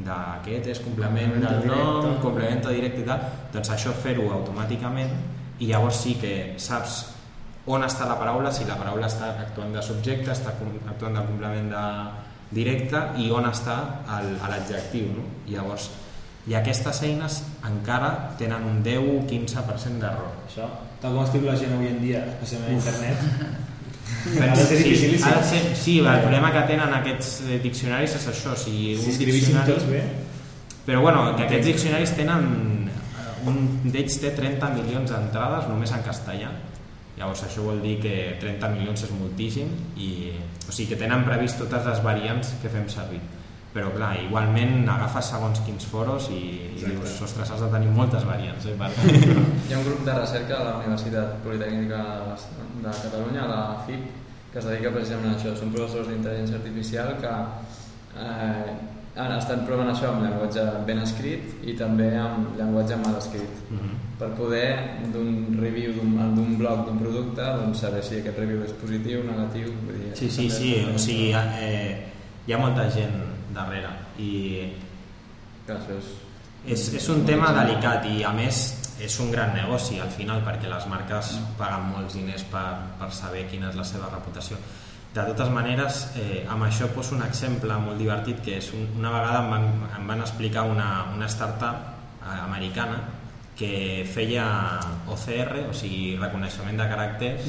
d'aquest 0.06 0.66
és 0.74 0.80
complement 0.84 1.34
del 1.40 1.66
nom, 1.66 2.00
directo. 2.02 2.14
complemento 2.22 2.68
directe 2.74 3.00
i 3.02 3.06
tal 3.08 3.20
doncs 3.54 3.70
això 3.74 3.92
fer-ho 3.96 4.26
automàticament 4.38 5.12
i 5.58 5.70
llavors 5.70 6.02
sí 6.04 6.14
que 6.20 6.54
saps 6.60 6.98
on 7.66 7.82
està 7.82 8.06
la 8.06 8.14
paraula, 8.20 8.52
si 8.52 8.64
la 8.68 8.76
paraula 8.78 9.08
està 9.08 9.32
actuant 9.42 9.72
de 9.74 9.80
subjecte, 9.82 10.30
està 10.30 10.52
actuant 10.54 11.16
de 11.16 11.22
complement 11.26 11.70
de 11.72 11.80
directe 12.50 13.00
i 13.18 13.30
on 13.30 13.44
està 13.50 13.76
l'adjectiu. 14.48 15.08
No? 15.16 15.24
Llavors, 15.50 15.90
i 16.46 16.54
aquestes 16.54 17.00
eines 17.02 17.40
encara 17.66 18.32
tenen 18.38 18.62
un 18.64 18.82
10-15% 18.84 19.98
d'error. 20.02 20.34
Això, 20.46 20.68
tal 21.02 21.16
com 21.16 21.24
escriu 21.24 21.48
la 21.48 21.56
gent 21.58 21.72
avui 21.74 21.88
en 21.90 22.00
dia, 22.02 22.22
especialment 22.36 22.70
a 22.70 22.76
internet, 22.76 23.16
ha 24.38 24.54
de 24.54 24.64
ser 24.66 24.78
sí, 24.82 25.22
ha 25.24 25.34
de 25.40 25.44
ser, 25.48 25.76
sí, 25.76 25.98
el 25.98 26.20
problema 26.22 26.52
que 26.54 26.62
tenen 26.70 26.94
aquests 27.00 27.40
eh, 27.48 27.58
diccionaris 27.62 28.14
és 28.20 28.28
això. 28.30 28.54
Si, 28.56 28.94
Si 28.96 29.02
un 29.02 29.10
escrivíssim 29.10 29.56
diccionari- 29.56 29.72
tots 29.74 29.90
bé, 29.90 30.02
Però 30.86 31.00
bueno, 31.02 31.34
que 31.36 31.42
aquests 31.42 31.66
diccionaris 31.66 32.12
tenen... 32.14 32.44
eh, 32.86 33.48
Un 33.50 33.90
d'ells 33.90 34.20
té 34.22 34.30
30 34.34 34.68
milions 34.74 35.10
d'entrades 35.10 35.66
només 35.68 35.90
en 35.92 36.00
castellà. 36.02 36.48
Llavors 37.16 37.46
això 37.46 37.64
vol 37.64 37.80
dir 37.80 37.96
que 38.02 38.14
30 38.42 38.68
milions 38.74 39.06
és 39.06 39.12
moltíssim 39.16 39.70
i, 39.96 40.10
o 40.68 40.72
sigui 40.72 40.90
que 40.92 41.00
tenen 41.00 41.24
previst 41.24 41.58
totes 41.62 41.88
les 41.88 42.02
variants 42.04 42.52
que 42.60 42.72
fem 42.72 42.84
servir. 42.92 43.22
Però 43.76 43.90
clar, 43.92 44.14
igualment 44.24 44.86
agafes 44.88 45.30
segons 45.34 45.60
quins 45.64 45.84
foros 45.88 46.30
i, 46.32 46.42
i 46.76 46.80
dius, 46.80 47.18
ostres, 47.24 47.50
has 47.52 47.64
de 47.64 47.68
tenir 47.72 47.90
moltes 47.92 48.24
variants. 48.24 48.68
Eh? 48.68 48.76
Per... 48.80 48.88
Hi 49.68 49.74
ha 49.74 49.80
un 49.80 49.88
grup 49.88 50.04
de 50.04 50.14
recerca 50.16 50.60
a 50.60 50.64
la 50.64 50.76
Universitat 50.80 51.40
Politècnica 51.44 52.04
de 52.24 52.36
de 52.86 52.94
Catalunya, 53.02 53.46
la 53.48 53.84
FIP, 53.86 54.06
que 54.52 54.58
es 54.58 54.68
dedica 54.68 54.92
precisament 54.94 55.32
a 55.32 55.36
això. 55.36 55.54
Són 55.58 55.72
professors 55.74 56.08
d'intel·ligència 56.10 56.60
artificial 56.60 57.14
que 57.20 57.32
eh, 58.16 58.76
han 59.16 59.32
estat 59.38 59.64
provant 59.66 59.88
això 59.88 60.10
amb 60.12 60.22
llenguatge 60.24 60.62
ben 60.86 60.98
escrit 61.00 61.54
i 61.64 61.72
també 61.78 62.10
amb 62.20 62.56
llenguatge 62.58 62.96
mal 63.00 63.16
escrit 63.16 63.62
Mhm. 63.70 63.94
per 64.18 64.28
poder 64.36 65.00
d'un 65.12 65.56
review 65.60 65.92
d'un 65.94 66.56
blog 66.58 66.84
d'un 66.86 66.98
producte 66.98 67.42
doncs 67.42 67.80
saber 67.80 68.02
si 68.04 68.18
aquest 68.20 68.38
review 68.38 68.62
és 68.64 68.72
positiu, 68.72 69.22
negatiu 69.24 69.72
vull 69.84 69.98
dir, 70.00 70.16
Sí, 70.16 70.30
sí, 70.30 70.50
sí, 70.50 70.84
o 70.94 70.98
sigui, 70.98 71.32
eh, 71.32 72.06
hi 72.46 72.52
ha 72.52 72.58
molta 72.58 72.88
gent 72.90 73.16
darrere 73.54 73.88
i 74.18 74.72
és, 75.68 76.04
És, 76.66 76.94
és 76.94 77.08
un 77.08 77.24
tema 77.24 77.52
delicat 77.52 78.04
i 78.10 78.24
a 78.24 78.32
més 78.34 78.74
és 79.00 79.20
un 79.20 79.30
gran 79.30 79.52
negoci 79.54 80.00
al 80.00 80.08
final 80.10 80.40
perquè 80.42 80.68
les 80.68 80.86
marques 80.90 81.38
paguen 81.58 81.90
molts 81.92 82.14
diners 82.14 82.42
per, 82.50 82.64
per 82.98 83.10
saber 83.12 83.46
quina 83.50 83.68
és 83.70 83.76
la 83.76 83.84
seva 83.84 84.08
reputació. 84.12 84.56
De 85.16 85.22
totes 85.24 85.48
maneres, 85.48 86.10
eh, 86.20 86.42
amb 86.44 86.66
això 86.66 86.90
poso 86.92 87.14
un 87.16 87.22
exemple 87.24 87.72
molt 87.80 87.96
divertit 87.96 88.42
que 88.44 88.58
és 88.58 88.66
un, 88.76 88.82
una 88.98 89.08
vegada 89.14 89.38
em 89.40 89.46
van, 89.48 89.62
em 89.96 90.10
van 90.10 90.20
explicar 90.20 90.66
una, 90.68 90.88
una 91.14 91.24
startup 91.32 91.86
eh, 92.20 92.34
americana 92.42 92.98
que 93.56 94.04
feia 94.12 94.44
OCR, 95.08 95.62
o 95.70 95.72
sigui, 95.72 96.18
reconeixement 96.20 96.76
de 96.76 96.88
caràcters, 96.90 97.46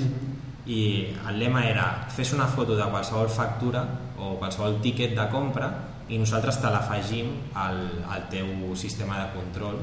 i 0.63 0.79
el 1.27 1.41
lema 1.41 1.65
era 1.67 1.87
fes 2.15 2.31
una 2.37 2.47
foto 2.47 2.77
de 2.79 2.87
qualsevol 2.87 3.27
factura 3.35 3.83
o 4.15 4.37
qualsevol 4.39 4.79
tiquet 4.85 5.11
de 5.17 5.25
compra 5.31 5.67
i 6.07 6.21
nosaltres 6.21 6.61
te 6.63 6.71
l'afegim 6.71 7.33
al, 7.65 7.81
al 8.07 8.29
teu 8.31 8.77
sistema 8.79 9.19
de 9.25 9.27
control 9.35 9.81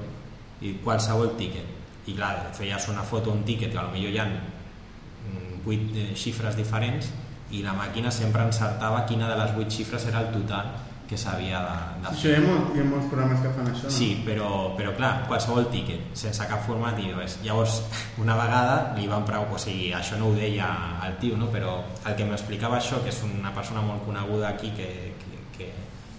i 0.64 0.72
qualsevol 0.80 1.36
tiquet. 1.36 1.68
I 2.08 2.16
clar, 2.16 2.48
feies 2.56 2.88
una 2.88 3.04
foto 3.04 3.28
un 3.32 3.44
tiquet 3.44 3.76
que 3.76 3.84
potser 3.84 4.08
hi 4.08 4.18
ha 4.24 4.26
mm, 4.30 5.60
8 5.68 6.00
eh, 6.00 6.08
xifres 6.24 6.56
diferents 6.56 7.12
i 7.54 7.62
la 7.62 7.74
màquina 7.76 8.10
sempre 8.14 8.42
encertava 8.46 9.04
quina 9.08 9.30
de 9.30 9.38
les 9.38 9.54
8 9.54 9.78
xifres 9.78 10.08
era 10.10 10.24
el 10.24 10.32
total 10.34 10.72
que 11.08 11.16
s'havia 11.20 11.60
de, 11.60 11.74
de 12.02 12.10
Això 12.10 12.30
hi 12.30 12.36
ha, 12.38 12.42
molt, 12.44 12.70
hi 12.74 12.80
ha 12.80 12.84
molts 12.88 13.08
programes 13.10 13.42
que 13.44 13.50
fan 13.52 13.68
això, 13.68 13.86
no? 13.86 13.92
Sí, 13.92 14.08
però, 14.24 14.48
però 14.78 14.94
clar, 14.96 15.12
qualsevol 15.28 15.68
tiquet, 15.72 16.06
sense 16.16 16.46
cap 16.48 16.64
format 16.64 16.98
i 17.02 17.10
res. 17.12 17.36
Llavors, 17.44 17.80
una 18.24 18.36
vegada 18.40 18.78
li 18.96 19.08
van 19.10 19.26
preguntar, 19.28 19.58
o 19.58 19.60
sigui, 19.60 19.90
això 19.96 20.18
no 20.20 20.30
ho 20.30 20.36
deia 20.38 20.70
el 21.06 21.18
tio, 21.20 21.36
no? 21.40 21.50
però 21.52 21.76
el 22.08 22.16
que 22.16 22.28
m'explicava 22.28 22.80
això, 22.80 23.02
que 23.04 23.12
és 23.12 23.20
una 23.28 23.52
persona 23.56 23.84
molt 23.84 24.06
coneguda 24.08 24.54
aquí 24.54 24.72
que, 24.78 24.88
que, 25.20 25.42
que 25.58 25.68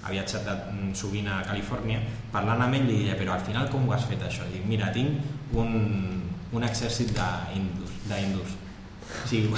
ha 0.05 0.13
viatjat 0.13 0.45
de, 0.45 0.57
sovint 0.97 1.31
a 1.33 1.41
Califòrnia, 1.47 2.03
parlant 2.35 2.61
amb 2.67 2.77
ell 2.77 2.85
li 2.85 3.01
deia, 3.01 3.17
però 3.17 3.33
al 3.33 3.45
final 3.47 3.71
com 3.73 3.89
ho 3.89 3.95
has 3.95 4.05
fet 4.05 4.21
això? 4.27 4.45
Dic, 4.53 4.67
mira, 4.69 4.93
tinc 4.93 5.57
un, 5.57 6.21
un 6.53 6.69
exèrcit 6.69 7.09
d'hindus, 7.17 7.97
d'hindus. 8.05 8.53
O 9.05 9.27
sigui, 9.29 9.49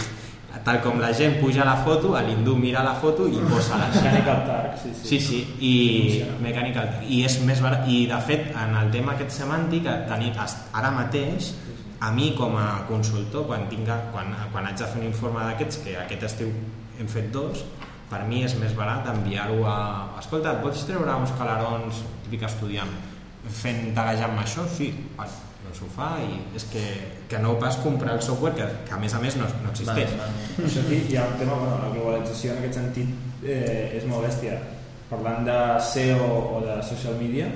tal 0.65 0.79
com 0.83 0.99
la 1.01 1.11
gent 1.13 1.37
puja 1.41 1.65
la 1.67 1.75
foto, 1.85 2.13
l'hindú 2.23 2.55
mira 2.59 2.83
la 2.85 2.93
foto 2.97 3.27
i 3.27 3.39
posa 3.49 3.79
la 3.81 3.87
Mechanical 3.93 4.43
Turk, 4.47 4.77
sí, 4.81 4.91
sí. 4.93 5.07
Sí, 5.07 5.19
sí, 5.19 5.39
i 5.59 5.73
Funciona. 6.01 6.37
Mechanical 6.47 6.91
Turk. 6.91 7.07
I 7.09 7.23
és 7.27 7.39
més 7.47 7.63
barat. 7.63 7.87
I 7.87 8.05
de 8.09 8.19
fet, 8.27 8.51
en 8.53 8.75
el 8.81 8.91
tema 8.93 9.15
aquest 9.15 9.35
semàntic, 9.39 9.89
tenir, 10.09 10.33
ara 10.37 10.93
mateix, 10.95 11.51
a 11.99 12.11
mi 12.13 12.31
com 12.37 12.55
a 12.57 12.85
consultor, 12.87 13.47
quan, 13.49 13.65
tinga, 13.71 13.97
quan, 14.13 14.33
quan 14.53 14.69
haig 14.69 14.77
de 14.77 14.85
fer 14.91 15.01
un 15.01 15.07
informe 15.09 15.43
d'aquests, 15.47 15.81
que 15.85 15.97
aquest 16.03 16.27
estiu 16.29 16.53
hem 16.99 17.09
fet 17.09 17.31
dos, 17.33 17.65
per 18.11 18.21
mi 18.29 18.43
és 18.45 18.55
més 18.61 18.75
barat 18.77 19.09
enviar-ho 19.11 19.59
a... 19.67 19.77
Escolta, 20.21 20.53
et 20.55 20.63
pots 20.63 20.85
treure 20.87 21.17
uns 21.23 21.33
calarons, 21.39 22.05
típic 22.25 22.45
estudiant, 22.47 22.93
fent 23.47 23.91
taguejant 23.97 24.33
amb 24.35 24.43
això? 24.45 24.67
Sí, 24.77 24.93
vale, 25.17 25.46
ho 25.83 25.89
fa 25.93 26.09
i 26.23 26.39
és 26.57 26.65
que, 26.71 26.83
que 27.29 27.39
no 27.43 27.55
pas 27.61 27.77
comprar 27.83 28.15
el 28.15 28.21
software 28.25 28.55
que, 28.55 28.67
que 28.87 28.95
a 28.95 28.99
més 29.01 29.13
a 29.13 29.21
més 29.23 29.37
no, 29.39 29.47
no 29.63 29.71
existeix. 29.73 30.15
Vale, 30.15 30.31
vale. 30.31 30.67
Això 30.69 30.83
aquí 30.85 31.01
hi 31.11 31.17
ha 31.19 31.27
un 31.27 31.37
tema, 31.39 31.59
bueno, 31.59 31.77
la 31.83 31.93
globalització 31.93 32.53
en 32.53 32.61
aquest 32.63 32.79
sentit 32.79 33.43
eh, 33.43 33.97
és 33.99 34.07
molt 34.09 34.27
bèstia. 34.27 34.59
Parlant 35.11 35.45
de 35.47 35.57
SEO 35.87 36.27
o 36.57 36.61
de 36.65 36.81
social 36.83 37.15
media, 37.19 37.47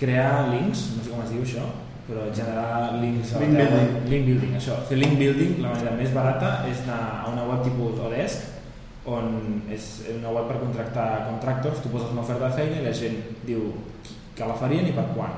crear 0.00 0.48
links, 0.50 0.90
no 0.96 1.04
sé 1.04 1.12
com 1.12 1.22
es 1.24 1.30
diu 1.32 1.44
això, 1.46 1.68
però 2.04 2.26
generar 2.36 2.98
links 3.00 3.32
Link 3.40 3.54
teva 3.56 3.78
building. 3.78 4.10
link 4.10 4.26
building, 4.28 4.56
això. 4.58 4.76
Fer 4.88 4.98
link 5.00 5.16
building, 5.20 5.62
la 5.64 5.72
manera 5.72 5.94
més 5.96 6.12
barata 6.12 6.58
és 6.68 6.82
anar 6.84 7.00
a 7.22 7.30
una 7.32 7.46
web 7.48 7.64
tipus 7.64 8.02
Odesk, 8.04 8.50
on 9.08 9.62
és 9.72 9.88
una 10.14 10.32
web 10.32 10.48
per 10.48 10.60
contractar 10.60 11.08
contractors, 11.30 11.80
tu 11.84 11.92
poses 11.92 12.12
una 12.12 12.22
oferta 12.24 12.48
de 12.48 12.58
feina 12.60 12.80
i 12.80 12.84
la 12.84 12.92
gent 12.96 13.18
diu 13.44 13.66
que 14.36 14.48
la 14.48 14.56
farien 14.60 14.88
i 14.88 14.94
per 14.96 15.06
quan. 15.14 15.34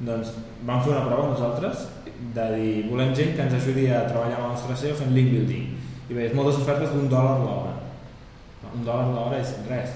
Doncs 0.00 0.32
vam 0.64 0.80
fer 0.84 0.94
una 0.94 1.06
prova 1.06 1.32
nosaltres 1.34 1.88
de 2.34 2.46
dir, 2.54 2.74
volem 2.90 3.14
gent 3.16 3.34
que 3.36 3.44
ens 3.46 3.56
ajudi 3.56 3.86
a 3.92 4.04
treballar 4.08 4.38
amb 4.38 4.46
el 4.48 4.54
nostre 4.54 4.76
SEO 4.76 4.96
fent 4.96 5.12
link 5.16 5.32
building 5.32 5.66
i 6.10 6.16
veies 6.16 6.34
moltes 6.36 6.60
ofertes 6.60 6.92
d'un 6.92 7.08
dòlar 7.08 7.38
l'hora 7.40 7.74
un 8.70 8.84
dòlar 8.86 9.06
l'hora 9.14 9.40
és 9.40 9.54
res 9.68 9.94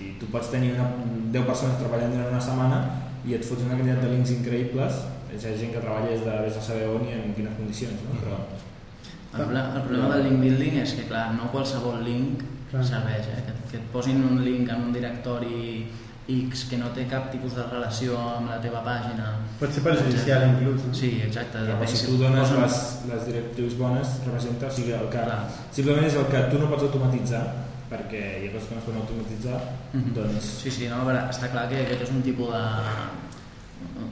i 0.00 0.14
tu 0.20 0.28
pots 0.32 0.50
tenir 0.52 0.72
una, 0.74 0.86
10 1.34 1.46
persones 1.48 1.78
treballant 1.80 2.14
durant 2.14 2.32
una 2.32 2.42
setmana 2.46 2.80
i 3.28 3.36
et 3.36 3.44
fots 3.44 3.66
una 3.66 3.76
quantitat 3.76 4.06
de 4.06 4.12
links 4.14 4.32
increïbles 4.36 5.02
és 5.30 5.44
gent 5.44 5.74
que 5.74 5.82
treballa 5.82 6.10
des 6.10 6.24
de 6.26 6.38
vés 6.46 6.56
a 6.56 6.64
saber 6.64 6.88
on 6.90 7.04
i 7.08 7.16
en 7.18 7.34
quines 7.36 7.56
condicions 7.58 8.06
no? 8.08 8.18
però 8.24 8.40
El, 9.30 9.56
el 9.56 9.82
problema 9.86 10.08
del 10.10 10.24
link 10.26 10.40
building 10.42 10.80
és 10.82 10.96
que, 10.98 11.04
clar, 11.06 11.28
no 11.36 11.52
qualsevol 11.52 12.00
link 12.02 12.40
Clar. 12.70 12.82
serveix, 12.86 13.28
eh? 13.30 13.42
que, 13.46 13.52
que 13.70 13.76
et 13.78 13.86
posin 13.92 14.18
un 14.26 14.40
link 14.42 14.68
en 14.70 14.88
un 14.88 14.92
directori 14.94 15.86
X 16.50 16.64
que 16.70 16.76
no 16.78 16.88
té 16.94 17.06
cap 17.10 17.30
tipus 17.32 17.54
de 17.56 17.62
relació 17.70 18.18
amb 18.18 18.50
la 18.50 18.58
teva 18.62 18.82
pàgina. 18.86 19.32
Pot 19.60 19.72
ser 19.74 19.82
perjudicial 19.82 20.44
inclús, 20.50 20.84
no? 20.86 20.94
Sí, 20.94 21.10
exacte. 21.26 21.58
però 21.58 21.78
depèn 21.78 21.88
si 21.96 22.06
tu 22.06 22.16
dones 22.20 22.48
posen- 22.48 22.62
les, 22.62 22.78
les 23.12 23.26
directrius 23.26 23.76
bones 23.78 24.08
representa 24.26 24.66
o 24.66 24.70
sigui, 24.70 24.92
el 24.92 25.08
que, 25.10 25.24
Clar. 25.26 25.40
simplement 25.72 26.06
és 26.06 26.14
el 26.20 26.26
que 26.32 26.44
tu 26.52 26.58
no 26.62 26.68
pots 26.70 26.82
automatitzar 26.88 27.42
perquè 27.90 28.22
hi 28.42 28.48
ha 28.48 28.52
coses 28.54 28.68
que 28.68 28.74
no 28.76 28.80
es 28.80 28.86
poden 28.86 29.00
automatitzar 29.02 29.60
Mhm. 29.92 30.14
doncs 30.14 30.44
Sí, 30.62 30.70
sí, 30.70 30.88
no, 30.88 31.04
veure, 31.04 31.24
està 31.30 31.50
clar 31.50 31.68
que 31.68 31.80
aquest 31.82 32.02
és 32.02 32.10
un 32.10 32.22
tipus 32.22 32.52
de, 32.54 32.64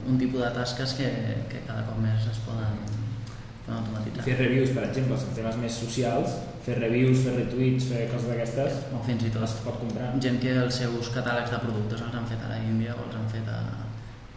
un 0.09 0.17
tipus 0.17 0.41
de 0.41 0.49
tasques 0.51 0.93
que, 0.97 1.09
que 1.49 1.61
cada 1.67 1.85
cop 1.87 1.97
més 2.03 2.25
es 2.29 2.39
poden, 2.45 2.75
poden 3.69 3.83
automatitzar. 3.83 4.23
fer 4.25 4.37
reviews 4.41 4.69
per 4.75 4.83
exemple 4.89 5.15
en 5.29 5.35
temes 5.37 5.57
més 5.61 5.77
socials 5.85 6.33
fer 6.65 6.75
reviews, 6.81 7.21
fer 7.25 7.35
retweets, 7.37 7.85
fer 7.89 8.07
coses 8.11 8.27
d'aquestes 8.29 8.81
O 8.97 8.99
fins 9.05 9.23
i 9.23 9.29
tot 9.33 9.45
es 9.47 9.53
pot 9.63 9.77
comprar 9.79 10.09
gent 10.21 10.41
que 10.43 10.51
els 10.65 10.75
seus 10.81 11.07
catàlegs 11.13 11.53
de 11.53 11.59
productes 11.63 12.01
els 12.01 12.15
han 12.19 12.27
fet 12.27 12.43
a 12.45 12.49
la 12.51 12.57
Índia 12.65 12.95
o 12.97 13.05
els 13.07 13.15
han 13.15 13.29
fet 13.31 13.47
a... 13.53 13.61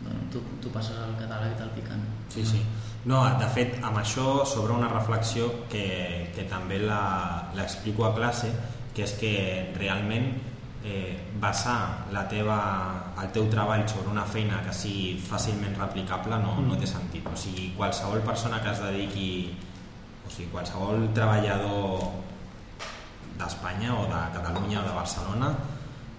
Bueno, 0.03 0.19
tu, 0.35 0.41
tu 0.63 0.71
passes 0.75 0.97
el 0.99 1.13
catàleg 1.19 1.53
i 1.55 1.59
te'l 1.61 1.69
piquen. 1.77 2.01
Sí, 2.35 2.43
sí. 2.45 2.61
No, 3.07 3.21
de 3.39 3.47
fet, 3.55 3.77
amb 3.87 3.99
això 4.01 4.45
sobre 4.47 4.73
una 4.75 4.89
reflexió 4.91 5.49
que, 5.71 6.31
que 6.35 6.43
també 6.51 6.79
la- 6.83 7.51
l'explico 7.55 8.05
a 8.09 8.15
classe, 8.17 8.51
que 8.95 9.03
és 9.07 9.13
que 9.21 9.33
realment 9.79 10.33
eh, 10.85 11.33
basar 11.41 12.07
la 12.13 12.27
teva, 12.29 12.59
el 13.23 13.31
teu 13.35 13.49
treball 13.51 13.85
sobre 13.89 14.11
una 14.11 14.25
feina 14.27 14.61
que 14.67 14.75
sigui 14.75 15.15
fàcilment 15.23 15.77
replicable 15.79 16.39
no, 16.43 16.59
no 16.67 16.79
té 16.79 16.89
sentit. 16.91 17.27
O 17.29 17.37
sigui, 17.39 17.71
qualsevol 17.79 18.23
persona 18.27 18.61
que 18.63 18.73
es 18.75 18.83
dediqui, 18.83 19.31
o 20.27 20.31
sigui, 20.31 20.51
qualsevol 20.55 21.09
treballador 21.15 22.11
d'Espanya 23.39 23.95
o 23.97 24.07
de 24.11 24.25
Catalunya 24.35 24.83
o 24.83 24.87
de 24.87 24.95
Barcelona 24.95 25.53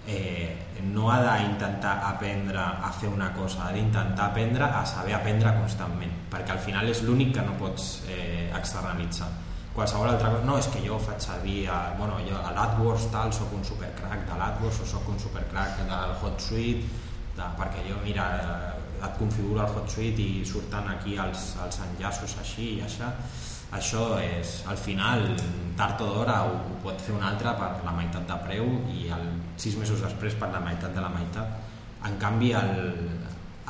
eh, 0.07 0.81
no 0.83 1.09
ha 1.11 1.19
d'intentar 1.23 1.99
aprendre 2.09 2.59
a 2.59 2.91
fer 2.91 3.09
una 3.09 3.31
cosa, 3.33 3.67
ha 3.67 3.71
d'intentar 3.71 4.31
aprendre 4.31 4.65
a 4.65 4.85
saber 4.85 5.15
aprendre 5.15 5.53
constantment, 5.59 6.11
perquè 6.31 6.55
al 6.55 6.59
final 6.59 6.89
és 6.91 7.03
l'únic 7.03 7.35
que 7.37 7.45
no 7.45 7.55
pots 7.59 8.03
eh, 8.07 8.51
externalitzar. 8.55 9.29
Qualsevol 9.73 10.11
altra 10.11 10.29
cosa, 10.29 10.45
no, 10.45 10.59
és 10.61 10.67
que 10.69 10.83
jo 10.83 10.99
faig 11.01 11.23
servir, 11.23 11.63
a, 11.65 11.95
bueno, 11.97 12.19
jo 12.27 12.37
a 12.37 12.51
l'AdWords 12.53 13.07
tal, 13.09 13.31
sóc 13.33 13.55
un 13.57 13.63
supercrack 13.65 14.27
de 14.29 14.35
l'AdWords 14.37 14.83
o 14.83 14.85
sóc 14.85 15.07
un 15.09 15.17
supercrack 15.17 15.81
del 15.89 16.13
HotSuite, 16.13 16.99
de, 17.33 17.47
perquè 17.57 17.81
jo, 17.87 17.97
mira, 18.03 18.27
eh, 18.37 18.83
et 19.07 19.17
configuro 19.17 19.63
el 19.63 19.73
HotSuite 19.73 20.21
i 20.21 20.45
surten 20.45 20.91
aquí 20.93 21.17
els, 21.17 21.55
els 21.65 21.81
enllaços 21.87 22.37
així 22.43 22.67
i 22.75 22.85
això. 22.85 23.09
Això 23.73 24.05
és, 24.21 24.59
al 24.69 24.77
final, 24.77 25.25
tard 25.79 26.05
o 26.05 26.11
d'hora 26.11 26.35
ho, 26.45 26.53
ho 26.69 26.77
pot 26.85 27.01
fer 27.01 27.17
un 27.17 27.25
altre 27.25 27.55
per 27.57 27.73
la 27.81 27.97
meitat 27.97 28.29
de 28.29 28.37
preu 28.45 28.69
i 28.93 29.07
el, 29.15 29.25
sis 29.57 29.73
mesos 29.81 30.05
després 30.05 30.37
per 30.37 30.53
la 30.53 30.61
meitat 30.61 30.93
de 30.93 31.01
la 31.01 31.09
meitat. 31.09 31.57
En 32.05 32.21
canvi, 32.21 32.53
el, 32.59 32.75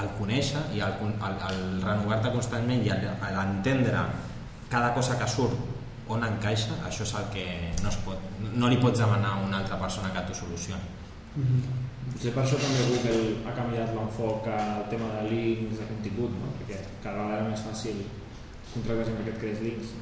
el 0.04 0.12
conèixer 0.20 0.66
i 0.76 0.84
el, 0.84 1.00
el, 1.16 1.40
el 1.48 1.64
renovar-te 1.86 2.34
constantment 2.36 2.84
i 2.84 2.92
l'entendre 2.92 4.04
cada 4.68 4.92
cosa 4.92 5.16
que 5.16 5.30
surt 5.32 5.72
on 6.12 6.26
encaixa, 6.28 6.76
això 6.88 7.06
és 7.06 7.14
el 7.20 7.30
que 7.34 7.46
no, 7.82 7.90
es 7.90 8.00
pot, 8.04 8.28
no 8.54 8.70
li 8.72 8.80
pots 8.82 9.00
demanar 9.00 9.38
a 9.38 9.46
una 9.46 9.62
altra 9.62 9.80
persona 9.80 10.12
que 10.16 10.26
t'ho 10.28 10.36
solucioni. 10.42 10.92
Potser 12.14 12.34
per 12.36 12.44
això 12.44 12.60
també 12.62 12.84
Google 12.90 13.48
ha 13.48 13.54
canviat 13.58 13.94
l'enfoc 13.96 14.50
al 14.52 14.84
tema 14.92 15.08
de 15.16 15.24
links, 15.32 15.80
de 15.80 15.88
contingut, 15.90 16.36
no? 16.42 16.52
perquè 16.60 16.82
cada 17.06 17.24
vegada 17.24 17.46
és 17.46 17.54
més 17.54 17.66
fàcil 17.70 18.04
contractar 18.74 19.08
gent 19.10 19.40
que 19.40 19.54
et 19.54 19.64
links. 19.64 19.94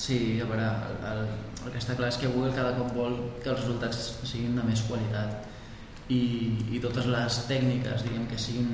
Sí, 0.00 0.16
a 0.40 0.46
veure, 0.48 0.64
el, 0.64 1.00
el, 1.10 1.32
el 1.66 1.72
que 1.74 1.80
està 1.82 1.96
clar 1.98 2.08
és 2.08 2.16
que 2.20 2.30
Google 2.32 2.54
cada 2.56 2.72
cop 2.78 2.94
vol 2.96 3.18
que 3.42 3.50
els 3.52 3.60
resultats 3.60 3.98
siguin 4.24 4.54
de 4.56 4.64
més 4.64 4.86
qualitat 4.88 5.50
i, 6.08 6.22
i 6.72 6.80
totes 6.82 7.10
les 7.10 7.40
tècniques 7.50 8.06
diguem 8.06 8.24
que 8.30 8.38
siguin 8.40 8.70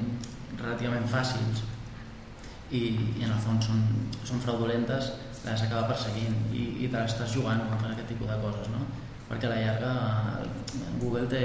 relativament 0.60 1.08
fàcils 1.10 1.64
i, 2.70 2.82
i 3.18 3.24
en 3.24 3.32
el 3.32 3.40
fons 3.42 3.66
són, 3.66 3.82
són 4.28 4.42
fraudulentes 4.44 5.10
les 5.46 5.62
acaba 5.62 5.86
perseguint 5.92 6.36
i, 6.52 6.64
i 6.84 6.88
te 6.90 6.98
l'estàs 6.98 7.32
jugant 7.34 7.60
contra 7.70 7.92
aquest 7.94 8.08
tipus 8.12 8.28
de 8.30 8.38
coses 8.42 8.68
no? 8.72 8.80
perquè 9.28 9.46
a 9.48 9.52
la 9.54 9.60
llarga 9.62 9.92
el- 10.42 10.54
Google 11.00 11.26
té 11.30 11.42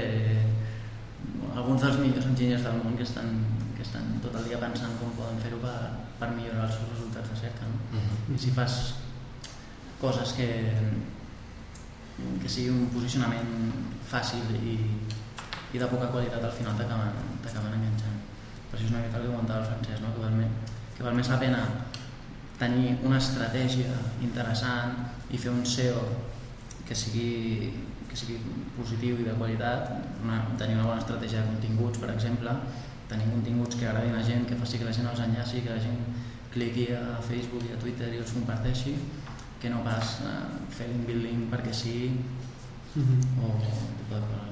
alguns 1.56 1.82
dels 1.84 1.98
millors 2.00 2.26
enginyers 2.26 2.64
del 2.66 2.78
món 2.82 2.96
que 2.98 3.04
estan, 3.06 3.28
que 3.76 3.82
estan 3.86 4.08
tot 4.24 4.34
el 4.40 4.46
dia 4.48 4.58
pensant 4.62 4.94
com 5.00 5.12
poden 5.18 5.38
fer-ho 5.42 5.58
per, 5.62 5.76
per 6.20 6.30
millorar 6.34 6.66
els 6.66 6.76
seus 6.78 6.90
resultats 6.94 7.30
de 7.34 7.38
cerca 7.44 7.68
no? 7.70 7.78
i 8.34 8.38
si 8.40 8.50
fas 8.56 8.78
coses 10.00 10.32
que, 10.38 10.48
que 12.42 12.48
sigui 12.50 12.70
un 12.74 12.88
posicionament 12.94 13.52
fàcil 14.10 14.50
i, 14.58 14.76
i 15.72 15.78
de 15.80 15.88
poca 15.92 16.10
qualitat 16.12 16.42
al 16.44 16.54
final 16.56 16.74
t'acaben 16.78 17.14
t'acaben 17.44 17.76
enganxant 17.78 18.18
per 18.70 18.78
això 18.78 18.86
és 18.88 18.92
una 18.94 19.04
mica 19.04 19.20
el 19.20 19.26
que 19.28 19.32
comentava 19.34 19.62
el 19.62 19.70
francès 19.70 20.02
no? 20.02 20.10
que, 20.16 20.24
val 20.24 20.34
més, 20.40 20.76
que 20.96 21.06
val 21.06 21.16
més 21.18 21.30
la 21.32 21.38
pena 21.42 21.62
tenir 22.62 22.96
una 23.02 23.18
estratègia 23.18 23.90
interessant 24.22 24.94
i 25.34 25.40
fer 25.44 25.50
un 25.50 25.64
SEO 25.66 26.02
que 26.86 26.94
sigui, 26.94 27.72
que 28.08 28.18
sigui 28.18 28.38
positiu 28.76 29.18
i 29.18 29.26
de 29.26 29.34
qualitat 29.38 29.90
una, 30.22 30.42
tenir 30.60 30.78
una 30.78 30.88
bona 30.90 31.02
estratègia 31.02 31.42
de 31.42 31.52
continguts 31.54 31.98
per 32.02 32.12
exemple 32.14 32.54
tenir 33.10 33.26
continguts 33.32 33.76
que 33.80 33.88
agradin 33.88 34.14
a 34.14 34.20
la 34.20 34.26
gent 34.28 34.46
que 34.48 34.58
faci 34.60 34.78
que 34.78 34.88
la 34.88 34.94
gent 34.96 35.08
els 35.10 35.24
enllaci 35.26 35.64
que 35.64 35.74
la 35.74 35.82
gent 35.82 35.98
cliqui 36.54 36.86
a 36.94 37.18
Facebook 37.24 37.64
i 37.68 37.74
a 37.74 37.80
Twitter 37.82 38.12
i 38.14 38.20
els 38.22 38.32
comparteixi 38.36 38.94
que 39.62 39.70
no 39.70 39.82
pas 39.86 40.16
eh, 40.26 40.38
fer 40.76 40.88
link 40.90 41.06
building 41.10 41.44
perquè 41.52 41.72
sí 41.82 41.96
Mhm. 42.94 43.40
o 43.40 43.46
aquest 43.56 43.86
tipus 43.98 44.20
de 44.20 44.26
coses? 44.28 44.51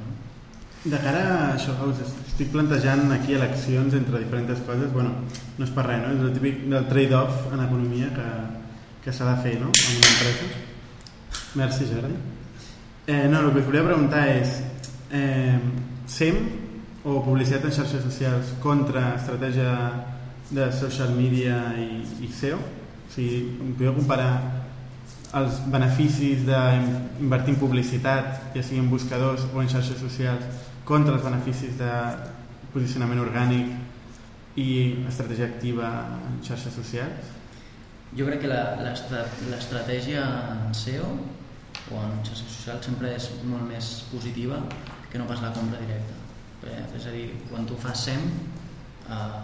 De 0.80 0.96
cara 0.96 1.20
a 1.28 1.40
això, 1.58 1.74
estic 1.92 2.54
plantejant 2.54 3.10
aquí 3.12 3.34
eleccions 3.36 3.92
entre 3.98 4.22
diferents 4.22 4.62
coses. 4.64 4.88
Bueno, 4.94 5.10
no 5.58 5.66
és 5.66 5.72
per 5.76 5.84
res, 5.84 6.00
no? 6.00 6.14
És 6.14 6.22
el 6.24 6.32
típic 6.38 6.62
del 6.72 6.86
trade-off 6.88 7.50
en 7.52 7.60
economia 7.66 8.08
que, 8.14 8.28
que 9.04 9.12
s'ha 9.12 9.26
de 9.28 9.42
fer, 9.44 9.58
no? 9.60 9.68
En 9.68 9.98
una 9.98 10.12
empresa. 10.14 10.48
Merci, 11.60 11.88
Jordi. 11.90 12.16
Eh, 13.06 13.28
no, 13.28 13.42
el 13.42 13.52
que 13.52 13.60
us 13.60 13.68
volia 13.68 13.84
preguntar 13.84 14.22
és 14.32 14.54
eh, 15.12 15.58
SEM 16.08 16.40
o 17.04 17.18
publicitat 17.28 17.68
en 17.68 17.76
xarxes 17.76 18.06
socials 18.06 18.54
contra 18.64 19.18
estratègia 19.18 19.76
de 20.48 20.70
social 20.80 21.12
media 21.12 21.60
i, 21.76 22.06
i 22.24 22.32
SEO? 22.32 22.56
O 22.56 23.12
sigui, 23.12 23.44
podeu 23.76 23.98
comparar 24.00 24.32
els 25.36 25.60
beneficis 25.70 26.40
d'invertir 26.48 27.52
en 27.52 27.60
publicitat, 27.60 28.32
ja 28.56 28.64
sigui 28.64 28.80
en 28.80 28.88
buscadors 28.90 29.44
o 29.52 29.60
en 29.60 29.68
xarxes 29.70 30.00
socials, 30.00 30.69
contra 30.90 31.14
els 31.14 31.22
beneficis 31.22 31.76
de 31.78 31.90
posicionament 32.74 33.20
orgànic 33.22 34.58
i 34.58 34.70
estratègia 35.06 35.46
activa 35.46 35.90
en 36.26 36.40
xarxes 36.46 36.74
socials? 36.74 37.36
Jo 38.18 38.26
crec 38.26 38.42
que 38.42 38.50
l'estratègia 38.50 40.24
en 40.54 40.74
SEO 40.74 41.06
o 41.94 42.00
en 42.02 42.16
xarxes 42.26 42.56
socials 42.56 42.88
sempre 42.88 43.12
és 43.14 43.28
molt 43.46 43.68
més 43.68 43.90
positiva 44.10 44.58
que 45.12 45.20
no 45.20 45.28
pas 45.30 45.42
la 45.44 45.52
compra 45.54 45.78
directa. 45.78 46.16
Eh, 46.66 46.82
és 46.98 47.06
a 47.06 47.14
dir, 47.14 47.28
quan 47.50 47.68
tu 47.70 47.78
fas 47.78 48.02
SEM, 48.08 48.26
eh, 49.06 49.40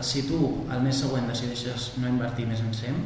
si 0.00 0.22
tu 0.30 0.38
el 0.70 0.86
mes 0.86 1.02
següent 1.02 1.26
decideixes 1.30 1.90
no 1.98 2.08
invertir 2.14 2.46
més 2.46 2.62
en 2.62 2.72
SEM, 2.74 3.02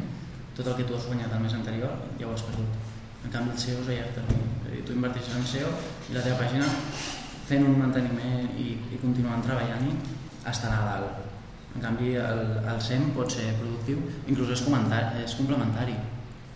tot 0.58 0.66
el 0.66 0.76
que 0.76 0.84
tu 0.84 0.96
has 0.98 1.08
guanyat 1.08 1.32
el 1.32 1.42
mes 1.46 1.56
anterior 1.56 1.96
ja 2.20 2.28
ho 2.28 2.36
has 2.36 2.44
perdut. 2.50 2.87
En 3.24 3.30
canvi, 3.34 3.50
el 3.54 3.58
SEO 3.58 3.80
és 3.82 3.88
a 3.88 3.96
llarg 3.98 4.12
termini. 4.18 4.50
És 4.62 4.68
a 4.68 4.74
dir, 4.74 4.84
tu 4.88 4.92
inverteixes 4.96 5.36
en 5.36 5.46
SEO 5.52 5.70
i 6.10 6.14
la 6.16 6.22
teva 6.26 6.38
pàgina 6.42 6.68
fent 7.48 7.64
un 7.66 7.78
manteniment 7.80 8.50
i, 8.60 8.68
i 8.94 9.00
continuant 9.02 9.42
treballant-hi 9.46 9.94
estarà 10.48 10.78
a 10.82 10.92
dalt. 10.92 11.24
En 11.76 11.82
canvi, 11.84 12.14
el, 12.20 12.40
el 12.72 12.78
SEM 12.82 13.10
pot 13.16 13.30
ser 13.32 13.50
productiu, 13.60 13.98
inclús 14.30 14.50
és, 14.54 14.62
és 15.24 15.34
complementari. 15.38 15.96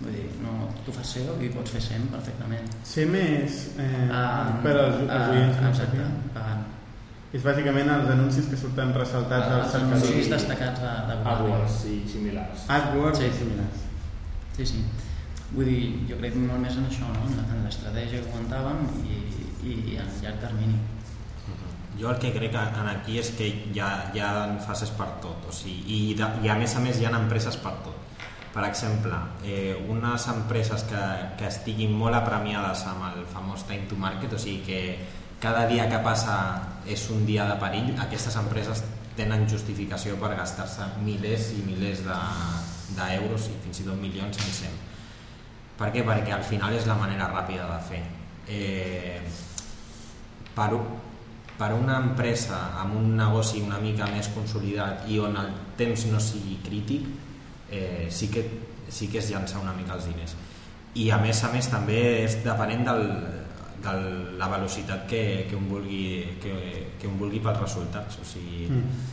Vull 0.03 0.15
dir, 0.17 0.25
no, 0.43 0.69
tu 0.87 0.91
fas 0.95 1.13
SEO 1.15 1.37
i 1.45 1.51
pots 1.55 1.71
fer 1.71 1.83
SEM 1.85 2.09
perfectament. 2.11 2.71
SEM 2.89 3.15
és 3.21 3.59
eh, 3.79 4.09
Ah, 4.11 4.59
per 4.65 4.73
als, 4.81 5.03
ah, 5.09 5.29
oients 5.31 5.59
que 5.59 5.63
no 5.67 5.71
exacte, 5.71 6.07
pagant. 6.35 6.65
És 7.33 7.45
bàsicament 7.47 7.89
els 7.89 8.11
anuncis 8.13 8.49
que 8.51 8.59
surten 8.61 8.91
ressaltats 8.97 9.47
Ah, 9.47 9.61
als 9.63 9.77
anuncis 9.79 10.29
destacats 10.33 10.81
de, 10.83 10.91
de 11.11 11.15
Google. 11.23 11.33
AdWords 11.55 11.79
i 11.93 12.03
similars. 12.11 12.67
AdWords 12.69 13.19
Sí. 13.23 13.31
i 13.31 13.39
similars. 13.39 13.87
Sí, 14.57 14.67
sí. 14.67 14.83
Vull 15.53 15.69
dir, 15.69 15.83
jo 16.09 16.17
crec 16.17 16.35
molt 16.41 16.63
més 16.65 16.77
en 16.81 16.87
això, 16.89 17.09
no? 17.13 17.27
en 17.43 17.65
l'estratègia 17.67 18.23
que 18.23 18.31
comentàvem 18.33 18.87
i, 19.05 19.19
i 19.69 19.97
en 20.01 20.09
llarg 20.23 20.39
termini. 20.41 20.79
Jo 22.01 22.09
el 22.09 22.19
que 22.23 22.31
crec 22.33 22.55
en 22.57 22.87
aquí 22.89 23.19
és 23.21 23.29
que 23.37 23.47
hi 23.75 23.81
ha, 23.85 23.91
hi 24.15 24.21
ha 24.25 24.31
fases 24.65 24.91
per 24.97 25.11
tot, 25.21 25.45
o 25.49 25.53
sigui, 25.53 25.83
i, 25.93 26.15
de, 26.17 26.29
i 26.43 26.49
a 26.49 26.55
més 26.57 26.73
a 26.77 26.81
més 26.81 26.99
hi 26.99 27.05
ha 27.05 27.13
empreses 27.19 27.59
per 27.61 27.75
tot. 27.85 27.99
Per 28.53 28.65
exemple, 28.69 29.17
eh, 29.49 29.75
unes 29.89 30.25
empreses 30.29 30.83
que, 30.89 31.03
que 31.41 31.47
estiguin 31.49 31.93
molt 31.97 32.17
apremiades 32.17 32.83
amb 32.89 33.05
el 33.11 33.23
famós 33.33 33.65
time 33.69 33.87
to 33.89 33.97
market, 34.01 34.33
o 34.33 34.41
sigui 34.41 34.61
que 34.67 34.81
cada 35.41 35.67
dia 35.69 35.85
que 35.91 36.01
passa 36.05 36.35
és 36.89 37.05
un 37.13 37.25
dia 37.29 37.45
de 37.49 37.57
perill, 37.61 37.93
aquestes 38.01 38.37
empreses 38.41 38.83
tenen 39.17 39.45
justificació 39.49 40.17
per 40.21 40.33
gastar-se 40.39 40.89
milers 41.05 41.51
i 41.59 41.61
milers 41.67 42.05
de- 42.09 42.97
d'euros 42.97 43.49
i 43.53 43.57
fins 43.65 43.81
i 43.81 43.87
tot 43.89 43.97
milions 44.01 44.37
en 44.37 44.53
SEM. 44.53 44.81
Per 45.79 45.89
què? 45.95 46.05
Perquè 46.07 46.35
al 46.35 46.45
final 46.47 46.75
és 46.77 46.87
la 46.87 46.99
manera 46.99 47.31
ràpida 47.33 47.69
de 47.71 47.79
fer. 47.89 48.03
Eh, 48.53 49.21
per, 50.55 50.69
per 51.59 51.73
una 51.77 51.99
empresa 52.03 52.59
amb 52.83 52.97
un 52.99 53.13
negoci 53.17 53.63
una 53.65 53.79
mica 53.83 54.09
més 54.13 54.29
consolidat 54.35 55.07
i 55.09 55.19
on 55.23 55.37
el 55.39 55.53
temps 55.79 56.07
no 56.11 56.21
sigui 56.21 56.59
crític 56.65 57.07
eh, 57.71 58.09
sí, 58.11 58.29
que, 58.33 58.45
sí 58.89 59.09
que 59.09 59.23
es 59.23 59.31
llança 59.31 59.63
una 59.63 59.75
mica 59.77 59.97
els 59.97 60.09
diners 60.11 60.35
i 61.01 61.09
a 61.11 61.21
més 61.23 61.41
a 61.47 61.53
més 61.55 61.71
també 61.73 62.01
és 62.25 62.37
depenent 62.45 62.85
del, 62.91 63.07
de 63.83 63.95
la 64.39 64.49
velocitat 64.53 65.07
que, 65.09 65.23
que, 65.49 65.57
un 65.57 65.71
vulgui, 65.71 66.37
que, 66.43 66.55
que 67.01 67.09
un 67.09 67.17
vulgui 67.21 67.41
pels 67.45 67.63
resultats 67.65 68.21
o 68.21 68.29
sigui, 68.29 68.69
Mm. 68.73 69.11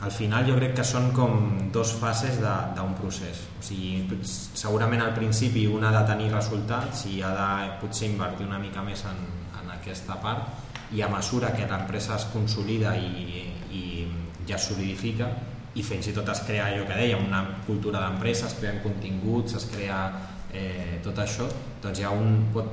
Al 0.00 0.12
final 0.14 0.46
jo 0.46 0.54
crec 0.54 0.76
que 0.78 0.84
són 0.86 1.10
com 1.14 1.70
dos 1.74 1.90
fases 1.98 2.38
d'un 2.38 2.94
procés. 2.98 3.42
O 3.58 3.64
sigui, 3.66 4.06
segurament 4.22 5.02
al 5.02 5.14
principi 5.16 5.66
un 5.66 5.84
ha 5.84 5.90
de 5.96 6.04
tenir 6.06 6.30
resultats 6.32 7.04
i 7.10 7.18
ha 7.22 7.32
de 7.34 7.50
potser 7.82 8.12
invertir 8.12 8.46
una 8.46 8.60
mica 8.62 8.84
més 8.86 9.02
en, 9.10 9.18
en 9.58 9.74
aquesta 9.74 10.20
part 10.22 10.94
i 10.94 11.02
a 11.02 11.10
mesura 11.12 11.50
que 11.52 11.66
l'empresa 11.68 12.16
es 12.16 12.28
consolida 12.32 12.94
i, 12.96 13.44
i 13.74 13.82
ja 14.48 14.56
es 14.56 14.68
solidifica 14.70 15.28
i 15.76 15.84
fins 15.84 16.08
i 16.08 16.14
tot 16.16 16.30
es 16.32 16.40
crea 16.46 16.70
allò 16.70 16.86
que 16.88 16.96
dèiem 16.96 17.26
una 17.26 17.42
cultura 17.66 18.00
d'empresa, 18.06 18.46
es 18.48 18.56
creen 18.58 18.80
continguts 18.82 19.58
es 19.58 19.66
crea 19.68 19.98
eh, 20.54 21.00
tot 21.04 21.18
això 21.20 21.48
doncs 21.82 22.00
ja 22.00 22.14
un 22.14 22.46
pot 22.54 22.70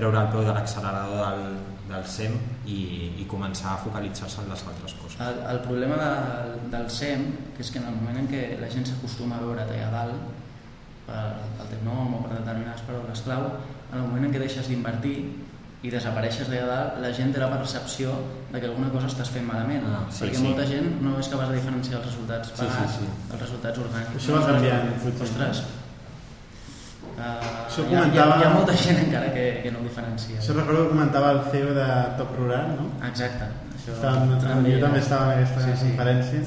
treure 0.00 0.18
el 0.24 0.28
peu 0.32 0.42
de 0.48 0.52
l'accelerador 0.56 1.20
del, 1.28 1.44
del 1.90 2.04
SEM 2.08 2.34
i, 2.66 2.80
i 3.20 3.26
començar 3.30 3.74
a 3.76 3.80
focalitzar-se 3.84 4.40
en 4.42 4.50
les 4.52 4.64
altres 4.72 4.94
coses 5.00 5.20
El, 5.26 5.40
el 5.54 5.60
problema 5.68 5.96
del, 6.02 6.52
del 6.74 6.88
SEM, 6.90 7.26
que 7.56 7.62
és 7.66 7.70
que 7.74 7.78
en 7.82 7.88
el 7.92 7.96
moment 8.00 8.18
en 8.24 8.28
què 8.30 8.42
la 8.60 8.68
gent 8.72 8.86
s'acostuma 8.88 9.36
a 9.38 9.44
veure 9.44 9.64
allà 9.66 9.90
dalt, 9.94 10.28
per, 11.06 11.22
pel 11.58 11.70
teu 11.74 11.80
nom 11.86 12.14
o 12.18 12.24
per 12.26 12.36
determinades 12.38 12.82
paraules 12.88 13.22
clau, 13.26 13.48
en 13.90 13.96
el 13.98 14.04
moment 14.06 14.28
en 14.28 14.34
què 14.36 14.42
deixes 14.42 14.68
d'invertir 14.70 15.16
i 15.82 15.88
desapareixes 15.90 16.48
d'allà 16.50 16.66
dalt, 16.68 16.98
la 17.02 17.10
gent 17.16 17.30
té 17.34 17.40
la 17.40 17.48
percepció 17.50 18.12
de 18.52 18.60
que 18.60 18.68
alguna 18.68 18.90
cosa 18.92 19.08
estàs 19.08 19.30
fent 19.32 19.46
malament, 19.48 19.86
Ah, 19.88 20.02
sí, 20.12 20.22
perquè 20.26 20.36
sí. 20.36 20.44
molta 20.44 20.66
gent 20.68 20.90
no 21.02 21.14
és 21.18 21.28
capaç 21.32 21.48
de 21.50 21.56
diferenciar 21.56 21.98
els 22.02 22.08
resultats 22.10 22.50
Sí, 22.52 22.56
sí, 22.58 22.66
pagats 22.68 22.98
sí. 23.00 23.08
dels 23.30 23.40
resultats 23.46 23.78
orgànics. 23.86 24.18
Això 24.20 24.36
va 24.36 24.42
canviant. 24.50 24.90
Ostres, 25.26 25.62
Això 27.66 27.82
hi, 27.84 27.84
ha, 27.84 27.90
hi, 27.90 27.94
ha, 27.96 28.00
comentava- 28.02 28.38
hi 28.40 28.44
ha 28.44 28.54
molta 28.54 28.76
gent 28.76 28.98
encara 29.04 29.32
que, 29.34 29.60
que 29.62 29.70
no 29.70 29.78
ho 29.80 29.82
diferencia. 29.82 30.38
Això 30.40 30.54
recordo 30.56 30.84
que 30.84 30.88
comentava 30.94 31.30
el 31.36 31.40
CEO 31.50 31.74
de 31.74 31.88
Top 32.18 32.34
Rural, 32.38 32.74
no? 32.78 32.88
Exacte. 33.06 33.44
Això 33.76 33.94
Estàvem, 33.96 34.66
jo 34.72 34.80
també 34.80 34.98
estava 34.98 35.32
en 35.34 35.38
aquesta 35.38 35.60
Sí, 35.64 35.70
sí. 35.76 35.86
conferència. 35.90 36.40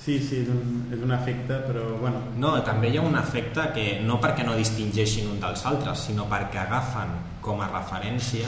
Sí, 0.00 0.14
sí, 0.24 0.36
és 0.40 0.48
un, 0.48 0.86
és 0.94 1.02
un 1.04 1.10
efecte, 1.12 1.58
però 1.66 1.82
bueno, 2.00 2.22
No, 2.40 2.54
també 2.64 2.88
hi 2.88 2.96
ha 2.96 3.02
un 3.02 3.16
efecte 3.18 3.66
que 3.74 4.00
no 4.02 4.18
perquè 4.18 4.46
no 4.46 4.54
distingeixin 4.56 5.28
un 5.28 5.40
dels 5.42 5.64
altres, 5.66 5.98
sinó 6.06 6.24
perquè 6.30 6.56
agafen 6.62 7.10
com 7.42 7.60
a 7.60 7.68
referència 7.68 8.46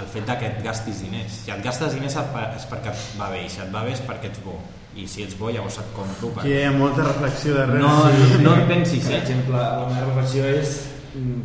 el 0.00 0.06
fet 0.06 0.24
que 0.38 0.46
et 0.46 0.62
gastis 0.64 1.02
diners. 1.02 1.30
Si 1.44 1.50
et 1.52 1.60
gastes 1.62 1.92
diners 1.92 2.16
és 2.16 2.64
perquè 2.70 2.88
et 2.94 3.04
va 3.20 3.28
bé, 3.30 3.44
i 3.44 3.50
si 3.50 3.60
et 3.60 3.70
va 3.74 3.82
bé 3.84 3.92
és 3.92 4.00
perquè 4.00 4.30
ets 4.32 4.40
bo. 4.44 4.56
I 4.96 5.06
si 5.06 5.24
ets 5.24 5.36
bo 5.36 5.50
llavors 5.50 5.76
et 5.78 5.92
compro. 5.92 6.32
aquí 6.40 6.48
hi 6.54 6.64
ha 6.64 6.72
molta 6.72 7.02
reflexió 7.02 7.52
darrere. 7.54 7.80
No, 7.80 8.08
sí. 8.08 8.42
no 8.42 8.54
et 8.56 8.66
pensis, 8.68 9.04
Per 9.04 9.12
eh? 9.14 9.20
exemple, 9.20 9.56
la 9.58 9.86
meva 9.92 10.06
reflexió 10.06 10.44
és 10.46 10.93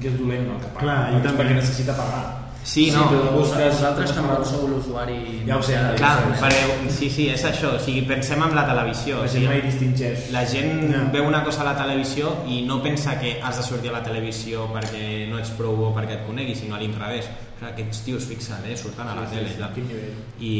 que 0.02 0.08
és 0.08 0.20
dolent 0.20 0.46
el 0.50 0.60
que 0.62 0.68
paga, 0.74 0.80
Clar, 0.80 1.00
és 1.16 1.24
també. 1.24 1.44
perquè 1.44 1.56
necessita 1.56 1.94
pagar. 1.96 2.38
Sí, 2.62 2.92
no. 2.92 3.06
però 3.10 3.32
busques- 3.34 3.74
vosaltres 3.74 4.12
tampoc 4.14 4.44
sou 4.46 4.68
l'usuari... 4.68 5.44
Ja 5.48 5.58
ho 5.58 5.62
sé, 5.64 5.74
ja 5.74 5.92
ho 5.94 5.96
Clar, 5.96 6.18
sé. 6.20 6.42
però, 6.44 6.90
sí, 6.92 7.10
sí, 7.10 7.30
és 7.30 7.46
això. 7.46 7.72
O 7.76 7.80
sigui, 7.80 8.02
pensem 8.06 8.42
en 8.44 8.54
la 8.54 8.66
televisió. 8.68 9.18
La 9.18 9.24
O 9.24 9.28
gent 9.28 9.46
mai 9.48 9.62
distingeix. 9.62 10.30
la 10.32 10.46
gent 10.46 10.92
Ja. 10.92 11.04
veu 11.12 11.26
una 11.26 11.44
cosa 11.44 11.62
a 11.62 11.66
la 11.72 11.76
televisió 11.78 12.36
i 12.48 12.62
no 12.68 12.82
pensa 12.84 13.18
que 13.20 13.40
has 13.42 13.58
de 13.58 13.64
sortir 13.64 13.90
a 13.90 13.94
la 13.94 14.04
televisió 14.04 14.68
perquè 14.74 15.28
no 15.30 15.40
ets 15.40 15.50
prou 15.52 15.76
bo 15.76 15.96
perquè 15.96 16.20
et 16.20 16.26
conegui, 16.28 16.54
sinó 16.54 16.76
a 16.76 16.80
l'inrevés. 16.80 17.30
Aquests 17.60 18.04
tios, 18.06 18.24
fixa't, 18.24 18.64
eh, 18.70 18.76
surten 18.80 19.08
a 19.08 19.16
la 19.16 19.26
Sí, 19.28 19.34
sí, 19.34 19.36
tele. 19.36 19.50
sí, 19.50 19.56
i 19.56 19.60
tal. 19.60 19.74
quin 19.76 19.88
nivell. 19.90 20.14
I, 20.40 20.52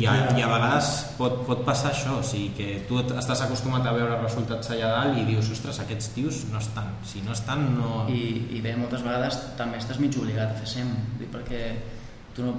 i, 0.00 0.06
a, 0.10 0.14
i 0.36 0.42
a 0.42 0.48
vegades 0.50 0.88
pot, 1.18 1.36
pot 1.46 1.60
passar 1.64 1.92
això, 1.92 2.16
o 2.18 2.22
sigui 2.26 2.48
que 2.56 2.68
tu 2.88 2.98
estàs 2.98 3.42
acostumat 3.44 3.86
a 3.86 3.92
veure 3.94 4.16
resultats 4.22 4.70
allà 4.74 4.88
dalt 4.96 5.18
i 5.18 5.24
dius, 5.28 5.50
ostres, 5.54 5.78
aquests 5.84 6.08
tios 6.16 6.44
no 6.50 6.58
estan, 6.58 6.90
si 7.06 7.22
no 7.22 7.30
estan 7.32 7.62
no... 7.78 8.06
I, 8.10 8.48
I 8.58 8.60
bé, 8.60 8.74
moltes 8.76 9.02
vegades 9.06 9.38
també 9.56 9.78
estàs 9.78 10.00
mig 10.02 10.16
obligat 10.18 10.50
a 10.50 10.58
fer 10.58 10.66
SEM, 10.74 10.90
perquè 11.30 11.62
tu 12.34 12.42
no, 12.42 12.56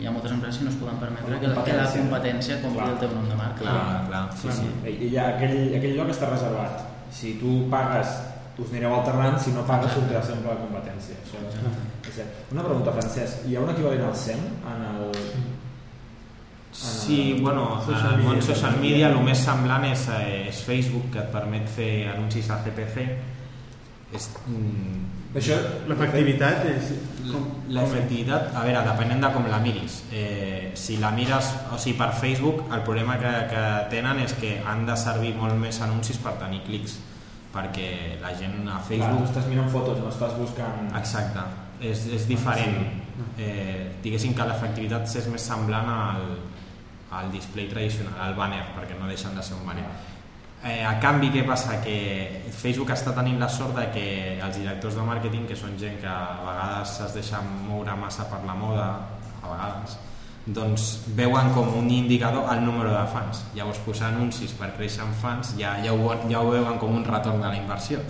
hi 0.00 0.06
ha 0.06 0.10
moltes 0.10 0.32
empreses 0.32 0.58
que 0.58 0.64
no 0.66 0.70
es 0.70 0.76
poden 0.82 0.98
permetre 0.98 1.38
que, 1.38 1.48
la- 1.54 1.62
que 1.64 1.72
la 1.78 1.86
competència 1.92 2.58
compri 2.62 2.80
Clar. 2.82 2.92
el 2.96 2.98
teu 3.04 3.14
nom 3.14 3.28
de 3.30 3.36
marca. 3.38 3.60
Clar, 3.62 4.06
clar, 4.08 4.24
sí, 4.42 4.48
sí. 4.58 4.96
I 5.06 5.16
aquell, 5.22 5.74
aquell 5.78 5.96
lloc 5.98 6.10
està 6.10 6.28
reservat. 6.30 6.82
Si 7.14 7.34
tu 7.40 7.68
pagues, 7.70 8.10
us 8.58 8.70
anireu 8.72 8.94
alternant, 8.94 9.38
si 9.40 9.52
no 9.52 9.62
pagues, 9.68 9.92
sortirà 9.94 10.22
sempre 10.26 10.50
la 10.52 10.58
competència. 10.60 11.16
Això 11.24 11.38
Exacte. 11.46 11.86
és 12.08 12.14
cert. 12.18 12.40
Una 12.52 12.64
pregunta, 12.66 12.92
Francesc. 12.98 13.46
Hi 13.48 13.56
ha 13.56 13.60
un 13.64 13.70
equivalent 13.70 14.04
al 14.08 14.16
SEM 14.16 14.42
en 14.74 14.84
el... 14.90 15.10
Sí, 16.72 17.38
bueno, 17.42 17.80
Social 17.84 18.14
al 18.14 18.20
món 18.22 18.36
media. 18.36 18.42
social 18.46 18.76
media 18.80 19.08
el 19.10 19.16
més 19.26 19.40
semblant 19.42 19.84
és, 19.88 20.04
eh, 20.14 20.48
és 20.48 20.60
Facebook, 20.62 21.08
que 21.12 21.18
et 21.18 21.32
permet 21.32 21.66
fer 21.68 22.08
anuncis 22.12 22.50
a 22.50 22.60
CPC. 22.62 23.08
És, 24.14 24.28
mm, 24.46 25.00
Això, 25.34 25.54
L'efectivitat 25.86 26.64
és... 26.66 26.88
Com, 27.30 27.44
L'efectivitat, 27.70 28.48
a 28.54 28.64
veure, 28.66 28.80
depenent 28.86 29.20
de 29.22 29.28
com 29.34 29.44
la 29.50 29.58
miris. 29.62 30.00
Eh, 30.12 30.72
si 30.74 30.96
la 30.98 31.10
mires, 31.14 31.52
o 31.72 31.78
sigui, 31.78 31.96
per 31.98 32.08
Facebook, 32.18 32.64
el 32.74 32.82
problema 32.82 33.14
que, 33.20 33.30
que 33.52 33.64
tenen 33.92 34.18
és 34.24 34.32
que 34.40 34.56
han 34.66 34.86
de 34.86 34.96
servir 34.98 35.34
molt 35.38 35.54
més 35.54 35.78
anuncis 35.86 36.18
per 36.18 36.32
tenir 36.40 36.62
clics, 36.66 36.96
perquè 37.54 38.18
la 38.22 38.30
gent 38.38 38.60
a 38.62 38.76
Clar, 38.76 38.84
Facebook... 38.88 39.24
estàs 39.28 39.48
mirant 39.50 39.70
fotos, 39.72 39.98
no 40.02 40.10
estàs 40.12 40.36
buscant... 40.38 40.92
Exacte, 41.00 41.46
és, 41.80 42.06
és 42.18 42.28
diferent. 42.30 42.78
Eh, 43.36 43.96
diguéssim 44.04 44.32
que 44.36 44.46
l'efectivitat 44.48 45.10
és 45.20 45.26
més 45.32 45.44
semblant 45.44 45.90
al, 45.92 46.22
al 47.18 47.32
display 47.34 47.68
tradicional, 47.72 48.16
al 48.28 48.38
banner, 48.38 48.62
perquè 48.76 48.96
no 48.98 49.10
deixen 49.10 49.34
de 49.36 49.44
ser 49.44 49.58
un 49.58 49.66
banner. 49.68 49.88
Eh, 50.60 50.82
a 50.84 50.98
canvi, 51.00 51.30
què 51.32 51.42
passa? 51.48 51.78
Que 51.80 52.50
Facebook 52.52 52.92
està 52.92 53.14
tenint 53.16 53.40
la 53.40 53.48
sort 53.48 53.72
de 53.78 53.86
que 53.94 54.06
els 54.44 54.58
directors 54.60 54.98
de 54.98 55.06
màrqueting, 55.08 55.46
que 55.48 55.56
són 55.56 55.78
gent 55.80 55.96
que 56.02 56.10
a 56.10 56.36
vegades 56.44 56.98
es 57.06 57.16
deixa 57.16 57.40
moure 57.42 57.96
massa 57.96 58.28
per 58.28 58.42
la 58.44 58.56
moda, 58.58 58.90
a 59.40 59.46
vegades, 59.48 59.96
doncs 60.46 61.04
veuen 61.16 61.52
com 61.52 61.68
un 61.78 61.90
indicador 61.92 62.48
el 62.52 62.64
número 62.64 62.92
de 62.94 63.06
fans. 63.12 63.44
Llavors 63.54 63.80
posar 63.84 64.08
anuncis 64.14 64.54
per 64.56 64.72
créixer 64.76 65.04
en 65.04 65.12
fans 65.20 65.54
ja, 65.58 65.76
ja, 65.84 65.92
ho, 65.92 66.14
ja 66.30 66.40
ho 66.40 66.50
veuen 66.50 66.78
com 66.80 66.96
un 66.96 67.04
retorn 67.04 67.42
de 67.42 67.48
la 67.48 67.56
inversió. 67.58 68.00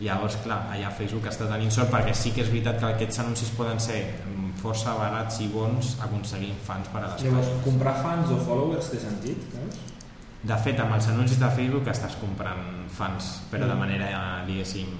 Llavors, 0.00 0.36
clar, 0.42 0.64
allà 0.74 0.90
Facebook 0.90 1.26
està 1.30 1.46
tenint 1.50 1.70
sort 1.74 1.92
perquè 1.92 2.14
sí 2.18 2.32
que 2.34 2.42
és 2.42 2.50
veritat 2.50 2.80
que 2.80 2.88
aquests 2.96 3.20
anuncis 3.22 3.52
poden 3.54 3.78
ser 3.82 4.00
força 4.58 4.94
barats 4.98 5.38
i 5.44 5.48
bons 5.52 5.94
aconseguint 6.02 6.56
fans 6.66 6.88
per 6.90 7.02
a 7.02 7.10
les 7.12 7.26
Llavors, 7.26 7.50
pàgines. 7.50 7.64
comprar 7.66 7.94
fans 8.02 8.32
o 8.32 8.38
followers 8.46 8.90
té 8.90 9.02
sentit, 9.02 9.44
veus? 9.54 9.82
De 10.44 10.56
fet, 10.60 10.80
amb 10.80 10.92
els 10.96 11.06
anuncis 11.08 11.38
de 11.40 11.48
Facebook 11.56 11.88
estàs 11.88 12.16
comprant 12.20 12.88
fans, 12.92 13.30
però 13.50 13.68
de 13.70 13.76
manera, 13.78 14.08
diguéssim, 14.44 14.90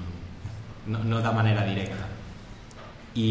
no, 0.87 1.03
no 1.05 1.21
de 1.21 1.33
manera 1.37 1.67
directa. 1.69 2.07
I 3.21 3.29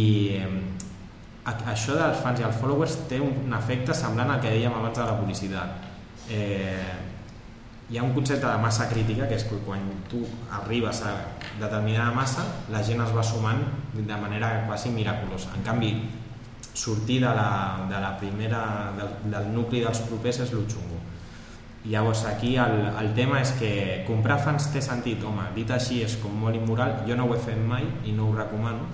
això 1.45 1.95
dels 1.99 2.21
fans 2.23 2.39
i 2.39 2.45
els 2.47 2.59
followers 2.59 2.95
té 3.09 3.19
un, 3.19 3.51
efecte 3.57 3.95
semblant 3.97 4.31
al 4.31 4.41
que 4.43 4.51
dèiem 4.51 4.73
abans 4.73 4.95
de 4.97 5.07
la 5.07 5.17
publicitat. 5.19 5.89
Eh, 6.31 6.93
hi 7.89 7.99
ha 7.99 8.03
un 8.03 8.13
concepte 8.15 8.47
de 8.47 8.57
massa 8.57 8.87
crítica, 8.89 9.27
que 9.27 9.35
és 9.35 9.43
que 9.43 9.59
quan 9.65 9.83
tu 10.09 10.23
arribes 10.61 11.03
a 11.03 11.13
determinada 11.59 12.11
massa, 12.15 12.45
la 12.71 12.81
gent 12.83 13.03
es 13.03 13.11
va 13.13 13.23
sumant 13.23 13.59
de 13.93 14.17
manera 14.17 14.63
quasi 14.67 14.89
miraculosa. 14.89 15.51
En 15.57 15.67
canvi, 15.67 15.91
sortir 16.73 17.19
de 17.21 17.33
la, 17.35 17.85
de 17.89 17.99
la 17.99 18.17
primera, 18.17 18.93
del, 18.97 19.11
del 19.31 19.51
nucli 19.53 19.83
dels 19.83 19.99
propers 20.07 20.39
és 20.47 20.53
el 20.53 20.65
xungo. 20.71 21.01
Llavors 21.83 22.23
aquí 22.25 22.55
el, 22.55 22.77
el 23.01 23.11
tema 23.13 23.41
és 23.43 23.51
que 23.59 24.03
comprar 24.07 24.39
fans 24.39 24.69
té 24.71 24.81
sentit, 24.81 25.23
home, 25.27 25.49
dit 25.53 25.69
així 25.75 25.99
és 26.05 26.15
com 26.21 26.31
molt 26.39 26.55
immoral, 26.55 27.01
jo 27.07 27.17
no 27.19 27.27
ho 27.27 27.35
he 27.35 27.41
fet 27.43 27.59
mai 27.59 27.83
i 28.07 28.15
no 28.15 28.29
ho 28.29 28.37
recomano, 28.37 28.87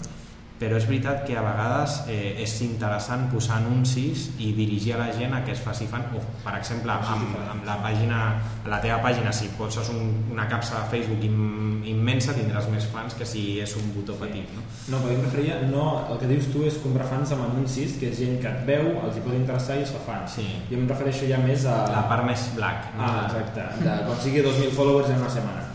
però 0.59 0.75
és 0.75 0.85
veritat 0.89 1.23
que 1.27 1.37
a 1.39 1.43
vegades 1.43 2.01
eh, 2.11 2.41
és 2.43 2.53
interessant 2.65 3.29
posar 3.31 3.61
anuncis 3.61 4.27
i 4.43 4.51
dirigir 4.57 4.97
a 4.97 4.99
la 5.05 5.07
gent 5.15 5.33
a 5.35 5.39
que 5.45 5.53
es 5.55 5.61
faci 5.63 5.87
fan, 5.87 6.03
o 6.15 6.21
per 6.43 6.57
exemple 6.57 6.91
amb, 6.91 7.37
amb 7.53 7.67
la 7.67 7.77
pàgina, 7.83 8.19
a 8.65 8.71
la 8.71 8.81
teva 8.83 8.99
pàgina 9.05 9.31
si 9.35 9.47
poses 9.57 9.87
un, 9.93 10.11
una 10.33 10.49
capsa 10.51 10.81
de 10.81 10.91
Facebook 10.91 11.23
im, 11.25 11.39
immensa 11.87 12.35
tindràs 12.35 12.67
més 12.73 12.89
fans 12.91 13.15
que 13.15 13.27
si 13.27 13.43
és 13.63 13.75
un 13.79 13.87
botó 13.95 14.17
petit 14.19 14.51
no? 14.55 14.65
No, 14.91 14.99
però 14.99 15.13
jo 15.13 15.17
em 15.21 15.25
referia, 15.29 15.61
no, 15.71 15.87
el 16.11 16.19
que 16.19 16.29
dius 16.29 16.51
tu 16.51 16.65
és 16.67 16.79
comprar 16.83 17.07
fans 17.07 17.31
amb 17.35 17.47
anuncis, 17.47 17.95
que 18.01 18.11
és 18.11 18.19
gent 18.19 18.39
que 18.43 18.51
et 18.51 18.67
veu, 18.67 18.91
els 18.99 19.15
hi 19.15 19.23
pot 19.23 19.37
interessar 19.37 19.79
i 19.79 19.87
es 19.87 19.95
fa 19.95 20.03
fans. 20.11 20.35
Sí. 20.39 20.47
Jo 20.69 20.79
em 20.81 20.87
refereixo 20.91 21.29
ja 21.29 21.39
més 21.41 21.63
a... 21.69 21.79
la 21.93 22.05
part 22.11 22.27
més 22.27 22.49
black 22.57 22.91
no? 22.97 23.07
Ah, 23.07 23.27
exacte, 23.29 23.71
de 23.79 23.91
aconseguir 23.95 24.43
2.000 24.49 24.75
followers 24.75 25.13
en 25.13 25.23
una 25.23 25.31
setmana. 25.31 25.68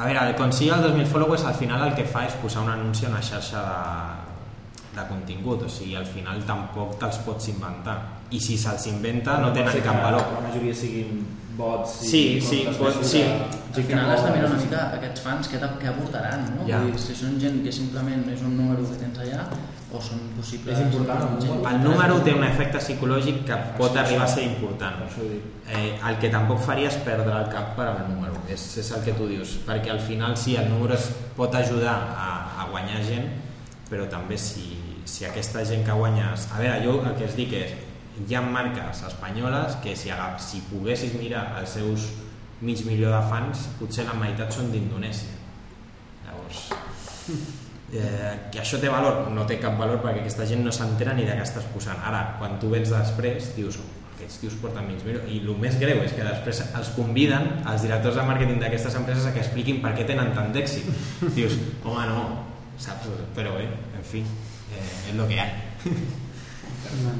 A 0.00 0.06
veure, 0.08 0.20
el 0.24 0.32
aconseguir 0.34 0.72
els 0.72 0.84
2.000 0.86 1.06
followers 1.12 1.44
al 1.44 1.54
final 1.58 1.82
el 1.88 1.94
que 1.98 2.06
fa 2.08 2.22
és 2.28 2.36
posar 2.40 2.62
un 2.64 2.70
anunci 2.72 3.04
a 3.04 3.10
una 3.10 3.20
xarxa 3.20 3.60
de, 3.66 4.94
de 4.96 5.04
contingut, 5.10 5.66
o 5.66 5.68
sigui, 5.68 5.92
al 6.00 6.06
final 6.08 6.40
tampoc 6.48 6.96
te'ls 7.02 7.18
pots 7.26 7.50
inventar. 7.52 7.98
I 8.30 8.40
si 8.40 8.56
se'ls 8.56 8.86
inventa 8.88 9.36
no 9.42 9.50
Pot 9.50 9.58
tenen 9.60 9.84
cap 9.84 10.00
valor. 10.06 10.24
La 10.38 10.44
majoria 10.48 10.74
siguin 10.74 11.20
bots 11.58 11.98
i 12.06 12.08
Sí, 12.08 12.22
sí, 12.40 12.60
pot- 12.78 13.02
sí. 13.04 13.20
de 13.26 13.82
Al 13.82 13.84
final 13.90 14.10
has 14.14 14.24
de 14.24 14.30
mirar 14.36 14.48
una 14.50 14.60
mica 14.62 14.86
aquests 14.96 15.20
fans 15.26 15.48
que, 15.52 15.58
que 15.82 15.88
aportaran, 15.92 16.46
no? 16.56 16.64
Ja. 16.70 16.78
Vull 16.80 16.94
dir, 16.94 17.02
si 17.04 17.14
són 17.18 17.36
gent 17.42 17.60
que 17.66 17.72
simplement 17.74 18.24
és 18.32 18.40
un 18.46 18.56
número 18.56 18.86
que 18.88 18.96
tens 19.02 19.18
allà 19.26 19.44
o 19.92 20.00
són 20.02 20.20
possibles... 20.36 20.76
És 20.76 20.84
important, 20.86 21.24
el 21.26 21.32
número. 21.40 21.70
El 21.70 21.82
número 21.82 22.18
té 22.26 22.34
un 22.36 22.44
efecte 22.46 22.80
psicològic 22.82 23.42
que 23.48 23.58
pot 23.78 23.96
arribar 23.98 24.26
a 24.26 24.30
ser 24.30 24.44
important. 24.46 25.02
Eh, 25.02 25.96
el 25.96 26.18
que 26.22 26.30
tampoc 26.32 26.62
faria 26.64 26.90
és 26.90 26.98
perdre 27.06 27.34
el 27.34 27.50
cap 27.52 27.74
per 27.78 27.88
al 27.90 28.02
número, 28.08 28.38
és, 28.50 28.64
és 28.82 28.90
el 28.96 29.04
que 29.06 29.16
tu 29.18 29.26
dius, 29.30 29.56
perquè 29.66 29.92
al 29.94 30.02
final 30.04 30.36
sí, 30.38 30.56
el 30.60 30.70
número 30.70 30.94
es 30.98 31.10
pot 31.36 31.54
ajudar 31.58 31.96
a, 32.14 32.30
a 32.62 32.68
guanyar 32.70 33.02
gent, 33.06 33.30
però 33.90 34.06
també 34.10 34.38
si, 34.38 34.68
si 35.10 35.26
aquesta 35.26 35.64
gent 35.66 35.86
que 35.86 35.96
guanyes... 35.98 36.50
A 36.54 36.62
veure, 36.62 36.82
jo 36.86 36.98
el 37.02 37.16
que 37.18 37.26
es 37.26 37.38
dic 37.38 37.54
és, 37.58 37.74
hi 38.20 38.36
ha 38.36 38.44
marques 38.44 39.02
espanyoles 39.08 39.78
que 39.82 39.96
si, 39.96 40.12
si 40.44 40.62
poguessis 40.70 41.16
mirar 41.18 41.48
els 41.62 41.78
seus 41.78 42.10
mig 42.60 42.84
milió 42.86 43.10
de 43.10 43.22
fans, 43.30 43.66
potser 43.80 44.06
la 44.06 44.14
meitat 44.20 44.52
són 44.54 44.70
d'Indonèsia. 44.70 45.34
Llavors, 46.28 46.68
eh, 47.92 48.34
que 48.52 48.60
això 48.62 48.80
té 48.80 48.90
valor? 48.92 49.26
No 49.34 49.46
té 49.46 49.60
cap 49.62 49.78
valor 49.78 50.02
perquè 50.02 50.22
aquesta 50.22 50.46
gent 50.46 50.62
no 50.64 50.74
s'entera 50.74 51.14
ni 51.14 51.24
de 51.28 51.34
què 51.38 51.46
estàs 51.46 51.66
posant. 51.74 51.98
Ara, 52.06 52.36
quan 52.38 52.58
tu 52.62 52.70
vens 52.70 52.90
després, 52.90 53.54
dius, 53.56 53.78
"Oh, 53.78 54.00
aquests 54.20 54.40
tios 54.40 54.54
porten 54.60 54.86
mig 54.86 55.02
milió. 55.04 55.20
I 55.26 55.40
el 55.40 55.56
més 55.58 55.78
greu 55.80 56.02
és 56.04 56.12
que 56.12 56.24
després 56.24 56.60
els 56.76 56.92
conviden, 56.94 57.48
els 57.66 57.82
directors 57.82 58.18
de 58.20 58.22
màrqueting 58.28 58.60
d'aquestes 58.62 58.94
empreses, 59.00 59.26
a 59.26 59.32
que 59.34 59.42
expliquin 59.42 59.80
per 59.82 59.94
què 59.96 60.06
tenen 60.06 60.32
tant 60.36 60.52
d'èxit. 60.54 60.86
Dius, 61.38 61.56
home, 61.84 62.06
no, 62.10 62.44
saps? 62.78 63.08
Però 63.36 63.56
bé, 63.56 63.66
en 63.96 64.06
fi, 64.06 64.22
eh, 64.22 64.86
és 65.10 65.16
el 65.16 65.26
que 65.26 65.34
hi 65.36 65.40
ha. 65.40 65.48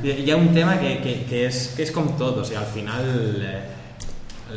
Hi 0.05 0.31
ha 0.31 0.37
un 0.37 0.53
tema 0.55 0.77
que, 0.81 0.97
que, 1.03 1.17
que, 1.29 1.45
és, 1.49 1.67
que 1.77 1.85
és 1.87 1.93
com 1.95 2.13
tot, 2.21 2.43
o 2.43 2.47
sigui, 2.47 2.61
al 2.61 2.71
final 2.71 3.11
eh, 3.47 3.61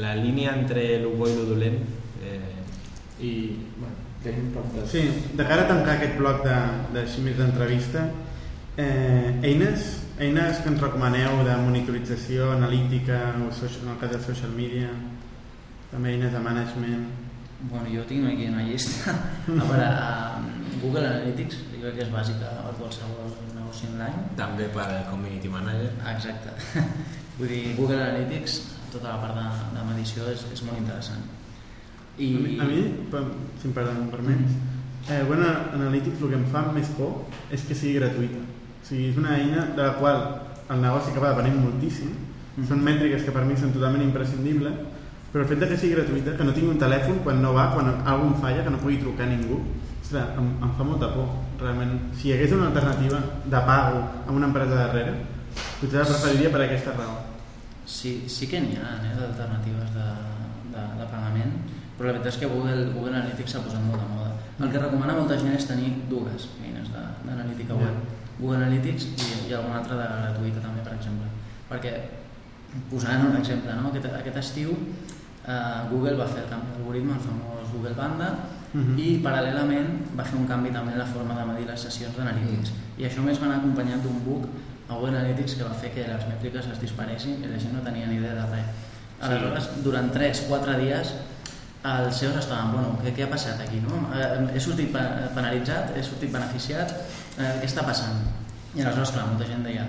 la 0.04 0.16
línia 0.18 0.56
entre 0.58 0.86
el 0.98 1.08
bo 1.18 1.28
i 1.30 1.36
el 1.36 1.46
dolent 1.48 1.82
eh, 2.24 2.40
I, 3.24 3.34
bueno, 3.78 4.03
tenim 4.24 4.52
preguntes. 4.56 4.92
Sí, 4.92 5.04
de 5.38 5.46
cara 5.48 5.66
a 5.66 5.70
tancar 5.70 5.98
aquest 5.98 6.16
bloc 6.20 6.44
de, 6.46 6.56
de 6.96 7.04
així 7.04 7.24
més 7.26 7.36
d'entrevista, 7.38 8.08
eh, 8.78 9.40
eines, 9.44 9.90
eines 10.18 10.62
que 10.64 10.72
ens 10.72 10.82
recomaneu 10.82 11.44
de 11.48 11.58
monitorització 11.66 12.54
analítica, 12.56 13.20
o 13.44 13.52
social, 13.52 13.88
en 13.88 13.94
el 13.96 14.00
cas 14.02 14.16
de 14.16 14.22
social 14.24 14.56
media, 14.56 14.90
també 15.92 16.16
eines 16.16 16.34
de 16.34 16.42
management... 16.42 17.06
Bueno, 17.64 17.88
jo 17.88 18.02
tinc 18.10 18.28
aquí 18.28 18.50
una 18.52 18.64
llista. 18.68 19.14
A 19.62 19.68
veure, 19.70 19.86
um, 19.88 20.48
Google 20.82 21.06
Analytics, 21.08 21.62
jo 21.72 21.84
crec 21.84 22.00
que 22.00 22.08
és 22.08 22.12
bàsica 22.12 22.50
per 22.66 22.74
qualsevol 22.80 23.32
negoci 23.54 23.88
online. 23.92 24.26
també 24.40 24.68
per 24.74 24.84
al 24.88 25.06
community 25.08 25.52
manager 25.52 25.94
Exacte. 26.12 26.56
Vull 27.38 27.48
dir, 27.50 27.62
Google 27.78 28.02
Analytics, 28.02 28.60
tota 28.92 29.14
la 29.14 29.22
part 29.22 29.40
de, 29.40 29.78
de 29.78 29.86
medició 29.94 30.28
és, 30.34 30.44
és 30.54 30.66
molt 30.68 30.82
interessant. 30.82 31.24
I... 32.18 32.60
A 32.62 32.68
mi, 32.70 32.82
si 33.62 33.68
em 33.68 33.74
perdonen, 33.74 34.10
permets, 34.14 34.58
eh, 35.10 35.22
Google 35.28 35.50
Analytics 35.74 36.22
el 36.22 36.34
que 36.34 36.40
em 36.40 36.46
fa 36.52 36.66
més 36.74 36.92
por 36.98 37.26
és 37.52 37.64
que 37.68 37.78
sigui 37.78 37.98
gratuïta. 38.00 38.42
O 38.84 38.88
sigui, 38.88 39.10
és 39.12 39.20
una 39.20 39.38
eina 39.38 39.68
de 39.76 39.82
la 39.82 39.96
qual 40.00 40.20
el 40.70 40.82
negoci 40.82 41.12
acaba 41.12 41.34
depenent 41.34 41.62
moltíssim. 41.64 42.12
Mhm. 42.56 42.68
Són 42.70 42.84
mètriques 42.86 43.24
que 43.26 43.32
per 43.32 43.46
mi 43.46 43.58
són 43.58 43.74
totalment 43.74 44.04
imprescindibles, 44.04 44.74
però 45.34 45.42
el 45.44 45.50
fet 45.50 45.68
que 45.68 45.78
sigui 45.78 45.96
gratuïta, 45.96 46.38
que 46.38 46.44
no 46.44 46.54
tingui 46.54 46.70
un 46.70 46.80
telèfon 46.80 47.24
quan 47.24 47.42
no 47.42 47.54
va, 47.54 47.72
quan 47.74 47.90
algú 48.06 48.28
em 48.28 48.36
falla, 48.42 48.64
que 48.64 48.70
no 48.70 48.78
pugui 48.78 49.00
trucar 49.02 49.26
a 49.26 49.32
ningú, 49.32 49.60
ostres, 50.02 50.38
em, 50.38 50.50
em 50.62 50.74
fa 50.78 50.84
molta 50.84 51.10
por, 51.16 51.28
realment. 51.60 52.14
Si 52.14 52.30
hi 52.30 52.34
hagués 52.34 52.52
una 52.54 52.68
alternativa 52.68 53.20
de 53.46 53.62
pago 53.66 54.04
amb 54.28 54.36
una 54.38 54.48
empresa 54.52 54.76
darrere, 54.76 55.16
potser 55.80 56.00
la 56.00 56.06
preferiria 56.06 56.52
per 56.52 56.62
aquesta 56.62 56.94
raó. 56.94 57.18
Sí, 57.86 58.24
sí 58.28 58.48
que 58.48 58.62
n'hi 58.62 58.78
ha 58.78 58.94
eh, 59.02 59.16
d'alternatives 59.18 59.90
de, 59.96 60.10
de, 60.76 60.84
de 61.00 61.08
pagament, 61.12 61.58
però 61.98 62.08
la 62.10 62.14
veritat 62.18 62.34
és 62.34 62.40
que 62.42 62.50
Google, 62.52 62.88
Google 62.96 63.16
Analytics 63.16 63.52
s'ha 63.56 63.62
posat 63.66 63.84
molt 63.86 64.02
de 64.02 64.08
moda. 64.14 64.32
El 64.60 64.72
que 64.72 64.80
recomana 64.82 65.14
molta 65.18 65.38
gent 65.38 65.54
és 65.56 65.66
tenir 65.70 65.92
dues 66.10 66.50
eines 66.64 66.90
d'analítica 66.94 67.76
web. 67.76 68.02
Google 68.40 68.58
Analytics 68.64 69.06
i, 69.14 69.30
i 69.50 69.54
alguna 69.54 69.80
altra 69.82 69.98
de 70.02 70.08
gratuïta 70.10 70.62
també, 70.64 70.82
per 70.86 70.94
exemple. 70.98 71.28
Perquè, 71.70 71.94
posant 72.90 73.28
un 73.30 73.38
exemple, 73.38 73.74
no? 73.78 73.90
aquest, 73.92 74.10
aquest 74.22 74.38
estiu 74.42 74.74
eh, 74.74 75.80
Google 75.92 76.18
va 76.18 76.28
fer 76.28 76.44
el 76.44 76.50
canvi 76.50 76.74
d'algoritme, 76.76 77.14
el 77.18 77.24
famós 77.30 77.72
Google 77.74 77.96
Panda, 77.98 78.34
Mhm. 78.74 78.96
i 78.98 79.20
paral·lelament 79.22 79.90
va 80.18 80.24
fer 80.26 80.34
un 80.40 80.48
canvi 80.50 80.72
també 80.74 80.94
en 80.96 80.98
la 80.98 81.06
forma 81.06 81.36
de 81.38 81.44
medir 81.46 81.68
les 81.68 81.80
sessions 81.80 82.16
d'analítics. 82.18 82.72
I 82.98 83.04
això 83.06 83.22
més 83.22 83.38
va 83.40 83.46
anar 83.46 83.60
acompanyat 83.60 84.02
d'un 84.02 84.18
bug 84.26 84.48
a 84.90 84.96
Google 84.96 85.20
Analytics 85.20 85.54
que 85.60 85.64
va 85.68 85.76
fer 85.78 85.92
que 85.94 86.08
les 86.08 86.24
mètriques 86.26 86.66
es 86.72 86.80
disparessin 86.82 87.44
i 87.44 87.52
la 87.52 87.60
gent 87.62 87.76
no 87.78 87.84
tenia 87.86 88.08
ni 88.08 88.16
idea 88.18 88.34
de 88.34 88.48
res. 88.50 88.66
Aleshores, 89.22 89.68
durant 89.86 90.10
3-4 90.12 90.80
dies 90.82 91.14
els 91.84 92.16
SEOs 92.22 92.38
estaven, 92.40 92.72
bueno, 92.72 92.94
què, 93.04 93.12
què 93.18 93.26
ha 93.26 93.32
passat 93.32 93.60
aquí? 93.60 93.82
No? 93.84 93.98
Eh, 94.16 94.56
he 94.56 94.60
sortit 94.64 94.92
pe- 94.94 95.30
penalitzat, 95.36 95.92
he 95.98 96.04
sortit 96.04 96.32
beneficiat, 96.32 96.94
eh, 97.38 97.54
què 97.60 97.68
està 97.68 97.84
passant? 97.88 98.22
I 98.74 98.82
aleshores, 98.82 99.12
clar, 99.14 99.28
molta 99.30 99.46
gent 99.50 99.64
deia 99.68 99.84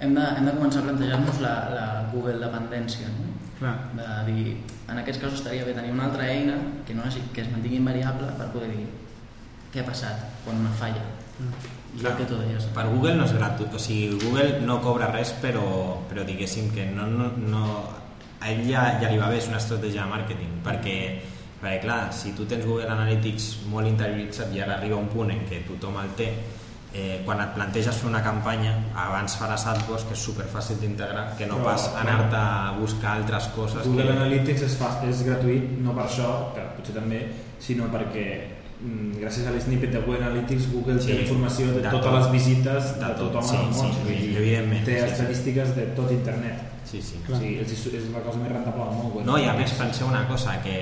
hem 0.00 0.14
de, 0.16 0.22
hem 0.36 0.46
de 0.48 0.52
començar 0.56 0.80
a 0.80 0.86
plantejar-nos 0.88 1.38
la, 1.44 1.52
la 1.74 1.86
Google 2.12 2.38
dependència, 2.40 3.08
no? 3.12 3.28
Clar. 3.60 3.74
de 3.92 4.32
dir, 4.32 4.54
en 4.88 4.98
aquests 5.02 5.20
casos 5.20 5.38
estaria 5.42 5.66
bé 5.66 5.74
tenir 5.76 5.90
una 5.92 6.06
altra 6.06 6.24
eina 6.32 6.54
que, 6.88 6.94
no 6.96 7.02
hagi, 7.04 7.20
que 7.34 7.42
es 7.42 7.50
mantingui 7.52 7.76
invariable 7.76 8.30
per 8.38 8.46
poder 8.54 8.70
dir 8.72 8.86
què 9.74 9.82
ha 9.82 9.86
passat 9.90 10.22
quan 10.46 10.56
una 10.62 10.72
falla. 10.80 11.02
I 11.40 12.00
el 12.06 12.16
que 12.16 12.24
tu 12.24 12.38
deies. 12.40 12.64
per 12.72 12.86
Google 12.88 13.14
no 13.18 13.24
és 13.28 13.32
gratuït, 13.36 13.74
o 13.76 13.78
sigui, 13.78 14.16
Google 14.24 14.60
no 14.64 14.78
cobra 14.80 15.10
res 15.12 15.34
però, 15.42 15.66
però 16.08 16.24
diguéssim 16.24 16.70
que 16.72 16.86
no, 16.96 17.04
no, 17.06 17.28
no, 17.36 17.64
a 18.40 18.48
ell 18.52 18.64
ja, 18.68 18.86
ja 19.02 19.10
li 19.10 19.18
va 19.20 19.28
bé, 19.28 19.38
és 19.40 19.50
una 19.50 19.60
estratègia 19.60 20.06
de 20.06 20.12
màrqueting 20.14 20.60
perquè, 20.64 20.96
perquè 21.60 21.82
clar, 21.84 22.00
si 22.16 22.32
tu 22.36 22.46
tens 22.48 22.64
Google 22.64 22.88
Analytics 22.88 23.50
molt 23.72 23.88
interioritzat 23.90 24.54
i 24.56 24.62
ara 24.64 24.78
arriba 24.78 24.96
un 24.96 25.10
punt 25.12 25.32
en 25.34 25.44
què 25.48 25.60
tothom 25.68 26.00
el 26.00 26.14
té 26.16 26.30
eh, 26.94 27.20
quan 27.24 27.40
et 27.44 27.52
planteges 27.54 28.00
fer 28.00 28.08
una 28.10 28.22
campanya 28.24 28.72
abans 28.98 29.36
faràs 29.38 29.66
AdWords 29.72 30.08
que 30.08 30.16
és 30.16 30.22
super 30.30 30.46
fàcil 30.50 30.80
d'integrar 30.80 31.26
que 31.38 31.46
no 31.46 31.60
Però, 31.60 31.68
pas 31.70 31.84
anar-te 32.00 32.38
a 32.38 32.72
buscar 32.78 33.18
altres 33.20 33.50
coses 33.56 33.84
Google 33.86 34.08
que... 34.08 34.16
Analytics 34.16 34.64
és, 34.66 34.78
fa, 34.80 34.94
és 35.08 35.22
gratuït 35.26 35.76
no 35.84 35.94
per 35.98 36.08
això, 36.08 36.32
que 36.56 36.64
potser 36.78 36.96
també, 36.96 37.20
sinó 37.62 37.86
perquè 37.92 38.26
mm, 38.80 39.20
gràcies 39.20 39.46
a 39.46 39.54
l'snippet 39.54 39.94
de 39.94 40.02
Google 40.08 40.24
Analytics 40.24 40.72
Google 40.72 40.98
Sí, 40.98 41.12
té 41.12 41.20
informació 41.28 41.70
de, 41.76 41.84
de 41.84 41.92
totes 41.92 42.08
tot. 42.08 42.18
les 42.18 42.32
visites 42.34 42.92
de, 42.96 43.04
De 43.04 43.14
tot, 43.14 43.28
tothom 43.28 43.48
sí, 43.52 43.56
al 43.60 43.70
món 43.76 43.94
sí, 43.94 44.08
dir, 44.08 44.34
evidentment, 44.42 44.84
té 44.88 44.98
sí, 44.98 45.06
sí. 45.06 45.12
estadístiques 45.14 45.76
de 45.76 45.88
tot 46.00 46.16
internet 46.16 46.79
sí, 46.90 47.00
sí. 47.02 47.22
sigui, 47.28 47.54
és, 47.62 47.86
és 47.94 48.10
la 48.10 48.22
cosa 48.24 48.42
més 48.42 48.52
rentable 48.52 48.88
del 48.88 48.98
món 48.98 49.26
No, 49.28 49.38
i 49.38 49.46
a 49.46 49.54
més 49.58 49.74
penseu 49.78 50.10
una 50.10 50.24
cosa, 50.28 50.56
que 50.64 50.76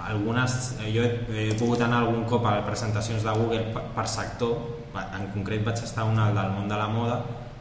algunes, 0.00 0.56
jo 0.90 1.04
he, 1.06 1.46
he 1.46 1.56
pogut 1.60 1.82
anar 1.86 2.04
algun 2.04 2.24
cop 2.28 2.46
a 2.48 2.58
presentacions 2.66 3.24
de 3.26 3.36
Google 3.38 3.62
per, 3.74 3.84
per 3.94 4.06
sector, 4.10 4.56
en 5.00 5.28
concret 5.34 5.64
vaig 5.66 5.82
estar 5.86 6.06
una 6.08 6.28
al 6.28 6.36
del 6.36 6.52
món 6.56 6.68
de 6.70 6.78
la 6.80 6.88
moda, 6.90 7.20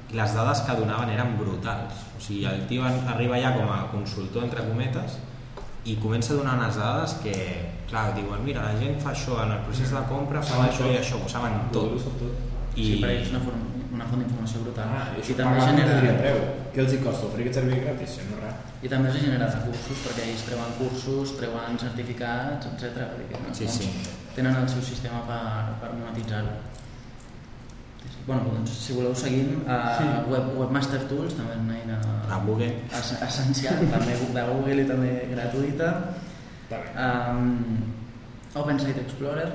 i 0.09 0.17
les 0.17 0.33
dades 0.33 0.63
que 0.65 0.75
donaven 0.79 1.11
eren 1.13 1.35
brutals. 1.37 2.05
O 2.17 2.21
sigui, 2.23 2.45
el 2.49 2.63
tio 2.69 2.85
arriba 2.85 3.37
ja 3.41 3.53
com 3.57 3.69
a 3.69 3.83
consultor, 3.91 4.47
entre 4.47 4.65
cometes, 4.65 5.19
i 5.85 5.95
comença 6.01 6.33
a 6.33 6.39
donar 6.39 6.57
unes 6.57 6.79
dades 6.79 7.15
que, 7.23 7.35
clar, 7.89 8.09
diuen, 8.17 8.41
mira, 8.45 8.65
la 8.65 8.79
gent 8.81 8.97
fa 9.03 9.13
això, 9.13 9.37
en 9.45 9.53
el 9.55 9.61
procés 9.67 9.93
de 9.93 10.01
compra 10.09 10.41
fa 10.41 10.63
això 10.65 10.87
tot. 10.87 10.93
i 10.95 10.97
això, 10.99 11.21
ho 11.21 11.29
saben 11.29 11.59
tot. 11.75 11.95
I... 12.75 12.83
Sí, 12.83 12.97
per 13.01 13.13
ells 13.13 13.27
és 13.27 13.31
una, 13.35 13.43
form, 13.45 13.68
font 14.09 14.21
d'informació 14.23 14.61
brutal. 14.65 14.89
Ah, 14.95 15.07
i 15.15 15.19
I 15.19 15.21
això 15.23 15.35
també 15.39 15.59
no 15.59 15.67
genera... 15.67 16.15
preu. 16.23 16.39
Què 16.73 16.81
els 16.85 16.93
hi 16.93 16.99
costa? 17.03 17.27
Oferir 17.29 17.45
aquest 17.47 17.59
servei 17.61 17.79
gratis? 17.85 18.15
Això 18.17 18.29
no 18.31 18.39
res. 18.43 18.55
I 18.83 18.87
també 18.93 19.09
els 19.11 19.19
genera 19.21 19.47
recursos 19.53 20.01
perquè 20.07 20.25
ells 20.29 20.43
treuen 20.47 20.73
cursos, 20.79 21.35
treuen 21.39 21.79
certificats, 21.81 22.69
etc. 22.73 23.07
Sí, 23.57 23.67
sí. 23.67 23.89
Tenen 24.35 24.55
el 24.55 24.67
seu 24.71 24.81
sistema 24.85 25.21
per, 25.27 25.41
per 25.81 25.93
monetitzar-ho. 25.97 26.57
Bueno, 28.27 28.43
doncs, 28.53 28.69
si 28.85 28.93
voleu 28.93 29.15
seguim, 29.17 29.63
a 29.67 29.77
Sí. 29.97 30.05
Web, 30.29 30.51
Webmaster 30.59 30.99
Tools 31.09 31.33
també 31.33 31.55
és 31.55 31.61
una 31.63 31.75
eina 31.79 31.97
A 32.29 32.37
Google, 32.45 32.67
es- 32.93 33.15
essencial, 33.25 33.79
també 33.89 34.13
de 34.35 34.43
Google 34.51 34.83
i 34.83 34.87
també 34.87 35.11
gratuïta. 35.31 35.89
Um, 36.95 37.93
Open 38.53 38.79
Site 38.79 39.01
Explorer, 39.01 39.47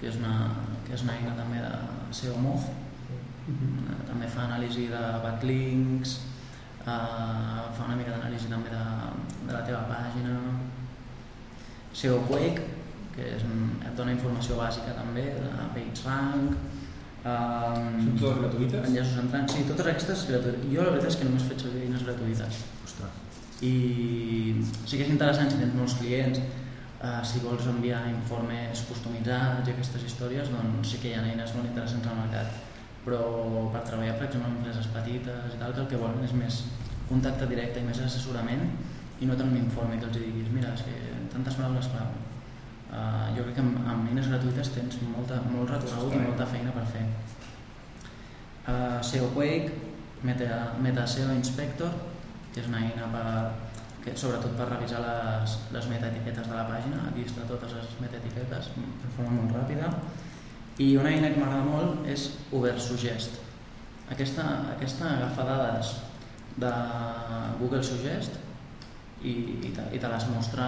que 0.00 0.08
és 0.10 0.16
una, 0.20 0.34
que 0.86 0.92
és 0.94 1.02
una 1.06 1.14
eina 1.16 1.32
també 1.38 1.62
de 1.62 1.72
SEO 2.12 2.36
Moz, 2.42 2.68
Eh, 3.48 4.00
també 4.08 4.28
fa 4.28 4.44
anàlisi 4.46 4.88
de 4.92 5.02
backlinks, 5.24 6.16
eh, 6.84 6.86
fa 6.86 7.86
una 7.86 7.96
mica 7.96 8.14
d'anàlisi 8.14 8.50
també 8.52 8.72
de, 8.74 8.82
de 9.46 9.54
la 9.54 9.62
teva 9.66 9.84
pàgina. 9.90 10.36
SEO 11.92 12.20
Quake, 12.28 12.66
que 13.14 13.30
és, 13.34 13.42
et 13.42 13.94
dona 13.98 14.14
informació 14.14 14.58
bàsica 14.60 14.94
també 14.98 15.30
de 15.38 15.70
PageRank. 15.74 16.58
Um, 17.28 17.96
Són 18.04 18.18
totes 18.20 18.36
gratuïtes? 18.38 18.84
Enllaços 18.86 19.16
entrants, 19.24 19.56
sí, 19.56 19.64
totes 19.66 19.88
aquestes 19.90 20.28
gratuïtes. 20.28 20.68
Jo 20.70 20.84
la 20.84 20.92
veritat 20.94 21.10
és 21.10 21.18
que 21.18 21.26
només 21.26 21.48
faig 21.48 21.64
servir 21.64 21.88
eines 21.88 22.04
gratuïtes 22.06 22.60
ostres, 22.86 23.16
i 23.66 23.74
sí 24.86 24.94
que 24.94 25.02
és 25.02 25.10
interessant 25.10 25.50
si 25.50 25.58
tens 25.58 25.74
molts 25.74 25.96
clients 25.98 26.38
eh, 26.38 27.20
si 27.26 27.42
vols 27.42 27.66
enviar 27.66 28.04
informes 28.12 28.84
customitzats 28.86 29.66
i 29.66 29.74
aquestes 29.74 30.06
històries 30.06 30.52
doncs 30.54 30.94
sí 30.94 31.02
que 31.02 31.10
hi 31.10 31.18
ha 31.18 31.24
eines 31.26 31.54
molt 31.56 31.66
interessants 31.66 32.06
al 32.06 32.20
mercat 32.22 32.67
però 33.08 33.24
per 33.72 33.82
treballar 33.88 34.18
per 34.18 34.28
exemple 34.28 34.50
amb 34.50 34.60
empreses 34.60 34.88
petites 34.92 35.56
i 35.56 35.60
tal 35.60 35.72
que 35.74 35.84
el 35.84 35.90
que 35.90 36.00
volen 36.00 36.24
és 36.26 36.34
més 36.36 36.62
contacte 37.08 37.48
directe 37.48 37.80
i 37.80 37.86
més 37.88 38.00
assessorament 38.04 38.66
i 39.18 39.26
no 39.26 39.36
tant 39.38 39.48
un 39.48 39.56
informe 39.58 39.96
que 39.98 40.06
els 40.10 40.18
diguis 40.18 40.50
mira, 40.52 40.74
és 40.76 40.84
que 40.84 40.96
tantes 41.32 41.56
paraules 41.56 41.88
clau 41.94 42.10
uh, 42.12 43.24
jo 43.36 43.46
crec 43.46 43.56
que 43.56 43.64
amb, 43.64 43.80
amb 43.94 44.12
eines 44.12 44.28
gratuïtes 44.28 44.74
tens 44.76 45.00
molta, 45.08 45.40
molt 45.48 45.72
recorregut 45.72 46.18
i 46.18 46.22
molta 46.26 46.46
feina 46.52 46.74
per 46.76 46.84
fer. 46.92 47.06
Uh, 48.68 49.00
SEO 49.00 49.32
Quake 49.32 49.72
Meta, 50.28 50.76
Meta 50.84 51.06
SEO 51.08 51.32
Inspector 51.32 51.90
que 52.52 52.60
és 52.60 52.68
una 52.68 52.84
eina 52.84 53.08
per, 53.12 53.24
que, 54.04 54.14
sobretot 54.18 54.54
per 54.58 54.68
revisar 54.70 55.00
les, 55.04 55.58
les 55.74 55.90
metaetiquetes 55.90 56.48
de 56.48 56.56
la 56.56 56.64
pàgina. 56.68 57.04
Aquí 57.10 57.26
està 57.28 57.44
totes 57.48 57.74
les 57.76 57.92
metaetiquetes 58.02 58.72
de 58.76 59.12
forma 59.16 59.36
molt 59.40 59.56
ràpida 59.56 59.92
i 60.78 60.92
una 60.96 61.10
eina 61.10 61.32
que 61.32 61.40
m'agrada 61.40 61.66
molt 61.66 62.06
és 62.10 62.28
Ubersuggest 62.54 63.40
aquesta, 64.10 64.44
aquesta 64.76 65.10
agafa 65.16 65.46
dades 65.48 65.92
de 66.58 66.72
Google 67.60 67.82
Suggest 67.84 68.38
i, 69.22 69.34
i, 69.66 69.70
te, 69.74 69.84
i 69.94 69.98
te 69.98 70.10
les 70.10 70.26
mostra 70.30 70.66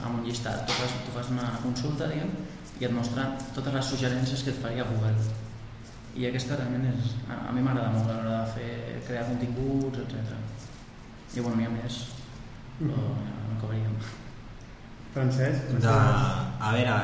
amb 0.00 0.18
un 0.18 0.24
llistat 0.26 0.64
tu 0.68 0.76
fas, 0.80 0.98
tu 1.06 1.14
fas 1.14 1.30
una 1.32 1.52
consulta 1.62 2.08
diguem, 2.10 2.32
i 2.80 2.88
et 2.88 2.92
mostra 2.92 3.30
totes 3.54 3.76
les 3.76 3.90
suggerències 3.92 4.44
que 4.44 4.54
et 4.54 4.62
faria 4.64 4.88
Google 4.88 5.14
i 6.14 6.28
aquesta 6.28 6.58
també 6.58 6.80
és, 6.90 7.14
a, 7.26 7.40
a 7.50 7.54
mi 7.54 7.62
m'agrada 7.64 7.92
molt 7.94 8.10
a 8.10 8.18
l'hora 8.20 8.42
de 8.44 8.52
fer, 8.54 9.00
crear 9.06 9.26
continguts, 9.30 9.98
etc. 10.04 10.36
I 11.34 11.42
bueno, 11.42 11.56
n'hi 11.58 11.66
ha 11.66 11.72
més, 11.74 11.96
però 12.78 13.00
ja 13.18 13.32
no 13.40 13.56
acabaríem. 13.56 13.98
Francesc? 15.14 15.70
de, 15.78 15.90
a 16.58 16.70
veure, 16.74 16.94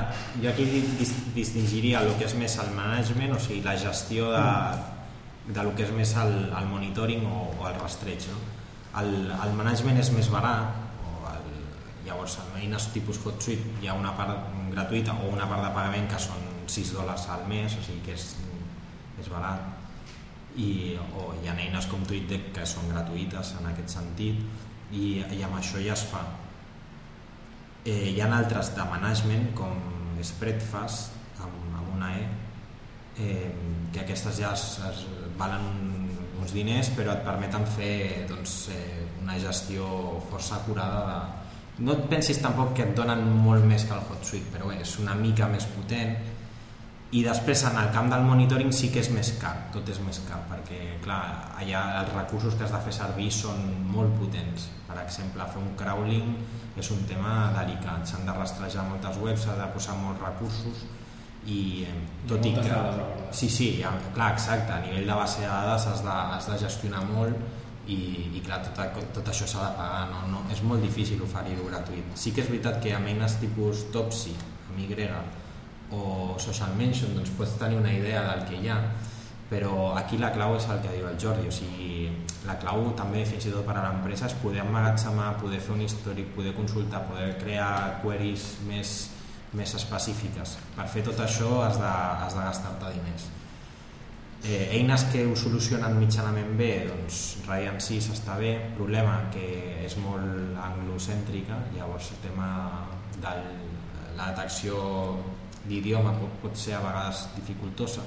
jo 0.42 0.50
aquí 0.50 0.64
dis, 0.98 1.12
distingiria 1.34 2.00
el 2.02 2.16
que 2.18 2.26
és 2.26 2.34
més 2.34 2.56
el 2.58 2.72
management, 2.74 3.36
o 3.36 3.38
sigui, 3.38 3.60
la 3.62 3.76
gestió 3.78 4.32
de, 4.34 4.46
de 5.54 5.66
lo 5.66 5.76
que 5.78 5.86
és 5.86 5.92
més 5.94 6.16
el, 6.18 6.34
el 6.48 6.66
monitoring 6.72 7.22
o, 7.30 7.44
o 7.54 7.68
el 7.70 7.78
rastreig. 7.78 8.26
No? 8.32 8.40
El, 8.98 9.12
el 9.30 9.54
management 9.54 10.02
és 10.02 10.10
més 10.16 10.30
barat, 10.34 10.74
o 11.06 11.30
el, 11.30 11.46
llavors 12.08 12.40
en 12.42 12.58
eines 12.64 12.90
tipus 12.96 13.22
HotSuite 13.22 13.78
hi 13.78 13.90
ha 13.90 13.94
una 13.94 14.16
part 14.18 14.50
gratuïta 14.74 15.14
o 15.14 15.30
una 15.30 15.46
part 15.46 15.68
de 15.68 15.70
pagament 15.78 16.10
que 16.10 16.18
són 16.26 16.50
6 16.66 16.94
dòlars 16.98 17.30
al 17.30 17.46
mes, 17.50 17.78
o 17.78 17.86
sigui 17.86 18.02
que 18.10 18.18
és, 18.18 18.32
és 19.22 19.30
barat. 19.30 19.78
I, 20.58 20.98
o 21.14 21.30
hi 21.38 21.46
ha 21.46 21.54
eines 21.54 21.86
com 21.86 22.02
TweetDeck 22.02 22.50
que 22.58 22.66
són 22.66 22.90
gratuïtes 22.90 23.54
en 23.60 23.70
aquest 23.70 24.00
sentit 24.00 24.42
i, 24.90 25.20
i 25.22 25.44
amb 25.46 25.60
això 25.60 25.78
ja 25.78 25.94
es 25.94 26.08
fa 26.10 26.24
Eh, 27.80 28.10
hi 28.12 28.20
ha 28.20 28.26
altres 28.36 28.74
de 28.76 28.84
management 28.84 29.54
com 29.56 29.78
Spreadfast 30.20 31.14
amb, 31.40 31.54
amb 31.78 31.94
una 31.94 32.10
E 32.12 32.26
eh, 33.16 33.46
que 33.92 34.02
aquestes 34.02 34.36
ja 34.36 34.50
es, 34.52 34.64
es 34.84 34.98
valen 35.38 35.64
un, 35.64 36.10
uns 36.42 36.52
diners 36.52 36.90
però 36.92 37.14
et 37.14 37.22
permeten 37.24 37.64
fer 37.64 38.26
doncs, 38.28 38.68
eh, 38.74 39.06
una 39.22 39.38
gestió 39.40 39.86
força 40.28 40.58
acurada 40.58 41.00
de... 41.08 41.80
no 41.86 41.96
et 41.96 42.04
pensis 42.12 42.42
tampoc 42.44 42.74
que 42.76 42.84
et 42.84 42.92
donen 42.98 43.24
molt 43.46 43.64
més 43.64 43.88
que 43.88 43.96
el 43.96 44.04
HotSuite 44.12 44.52
però 44.58 44.68
és 44.76 44.98
una 45.00 45.16
mica 45.16 45.48
més 45.48 45.64
potent 45.72 46.12
i 47.10 47.24
després 47.26 47.64
en 47.66 47.78
el 47.80 47.88
camp 47.94 48.10
del 48.12 48.22
monitoring 48.22 48.70
sí 48.74 48.92
que 48.94 49.00
és 49.02 49.08
més 49.10 49.32
car, 49.40 49.56
tot 49.74 49.88
és 49.90 49.98
més 50.04 50.20
car 50.28 50.38
perquè 50.50 51.00
clar, 51.02 51.22
allà 51.58 51.80
els 52.02 52.12
recursos 52.14 52.54
que 52.54 52.66
has 52.66 52.74
de 52.74 52.82
fer 52.84 52.94
servir 52.94 53.32
són 53.34 53.64
molt 53.90 54.14
potents 54.20 54.68
per 54.90 54.98
exemple, 55.04 55.46
fer 55.52 55.60
un 55.62 55.74
crawling 55.78 56.32
és 56.80 56.90
un 56.94 57.04
tema 57.06 57.50
delicat, 57.54 58.06
s'han 58.08 58.26
de 58.26 58.34
rastrejar 58.34 58.86
moltes 58.88 59.18
webs, 59.22 59.44
s'ha 59.44 59.56
de 59.58 59.68
posar 59.74 59.96
molts 60.00 60.22
recursos 60.24 60.84
i 61.46 61.60
eh, 61.88 61.94
tot 62.28 62.44
i 62.44 62.52
moltes 62.54 62.68
que... 62.68 62.74
dades. 62.74 63.36
Sí, 63.38 63.48
sí, 63.52 63.68
ja, 63.80 63.92
clar, 64.14 64.32
exacte, 64.34 64.74
a 64.74 64.80
nivell 64.84 65.06
de 65.06 65.18
base 65.22 65.44
de 65.44 65.48
dades 65.48 65.86
has 65.92 66.04
de, 66.06 66.16
has 66.36 66.48
de 66.50 66.58
gestionar 66.64 67.04
molt 67.08 67.38
i, 67.90 68.00
i 68.38 68.42
clar, 68.46 68.60
tot, 68.66 68.98
tot 69.14 69.30
això 69.32 69.46
s'ha 69.50 69.68
de 69.68 69.76
pagar, 69.78 70.02
no, 70.10 70.24
no, 70.32 70.42
és 70.52 70.62
molt 70.66 70.82
difícil 70.84 71.22
oferir-ho 71.26 71.66
gratuït. 71.70 72.10
Sí 72.18 72.34
que 72.34 72.44
és 72.44 72.50
veritat 72.50 72.82
que 72.82 72.94
amb 72.94 73.10
eines 73.10 73.38
tipus 73.42 73.86
Topsy, 73.94 74.34
amb 74.70 74.82
Y, 74.82 74.90
o 75.92 76.36
Social 76.38 76.74
Mention, 76.78 77.14
doncs 77.16 77.32
pots 77.38 77.56
tenir 77.58 77.78
una 77.80 77.92
idea 77.92 78.22
del 78.30 78.44
que 78.48 78.60
hi 78.60 78.70
ha, 78.70 78.78
però 79.50 79.96
aquí 79.98 80.18
la 80.18 80.30
clau 80.30 80.54
és 80.54 80.66
el 80.70 80.78
que 80.84 80.92
diu 80.94 81.08
el 81.10 81.16
Jordi, 81.18 81.48
o 81.50 81.54
sigui, 81.54 82.06
la 82.46 82.54
clau 82.62 82.92
també 82.98 83.24
fins 83.26 83.48
i 83.48 83.54
tot 83.54 83.66
per 83.66 83.74
a 83.74 83.82
l'empresa 83.88 84.28
és 84.30 84.36
poder 84.38 84.62
emmagatzemar, 84.62 85.32
poder 85.42 85.58
fer 85.64 85.74
un 85.74 85.82
històric, 85.82 86.30
poder 86.36 86.54
consultar, 86.54 87.02
poder 87.08 87.32
crear 87.42 87.98
queries 88.04 88.46
més, 88.68 88.94
més 89.58 89.74
específiques. 89.74 90.54
Per 90.76 90.86
fer 90.94 91.02
tot 91.10 91.18
això 91.26 91.64
has 91.64 91.82
de, 91.82 91.90
has 91.90 92.38
de 92.38 92.46
gastar-te 92.46 92.94
diners. 92.94 93.26
Eh, 94.40 94.70
eines 94.78 95.02
que 95.12 95.26
ho 95.26 95.34
solucionen 95.36 95.98
mitjanament 96.00 96.54
bé, 96.56 96.70
doncs 96.88 97.42
Ryan 97.48 97.82
6 97.82 98.08
està 98.14 98.38
bé, 98.38 98.54
problema 98.78 99.18
que 99.34 99.50
és 99.82 99.98
molt 100.00 100.56
anglocèntrica, 100.70 101.58
llavors 101.74 102.14
el 102.14 102.22
tema 102.22 102.48
de 103.18 103.34
la 104.16 104.30
detecció 104.30 104.78
d'idioma 105.70 106.12
pot, 106.18 106.36
pot 106.42 106.58
ser 106.58 106.76
a 106.76 106.82
vegades 106.84 107.28
dificultosa. 107.36 108.04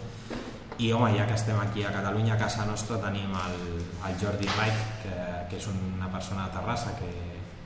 I 0.81 0.91
home, 0.91 1.11
ja 1.15 1.27
que 1.29 1.35
estem 1.37 1.59
aquí 1.61 1.83
a 1.85 1.93
Catalunya 1.93 2.33
a 2.35 2.39
casa 2.41 2.65
nostra 2.65 2.97
tenim 3.01 3.33
el, 3.37 3.59
el 4.07 4.15
Jordi 4.19 4.49
Reich 4.57 4.79
que, 5.03 5.17
que 5.49 5.59
és 5.61 5.67
una 5.69 6.09
persona 6.11 6.47
de 6.47 6.57
Terrassa 6.57 6.95
que, 6.97 7.11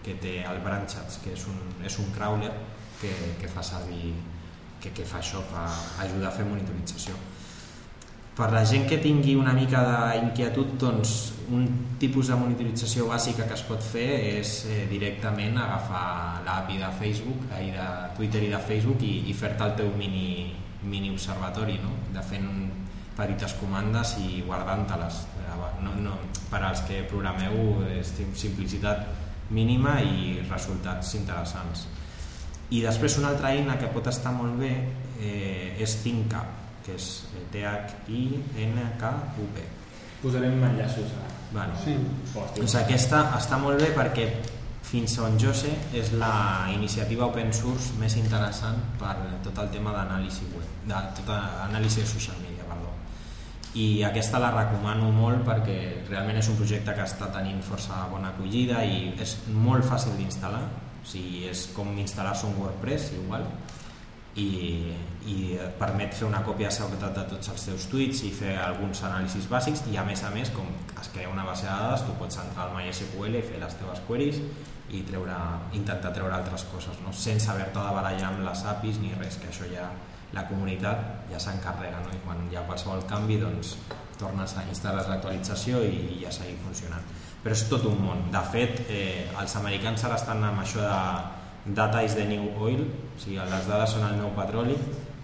que 0.03 0.17
té 0.23 0.33
el 0.43 0.59
Branchats 0.65 1.21
que 1.23 1.31
és 1.37 1.45
un, 1.47 1.61
és 1.87 1.97
un 2.03 2.11
crawler 2.15 2.51
que, 2.99 3.13
que 3.39 3.47
fa 3.47 3.63
servir 3.63 4.11
que, 4.83 4.91
que 4.91 5.07
fa 5.07 5.21
això, 5.23 5.41
fa 5.47 5.65
ajudar 6.03 6.29
a 6.29 6.35
fer 6.35 6.45
monitorització 6.49 7.15
per 8.37 8.51
la 8.53 8.61
gent 8.69 8.85
que 8.85 8.99
tingui 9.01 9.33
una 9.33 9.53
mica 9.57 9.79
d'inquietud 9.81 10.75
doncs 10.77 11.13
un 11.49 11.63
tipus 11.97 12.29
de 12.29 12.35
monitorització 12.37 13.07
bàsica 13.09 13.47
que 13.49 13.55
es 13.55 13.63
pot 13.65 13.81
fer 13.81 14.05
és 14.37 14.51
eh, 14.69 14.83
directament 14.91 15.57
agafar 15.57 16.43
l'API 16.45 16.77
de 16.83 16.91
Facebook 16.99 17.47
eh, 17.57 17.71
de 17.73 17.87
Twitter 18.19 18.43
i 18.45 18.51
de 18.51 18.59
Facebook 18.67 19.01
i, 19.01 19.13
i 19.31 19.33
fer-te 19.33 19.65
el 19.65 19.73
teu 19.79 19.89
mini, 19.97 20.53
mini 20.85 21.09
observatori 21.09 21.79
no? 21.81 21.95
de 22.13 22.21
fent 22.29 22.51
petites 23.17 23.57
comandes 23.57 24.13
i 24.21 24.43
guardant-te-les. 24.45 25.23
No, 25.81 25.95
no, 25.97 26.13
per 26.51 26.61
als 26.67 26.83
que 26.85 27.01
programeu 27.09 27.87
és 27.89 28.11
simplicitat 28.37 29.07
mínima 29.49 29.95
i 30.05 30.37
resultats 30.43 31.15
interessants. 31.17 31.87
I 32.69 32.83
després 32.83 33.17
una 33.17 33.31
altra 33.33 33.55
eina 33.55 33.79
que 33.81 33.89
pot 33.89 34.05
estar 34.11 34.35
molt 34.35 34.59
bé 34.61 34.71
eh, 35.17 35.73
és 35.81 35.97
ThinkUp, 36.03 36.56
que 36.87 36.95
és 36.95 37.05
T-H-I-N-K-U-P. 37.51 39.55
Posarem 40.23 40.55
enllaços 40.71 41.11
a... 41.19 41.21
Bueno, 41.51 41.75
Sí. 41.83 41.93
Doncs 42.55 42.75
aquesta 42.79 43.19
està 43.37 43.59
molt 43.61 43.77
bé 43.83 43.91
perquè 43.95 44.25
fins 44.87 45.17
on 45.19 45.35
jo 45.39 45.51
sé 45.55 45.71
és 45.99 46.11
la 46.15 46.67
iniciativa 46.71 47.25
open 47.27 47.51
source 47.55 47.93
més 47.99 48.15
interessant 48.19 48.77
per 48.99 49.15
tot 49.43 49.57
el 49.63 49.69
tema 49.73 49.91
d'anàlisi 49.95 50.45
web, 50.55 50.67
de 50.87 50.97
tota 51.19 51.37
anàlisi 51.67 52.01
de 52.01 52.07
social 52.07 52.37
media, 52.39 52.63
perdó. 52.69 52.91
I 53.75 54.03
aquesta 54.07 54.39
la 54.39 54.51
recomano 54.55 55.11
molt 55.11 55.43
perquè 55.47 56.07
realment 56.07 56.37
és 56.39 56.47
un 56.51 56.57
projecte 56.59 56.95
que 56.95 57.03
està 57.03 57.27
tenint 57.35 57.61
força 57.67 58.07
bona 58.11 58.29
acollida 58.31 58.83
i 58.87 59.13
és 59.19 59.35
molt 59.51 59.83
fàcil 59.85 60.15
d'instal·lar, 60.17 60.63
o 61.03 61.05
sigui, 61.07 61.47
és 61.51 61.67
com 61.75 61.87
instal·lar-se 61.99 62.47
un 62.47 62.55
WordPress 62.61 63.11
igual 63.19 63.43
i, 64.37 64.93
i 65.25 65.37
et 65.57 65.77
permet 65.79 66.13
fer 66.13 66.27
una 66.27 66.43
còpia 66.45 66.69
de 66.69 66.75
seguretat 66.75 67.15
de 67.17 67.23
tots 67.31 67.51
els 67.53 67.63
teus 67.69 67.87
tuits 67.91 68.23
i 68.27 68.31
fer 68.35 68.53
alguns 68.61 69.01
anàlisis 69.07 69.47
bàsics 69.49 69.83
i 69.91 69.97
a 69.97 70.05
més 70.07 70.21
a 70.23 70.31
més 70.33 70.51
com 70.53 70.67
es 71.01 71.09
crea 71.13 71.31
una 71.31 71.45
base 71.47 71.65
de 71.65 71.73
dades 71.73 72.05
tu 72.05 72.15
pots 72.19 72.37
entrar 72.43 72.67
al 72.67 72.75
MySQL 72.75 73.39
i 73.39 73.45
fer 73.45 73.61
les 73.63 73.77
teves 73.79 74.03
queries 74.09 74.41
i 74.93 75.01
treure, 75.07 75.37
intentar 75.75 76.13
treure 76.15 76.35
altres 76.37 76.67
coses 76.71 77.01
no? 77.03 77.11
sense 77.11 77.49
haver-te 77.51 77.79
de 77.79 77.95
barallar 77.97 78.29
amb 78.29 78.45
les 78.45 78.61
APIs 78.73 79.01
ni 79.03 79.15
res, 79.17 79.39
que 79.41 79.49
això 79.49 79.67
ja 79.73 79.89
la 80.35 80.43
comunitat 80.47 81.31
ja 81.31 81.41
s'encarrega 81.41 82.03
no? 82.03 82.13
i 82.13 82.21
quan 82.25 82.45
hi 82.51 82.59
ha 82.59 82.65
qualsevol 82.69 83.03
canvi 83.09 83.39
doncs 83.41 83.73
tornes 84.21 84.53
a 84.57 84.67
instal·lar 84.69 85.07
l'actualització 85.09 85.81
i 85.85 86.21
ja 86.21 86.31
seguir 86.33 86.59
funcionant 86.61 87.03
però 87.41 87.57
és 87.57 87.65
tot 87.71 87.83
un 87.89 87.99
món 88.05 88.23
de 88.33 88.45
fet 88.53 88.85
eh, 88.85 89.27
els 89.39 89.57
americans 89.59 90.05
ara 90.05 90.17
estan 90.19 90.45
amb 90.45 90.61
això 90.61 90.85
de 90.85 91.01
data 91.75 92.03
is 92.03 92.15
the 92.15 92.25
new 92.25 92.51
oil 92.59 92.83
o 92.83 93.19
sigui, 93.19 93.39
les 93.39 93.67
dades 93.67 93.95
són 93.95 94.05
el 94.07 94.19
nou 94.21 94.31
petroli 94.37 94.77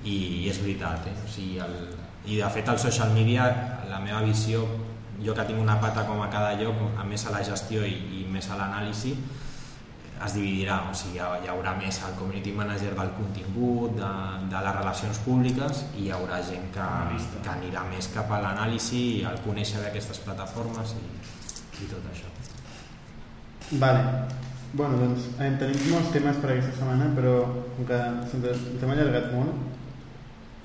i, 0.03 0.15
i 0.15 0.49
és 0.51 0.59
veritat 0.63 1.07
eh? 1.07 1.15
o 1.23 1.29
sigui, 1.29 1.59
el, 1.63 1.77
i 2.25 2.39
de 2.41 2.49
fet 2.55 2.69
el 2.71 2.79
social 2.79 3.13
media 3.15 3.47
la 3.89 4.01
meva 4.03 4.23
visió 4.25 4.65
jo 5.23 5.35
que 5.37 5.45
tinc 5.47 5.61
una 5.61 5.79
pata 5.79 6.03
com 6.07 6.21
a 6.23 6.29
cada 6.33 6.55
lloc 6.59 6.79
a 6.99 7.05
més 7.07 7.25
a 7.27 7.33
la 7.35 7.43
gestió 7.45 7.85
i, 7.87 7.95
i 8.19 8.27
més 8.31 8.49
a 8.51 8.59
l'anàlisi 8.59 9.15
es 10.23 10.35
dividirà, 10.37 10.77
o 10.87 10.93
sigui, 10.95 11.19
hi, 11.19 11.49
haurà 11.51 11.73
més 11.75 11.97
el 12.07 12.13
community 12.15 12.53
manager 12.55 12.93
del 12.95 13.09
contingut, 13.17 13.95
de, 13.97 14.11
de 14.51 14.61
les 14.65 14.75
relacions 14.77 15.19
públiques 15.25 15.83
i 15.97 16.05
hi 16.05 16.13
haurà 16.15 16.39
gent 16.47 16.69
que, 16.75 16.87
que 17.33 17.51
anirà 17.51 17.83
més 17.89 18.07
cap 18.13 18.31
a 18.31 18.39
l'anàlisi 18.45 19.01
i 19.17 19.25
al 19.27 19.41
conèixer 19.43 19.83
d'aquestes 19.83 20.23
plataformes 20.23 20.95
i, 20.99 21.03
i 21.83 21.91
tot 21.91 22.07
això. 22.13 22.31
Vale. 23.83 24.52
Bueno, 24.73 24.97
doncs 24.97 25.27
eh, 25.37 25.51
tenim 25.61 25.83
molts 25.91 26.09
temes 26.15 26.39
per 26.41 26.49
aquesta 26.49 26.73
setmana, 26.79 27.11
però 27.13 27.35
com 27.75 27.85
que 27.85 27.99
ens 28.09 28.33
hem 28.33 28.93
allargat 28.95 29.29
molt, 29.35 29.59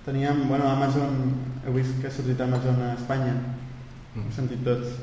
teníem, 0.06 0.46
bueno, 0.48 0.64
Amazon, 0.70 1.18
heu 1.66 1.76
vist 1.76 1.98
que 2.00 2.09
ha 2.09 2.14
sortit 2.14 2.40
Amazon 2.40 2.80
a 2.86 2.94
Espanya, 2.96 3.34
ho 4.14 4.22
hem 4.22 4.30
sentit 4.32 4.64
tots. 4.64 4.96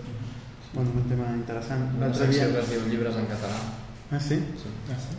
Bueno, 0.74 0.92
un 0.98 1.06
tema 1.08 1.30
interessant. 1.38 1.86
Una 1.96 2.10
secció 2.12 2.50
dia... 2.50 2.52
que 2.56 2.64
es 2.64 2.72
diu 2.74 2.90
llibres 2.90 3.16
en 3.22 3.30
català. 3.30 3.62
Ah, 4.10 4.20
sí? 4.20 4.42
Sí. 4.60 4.74
Ah, 4.92 4.98
sí? 5.00 5.16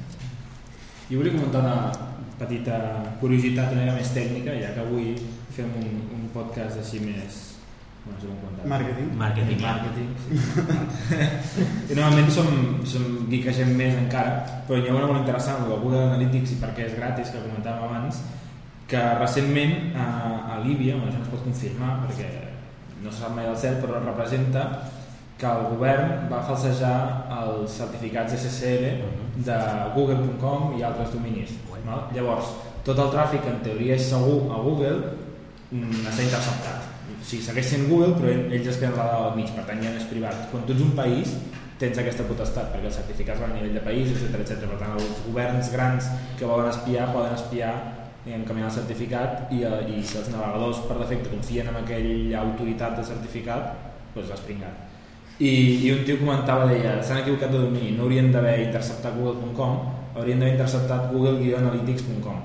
Jo 1.09 1.23
volia 1.23 1.37
comentar 1.39 1.63
una 1.63 2.27
petita 2.41 2.77
curiositat 3.23 3.71
una 3.73 3.87
mica 3.87 3.95
més 4.01 4.11
tècnica, 4.13 4.57
ja 4.59 4.75
que 4.75 4.83
avui 4.83 5.15
fem 5.55 5.71
un, 5.79 6.01
un 6.19 6.27
podcast 6.35 6.83
així 6.83 7.07
més... 7.07 7.56
Bueno, 8.07 8.15
no 8.15 8.21
sé 8.21 8.27
com. 8.31 8.57
Marketing. 8.69 9.61
Marketing, 9.61 10.11
sí. 10.23 10.39
I 11.93 11.99
normalment 11.99 12.33
som, 12.33 12.49
som 12.89 13.05
geekegem 13.31 13.75
més 13.79 13.99
encara, 13.99 14.41
però 14.67 14.81
hi 14.81 14.89
ha 14.89 14.97
una 14.97 15.11
molt 15.11 15.23
interessant, 15.25 15.67
el 15.67 15.83
Google 15.83 16.07
Analytics 16.09 16.57
i 16.57 16.61
perquè 16.63 16.89
és 16.89 16.97
gratis, 16.99 17.35
que 17.35 17.45
comentàvem 17.45 17.87
abans, 17.91 18.23
que 18.91 19.03
recentment 19.21 19.97
a, 19.99 20.07
a 20.55 20.59
Líbia, 20.65 20.97
bueno, 20.97 21.11
això 21.11 21.21
no 21.21 21.27
es 21.27 21.33
pot 21.35 21.45
confirmar 21.47 21.97
perquè 22.07 22.31
no 23.03 23.13
se 23.13 23.25
sap 23.25 23.35
mai 23.37 23.47
del 23.51 23.59
cert, 23.61 23.83
però 23.83 24.01
representa 24.03 24.67
que 25.37 25.47
el 25.47 25.67
govern 25.75 26.31
va 26.31 26.41
falsejar 26.49 26.97
els 27.43 27.75
certificats 27.83 28.39
SSL 28.39 28.87
de 29.47 29.59
google.com 29.95 30.79
i 30.79 30.85
altres 30.87 31.13
dominis. 31.13 31.53
Val? 31.87 32.09
Llavors, 32.17 32.51
tot 32.87 32.99
el 32.99 33.13
tràfic 33.15 33.47
en 33.51 33.61
teoria 33.63 33.99
és 33.99 34.09
segur 34.11 34.51
a 34.51 34.61
Google 34.65 35.13
mm, 35.71 36.07
està 36.11 36.25
interceptat. 36.25 36.86
O 37.21 37.25
sigui, 37.25 37.43
segueix 37.43 37.67
sent 37.67 37.89
Google, 37.91 38.15
però 38.19 38.29
ell- 38.31 38.53
ells 38.53 38.67
es 38.73 38.77
queden 38.81 38.97
la 38.97 39.05
dada 39.09 39.31
al 39.31 39.37
mig, 39.37 39.49
per 39.57 39.65
tant 39.67 39.83
ja 39.83 39.91
no 39.91 39.97
és 40.01 40.05
privat. 40.11 40.49
Quan 40.51 40.65
tu 40.67 40.73
ets 40.77 40.83
un 40.83 40.93
país, 40.99 41.33
tens 41.81 41.99
aquesta 41.99 42.25
potestat, 42.25 42.71
perquè 42.73 42.87
els 42.89 42.95
certificats 42.97 43.41
van 43.41 43.51
a 43.53 43.55
nivell 43.59 43.75
de 43.75 43.81
país, 43.85 44.11
etc 44.15 44.39
etc. 44.41 44.65
Per 44.71 44.79
tant, 44.81 44.95
els 44.97 45.19
governs 45.27 45.73
grans 45.73 46.07
que 46.39 46.45
volen 46.49 46.69
espiar 46.71 47.11
poden 47.13 47.35
espiar 47.35 47.75
diguem, 48.25 48.45
canviant 48.45 48.67
el 48.71 48.75
certificat 48.75 49.53
i, 49.55 49.61
eh, 49.63 49.83
i 49.99 50.03
si 50.03 50.17
els 50.19 50.31
navegadors 50.33 50.81
per 50.89 50.97
defecte 50.99 51.31
confien 51.31 51.69
en 51.71 51.77
aquella 51.83 52.41
autoritat 52.41 52.97
de 52.99 53.05
certificat, 53.05 53.75
doncs 54.15 54.31
l'has 54.33 54.41
pringat. 54.41 54.83
I, 55.39 55.51
I 55.87 55.93
un 55.93 56.03
tio 56.09 56.17
comentava, 56.19 56.65
deia, 56.67 56.97
s'han 57.05 57.21
equivocat 57.21 57.53
de 57.53 57.59
domini, 57.59 57.93
no 57.95 58.05
haurien 58.07 58.33
d'haver 58.33 58.57
interceptat 58.65 59.15
google.com, 59.19 59.77
haurien 60.17 60.39
d'haver 60.41 60.55
interceptat 60.57 61.11
google-analytics.com 61.13 62.39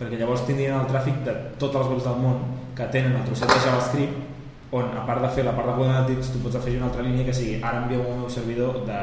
perquè 0.00 0.18
llavors 0.18 0.42
tindrien 0.46 0.74
el 0.80 0.86
tràfic 0.90 1.20
de 1.26 1.32
totes 1.60 1.82
les 1.84 1.90
webs 1.92 2.04
del 2.08 2.16
món 2.22 2.38
que 2.82 2.90
tenen 2.98 3.14
el 3.14 3.24
trosset 3.24 3.48
de 3.48 3.60
JavaScript 3.62 4.74
on 4.74 4.96
a 4.96 5.04
part 5.06 5.22
de 5.22 5.30
fer 5.36 5.44
la 5.44 5.54
part 5.54 5.68
de 5.68 5.74
Google 5.76 5.92
Analytics 5.92 6.32
tu 6.34 6.40
pots 6.42 6.56
afegir 6.58 6.80
una 6.80 6.88
altra 6.90 7.04
línia 7.06 7.26
que 7.28 7.34
sigui 7.36 7.60
ara 7.62 7.84
envio 7.84 8.02
un 8.02 8.22
meu 8.24 8.30
servidor 8.30 8.82
de 8.88 9.00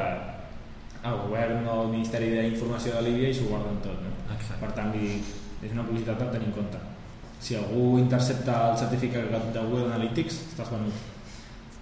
al 1.09 1.19
govern 1.23 1.67
o 1.67 1.75
al 1.81 1.91
Ministeri 1.93 2.31
d'Informació 2.33 2.97
de 2.97 3.03
Líbia 3.07 3.29
i 3.29 3.35
s'ho 3.37 3.47
guarden 3.47 3.77
tot 3.85 4.01
no? 4.03 4.11
Exacte. 4.35 4.59
per 4.65 4.71
tant 4.75 4.91
dir, 4.91 5.21
és 5.63 5.71
una 5.71 5.85
curiositat 5.87 6.25
a 6.25 6.31
tenir 6.33 6.49
en 6.49 6.57
compte 6.57 6.81
si 7.39 7.55
algú 7.55 7.97
intercepta 8.01 8.57
el 8.71 8.77
certificat 8.81 9.31
de 9.53 9.61
Google 9.61 9.87
Analytics 9.93 10.41
estàs 10.49 10.73
venut 10.73 11.07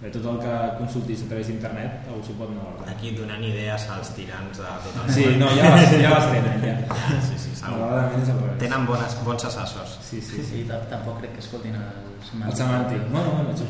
de 0.01 0.09
tot 0.13 0.25
el 0.29 0.37
que 0.39 0.55
consultis 0.77 1.23
a 1.23 1.27
través 1.29 1.47
d'internet 1.49 2.05
algú 2.07 2.21
s'ho 2.23 2.33
pot 2.37 2.49
guardar 2.53 2.89
Aquí 2.93 3.15
donant 3.17 3.41
idees 3.43 3.87
als 3.89 4.11
tirants 4.13 4.57
de 4.59 4.63
tot 4.83 4.95
el 5.03 5.13
sí, 5.13 5.23
món. 5.25 5.39
no, 5.39 5.47
ja 5.57 5.71
les, 5.75 5.89
ja 6.03 6.11
les 6.13 6.27
tenen 6.33 6.61
ja. 6.61 6.75
Ja, 6.91 7.21
sí, 7.21 7.35
sí, 7.43 7.55
segur. 7.55 7.71
Malauradament 7.79 8.21
és 8.23 8.29
al 8.29 8.39
revés. 8.43 8.59
Tenen 8.61 8.85
bones, 8.85 9.15
bons 9.25 9.45
assessors. 9.49 9.97
Sí, 10.01 10.21
sí, 10.21 10.35
Sí, 10.35 10.43
sí. 10.43 10.51
sí, 10.51 10.59
tam- 10.69 10.85
tampoc 10.91 11.17
crec 11.19 11.33
que 11.33 11.39
escoltin 11.39 11.75
el 11.75 11.81
El 11.81 12.21
semàntic. 12.29 12.57
semàntic. 12.61 13.01
Bueno, 13.11 13.29
bueno, 13.31 13.49
això 13.53 13.65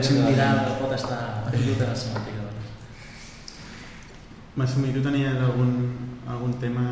és 0.00 0.06
Si 0.06 0.14
un 0.16 0.26
tirant 0.32 0.58
pot 0.80 0.92
estar 0.96 1.20
perdut 1.50 1.80
en 1.82 1.90
el 1.90 1.96
semàntic. 1.96 2.34
doncs. 2.40 2.72
Masumi, 4.56 4.92
tu 4.92 5.00
tenies 5.02 5.36
algun, 5.36 5.72
algun 6.28 6.54
tema 6.60 6.86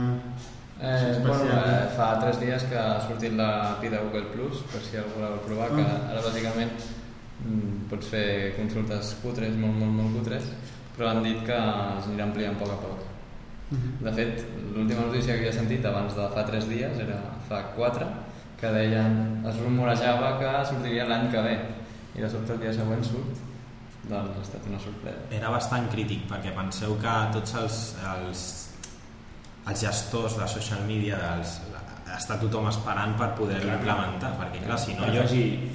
Eh, 0.83 1.18
bueno, 1.20 1.45
eh, 1.45 1.89
fa 1.95 2.18
tres 2.20 2.39
dies 2.41 2.62
que 2.64 2.76
ha 2.78 3.01
sortit 3.07 3.35
l'API 3.37 3.89
de 3.93 3.99
Google 3.99 4.22
Plus, 4.33 4.62
per 4.72 4.81
si 4.81 4.97
algú 4.97 5.20
la 5.20 5.28
vol 5.28 5.41
provar, 5.45 5.68
que 5.76 5.83
Ah. 5.83 6.09
ara 6.11 6.22
bàsicament 6.24 6.70
pots 7.91 8.11
fer 8.12 8.26
consultes 8.57 9.14
cutres, 9.22 9.57
molt, 9.59 9.76
molt, 9.80 9.95
molt 9.97 10.18
cutres, 10.18 10.49
però 10.97 11.11
han 11.11 11.22
dit 11.24 11.41
que 11.47 11.59
s'anirà 12.05 12.28
ampliant 12.28 12.57
a 12.57 12.61
poc 12.61 12.72
a 12.74 12.80
poc. 12.82 13.07
Mhm. 13.70 13.93
De 14.05 14.12
fet, 14.12 14.45
l'última 14.74 15.07
notícia 15.07 15.34
que 15.34 15.41
havia 15.41 15.53
sentit 15.53 15.84
abans 15.86 16.14
de 16.14 16.28
fa 16.34 16.45
tres 16.45 16.68
dies, 16.68 16.99
era 16.99 17.20
fa 17.49 17.62
quatre, 17.76 18.07
que 18.61 18.72
deien, 18.72 19.45
es 19.47 19.61
rumorejava 19.62 20.38
que 20.38 20.51
sortiria 20.66 21.07
l'any 21.07 21.30
que 21.30 21.41
ve, 21.41 21.59
i 22.16 22.20
de 22.20 22.28
sobte 22.28 22.53
el 22.53 22.61
dia 22.61 22.72
següent 22.72 23.05
surt, 23.05 23.38
doncs 24.09 24.36
ha 24.36 24.43
estat 24.43 24.66
una 24.68 24.78
sorpresa. 24.78 25.28
Era 25.30 25.51
bastant 25.51 25.88
crític 25.93 26.26
perquè 26.28 26.55
penseu 26.57 26.97
que 27.01 27.14
tots 27.32 27.55
els, 27.55 27.78
els, 28.16 28.45
els 29.66 29.84
gestors 29.86 30.36
de 30.36 30.49
social 30.49 30.82
media 30.88 31.16
dels, 31.16 31.61
està 32.16 32.36
tothom 32.41 32.66
esperant 32.70 33.14
per 33.18 33.30
clar. 33.36 33.76
implementar 33.78 34.32
perquè 34.41 34.64
clar, 34.64 34.78
si 34.78 34.95
no 34.95 35.07
Per 35.07 35.14
jo 35.14 35.26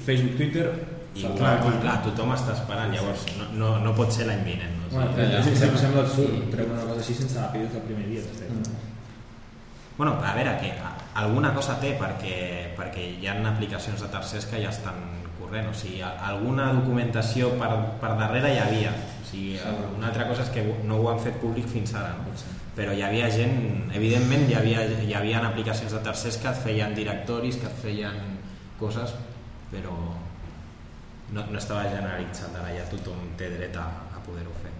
Facebook, 0.04 0.36
Twitter... 0.36 0.95
i, 1.16 1.22
saltar. 1.24 1.38
clar, 1.40 1.54
clar, 1.64 1.76
clar, 1.82 1.98
tothom 2.06 2.34
està 2.36 2.54
esperant 2.54 2.92
llavors 2.92 3.26
no, 3.38 3.50
no, 3.56 3.70
no 3.82 3.94
pot 3.96 4.12
ser 4.12 4.28
l'any 4.28 4.44
vinent 4.46 4.76
no? 4.82 4.86
Bueno, 4.96 5.10
Ja, 5.16 5.42
sí, 5.42 5.56
sempre 5.56 5.78
sembla 5.80 6.04
absurd 6.06 6.50
treure 6.52 6.72
una 6.72 6.84
cosa 6.86 7.02
així 7.02 7.16
sense 7.16 7.38
API 7.42 7.64
des 7.64 7.72
del 7.74 7.82
primer 7.88 8.06
dia. 8.08 8.22
De 8.22 8.34
fet. 8.38 8.70
Bueno, 9.96 10.12
a 10.22 10.34
veure, 10.36 10.56
que 10.60 10.72
alguna 11.16 11.52
cosa 11.54 11.78
té 11.80 11.94
perquè, 11.96 12.36
perquè 12.76 13.06
hi 13.20 13.28
ha 13.28 13.36
aplicacions 13.48 14.02
de 14.04 14.08
tercers 14.12 14.46
que 14.46 14.60
ja 14.62 14.70
estan 14.70 15.00
corrent, 15.40 15.70
o 15.70 15.74
sigui, 15.74 16.02
alguna 16.02 16.70
documentació 16.76 17.54
per, 17.60 17.70
per 18.00 18.12
darrere 18.18 18.52
hi 18.54 18.60
havia, 18.60 18.92
o 18.92 19.24
sigui, 19.30 19.56
una 19.96 20.10
altra 20.10 20.28
cosa 20.28 20.44
és 20.44 20.52
que 20.52 20.64
no 20.84 21.00
ho 21.00 21.08
han 21.10 21.20
fet 21.22 21.40
públic 21.40 21.68
fins 21.72 21.94
ara, 21.94 22.12
no? 22.20 22.36
però 22.76 22.92
hi 22.92 23.00
havia 23.00 23.30
gent, 23.32 23.88
evidentment 23.96 24.50
hi 24.50 24.56
havia, 24.58 24.84
hi 25.00 25.14
havia 25.16 25.40
aplicacions 25.48 25.96
de 25.96 26.02
tercers 26.04 26.36
que 26.42 26.52
et 26.52 26.60
feien 26.60 26.92
directoris, 26.96 27.56
que 27.56 27.70
et 27.70 27.78
feien 27.80 28.20
coses, 28.76 29.14
però 29.72 29.96
no, 31.32 31.42
no 31.50 31.58
estava 31.58 31.82
generalitzat, 31.90 32.54
ara 32.60 32.70
ja 32.76 32.84
tothom 32.90 33.24
té 33.38 33.50
dret 33.56 33.76
a, 33.76 33.86
a 34.16 34.22
poder-ho 34.26 34.52
fer. 34.62 34.72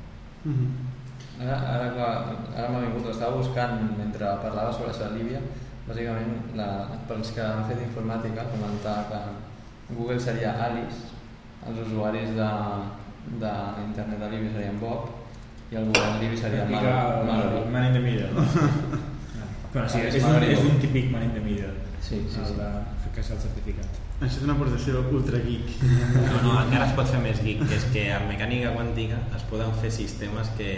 Mhm. 0.45 0.69
Ara, 1.43 1.57
ara, 1.75 1.89
clar, 1.93 2.13
ara 2.57 2.69
m'ha 2.73 2.81
vingut, 2.87 3.11
estava 3.13 3.37
buscant 3.37 3.83
mentre 3.99 4.25
parlava 4.43 4.73
sobre 4.73 4.91
això 4.93 5.11
de 5.11 5.19
Líbia, 5.19 5.41
bàsicament 5.89 6.55
la, 6.57 6.69
pels 7.09 7.33
que 7.37 7.43
han 7.45 7.65
fet 7.69 7.83
informàtica 7.85 8.47
comentar 8.55 8.95
que 9.11 9.21
Google 9.95 10.19
seria 10.21 10.55
Alice, 10.65 11.13
els 11.67 11.79
usuaris 11.85 12.33
de, 12.39 12.49
de 13.43 13.53
internet 13.85 14.19
de 14.23 14.31
l'IBI 14.33 14.53
serien 14.55 14.81
Bob 14.81 15.11
i 15.71 15.77
el 15.77 15.87
govern 15.91 16.17
de 16.17 16.23
l'IBI 16.25 16.39
seria 16.41 16.65
Mal- 16.71 16.89
el- 16.89 17.27
Mallory. 17.29 17.63
Man 17.75 17.87
in 17.91 17.93
the 17.93 18.01
middle. 18.01 18.31
bueno, 19.75 19.89
sí, 19.89 20.01
és, 20.07 20.15
és 20.15 20.25
un, 20.25 20.43
és 20.43 20.61
un 20.65 20.81
típic 20.81 21.11
man 21.13 21.23
in 21.29 21.33
the 21.37 21.41
middle. 21.45 21.75
Sí, 22.01 22.23
sí, 22.31 22.41
el 22.41 22.47
sí. 22.47 22.55
de 22.57 23.11
que 23.13 23.21
és 23.21 23.31
el 23.35 23.39
certificat. 23.45 24.01
Això 24.17 24.39
és 24.39 24.45
una 24.47 24.55
aportació 24.57 25.03
ultra 25.13 25.39
geek. 25.45 25.75
No, 25.83 26.39
no, 26.41 26.53
encara 26.63 26.87
es 26.87 26.95
pot 26.97 27.11
fer 27.11 27.19
més 27.21 27.43
geek, 27.45 27.61
que 27.69 27.77
és 27.77 27.85
que 27.93 28.07
en 28.15 28.25
mecànica 28.31 28.73
quàntica 28.73 29.19
es 29.37 29.45
poden 29.51 29.75
fer 29.83 29.91
sistemes 29.93 30.49
que, 30.57 30.71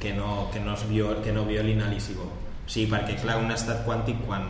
que, 0.00 0.14
no, 0.16 0.48
que, 0.54 0.62
no, 0.64 0.78
es 0.78 0.86
viol, 0.88 1.20
que 1.24 1.34
no 1.36 1.44
violin 1.44 1.84
a 1.84 1.90
l'ICIGO. 1.92 2.24
O 2.24 2.70
sigui, 2.70 2.88
perquè 2.88 3.18
clar, 3.20 3.36
un 3.42 3.52
estat 3.52 3.84
quàntic 3.84 4.24
quan, 4.24 4.48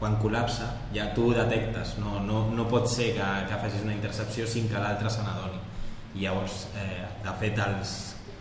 quan 0.00 0.16
col·lapsa 0.22 0.70
ja 0.96 1.10
tu 1.12 1.28
ho 1.28 1.36
detectes, 1.36 1.98
no, 2.00 2.16
no, 2.24 2.46
no 2.56 2.64
pot 2.72 2.88
ser 2.88 3.12
que, 3.18 3.28
que 3.50 3.60
facis 3.66 3.84
una 3.84 3.96
intercepció 3.98 4.48
sin 4.48 4.70
que 4.72 4.80
l'altre 4.80 5.12
se 5.12 5.26
n'adoni. 5.26 5.60
Llavors, 6.16 6.68
eh, 6.80 7.04
de 7.26 7.38
fet, 7.42 7.60
els, 7.60 7.94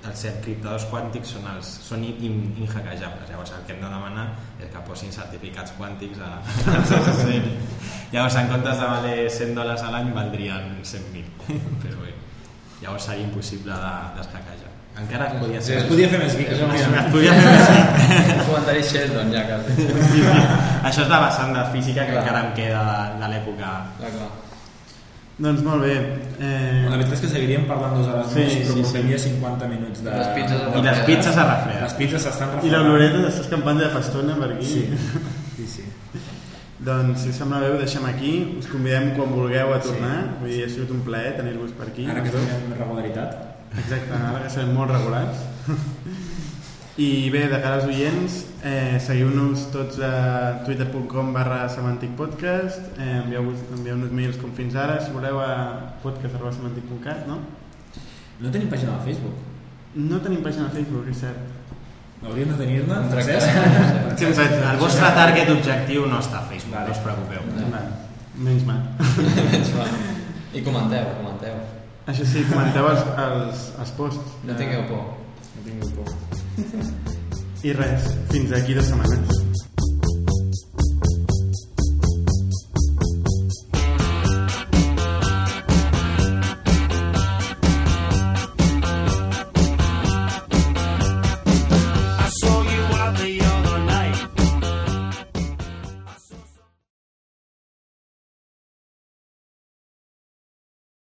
els 0.03 0.23
encriptadors 0.27 0.85
quàntics 0.91 1.31
són, 1.35 1.45
els, 1.53 1.69
són 1.85 2.03
in, 2.03 2.17
in, 2.27 2.41
inhackejables. 2.65 3.29
Llavors, 3.29 3.53
el 3.55 3.63
que 3.67 3.75
hem 3.75 3.81
de 3.83 3.91
demanar 3.91 4.25
és 4.59 4.71
que 4.73 4.83
posin 4.87 5.15
certificats 5.15 5.75
quàntics 5.79 6.19
a, 6.19 6.33
SSL. 6.81 7.47
Llavors, 8.13 8.37
en 8.41 8.51
comptes 8.51 8.83
de 8.83 8.91
valer 8.91 9.15
100 9.31 9.55
dòlars 9.57 9.85
a 9.87 9.93
l'any, 9.95 10.11
valdrien 10.15 10.69
100.000. 10.83 11.57
Però 11.85 12.03
bé, 12.03 12.13
llavors 12.83 13.09
seria 13.09 13.25
impossible 13.29 13.73
de, 13.73 13.95
d'escaquejar. 14.19 14.71
Encara 15.01 15.25
es 15.31 15.39
podia 15.41 15.61
ser... 15.65 15.77
Es 15.81 15.87
podia 15.89 16.07
fer 16.11 16.19
més. 16.21 16.35
És 16.37 16.59
un, 16.61 16.73
Es 16.77 17.07
podia 17.09 17.33
fer 17.33 17.45
més 17.49 17.71
un 17.73 18.43
comentari 18.51 18.83
Sheldon 18.85 19.31
ja 19.33 19.41
quasi. 19.47 19.77
Sí, 19.79 19.87
sí. 20.11 20.25
Això 20.83 21.07
és 21.07 21.09
la 21.09 21.21
vessant 21.23 21.55
de 21.55 21.63
física 21.73 22.05
que 22.05 22.13
Clar. 22.13 22.25
encara 22.27 22.43
em 22.45 22.51
queda 22.59 22.83
de, 22.91 23.21
de 23.23 23.31
l'època. 23.31 23.71
Doncs 25.37 25.63
molt 25.65 25.81
bé. 25.81 25.93
Eh, 26.39 26.83
La 26.89 26.97
veritat 26.97 27.15
és 27.17 27.21
que 27.23 27.29
seguiríem 27.31 27.63
parlant 27.65 27.95
dues 27.97 28.07
hores 28.11 28.27
Sí, 28.35 28.43
més, 28.43 28.53
però 28.67 28.75
sí, 28.75 28.83
portaria 28.85 29.17
50 29.23 29.69
minuts 29.71 30.03
de... 30.05 30.11
Les 30.13 30.27
pizzas 30.35 30.61
a 30.61 30.67
i 30.77 30.83
les 30.85 30.99
pizzas 31.07 31.37
a 31.41 31.45
refredar. 31.49 31.81
Les 31.87 31.95
pizzas 31.97 32.27
s'estan 32.27 32.51
I 32.51 32.55
refredant. 32.59 32.85
l'oloreta 32.85 33.23
s'està 33.25 33.41
escampant 33.47 33.81
de 33.81 33.89
fa 33.95 34.03
estona 34.05 34.35
per 34.37 34.51
aquí. 34.53 34.69
Sí, 34.69 34.83
sí, 35.57 35.67
sí. 35.77 35.87
Doncs, 36.83 37.23
si 37.23 37.31
us 37.31 37.37
sembla 37.39 37.61
bé, 37.63 37.71
ho 37.73 37.79
deixem 37.81 38.05
aquí. 38.05 38.33
Us 38.59 38.67
convidem 38.69 39.13
quan 39.17 39.33
vulgueu 39.33 39.73
a 39.73 39.79
tornar. 39.81 40.15
Vull 40.41 40.51
dir, 40.53 40.61
ha 40.67 40.69
sigut 40.69 40.91
un 40.93 41.01
plaer 41.07 41.33
tenir-vos 41.39 41.73
per 41.79 41.87
aquí. 41.89 42.05
Ara 42.11 42.21
que 42.25 42.33
dos. 42.33 42.45
tenim 42.53 42.77
regularitat. 42.77 43.37
Exacte, 43.73 44.13
ara 44.13 44.43
que 44.43 44.49
serem 44.53 44.73
molt 44.77 44.91
regulars. 44.93 45.41
I 47.07 47.29
bé, 47.33 47.47
de 47.49 47.57
cara 47.63 47.79
als 47.79 47.87
oients, 47.89 48.43
eh, 48.63 48.99
seguiu-nos 49.03 49.67
tots 49.73 49.99
a 49.99 50.63
twitter.com 50.65 51.33
barra 51.35 51.67
semanticpodcast, 51.69 52.93
eh, 52.97 53.09
envieu-nos 53.23 53.59
envieu 53.77 53.97
mails 54.11 54.37
com 54.41 54.53
fins 54.55 54.75
ara, 54.75 54.99
si 55.03 55.11
voleu 55.11 55.39
a 55.39 55.49
podcast.semantic.cat, 56.03 57.27
no? 57.27 57.41
No 58.39 58.51
tenim 58.51 58.69
pàgina 58.71 58.97
de 58.97 59.11
Facebook. 59.11 59.35
No 59.95 60.19
tenim 60.23 60.41
pàgina 60.41 60.69
de 60.69 60.79
Facebook, 60.79 61.09
és 61.11 61.19
cert. 61.21 61.51
Hauríem 62.23 62.53
de 62.53 62.57
tenir-ne. 62.57 63.01
Francesc? 63.11 63.47
Sí. 64.13 64.25
El 64.29 64.77
vostre 64.79 65.07
target 65.17 65.49
objectiu 65.49 66.05
no 66.07 66.19
està 66.21 66.39
a 66.39 66.47
Facebook, 66.47 66.77
Vale. 66.77 66.87
no 66.87 66.95
us 66.95 67.01
preocupeu. 67.03 67.41
Vale. 67.73 67.87
Menys 68.45 68.63
mal. 68.67 68.83
Menys 69.51 69.73
mal. 69.75 69.89
I 70.53 70.61
comenteu, 70.61 71.09
comenteu. 71.17 71.57
Això 72.07 72.27
sí, 72.27 72.45
comenteu 72.51 72.87
els, 72.91 73.03
els, 73.25 73.65
els 73.79 73.97
posts. 73.97 74.37
No 74.47 74.55
tingueu 74.59 74.85
por. 74.91 75.03
No 75.57 75.65
tingueu 75.65 75.91
por. 75.97 77.21
I 77.63 77.71
res, 77.71 78.07
fins 78.27 78.51
aquí 78.57 78.75
dues 78.75 78.89
setmanes. 78.91 79.72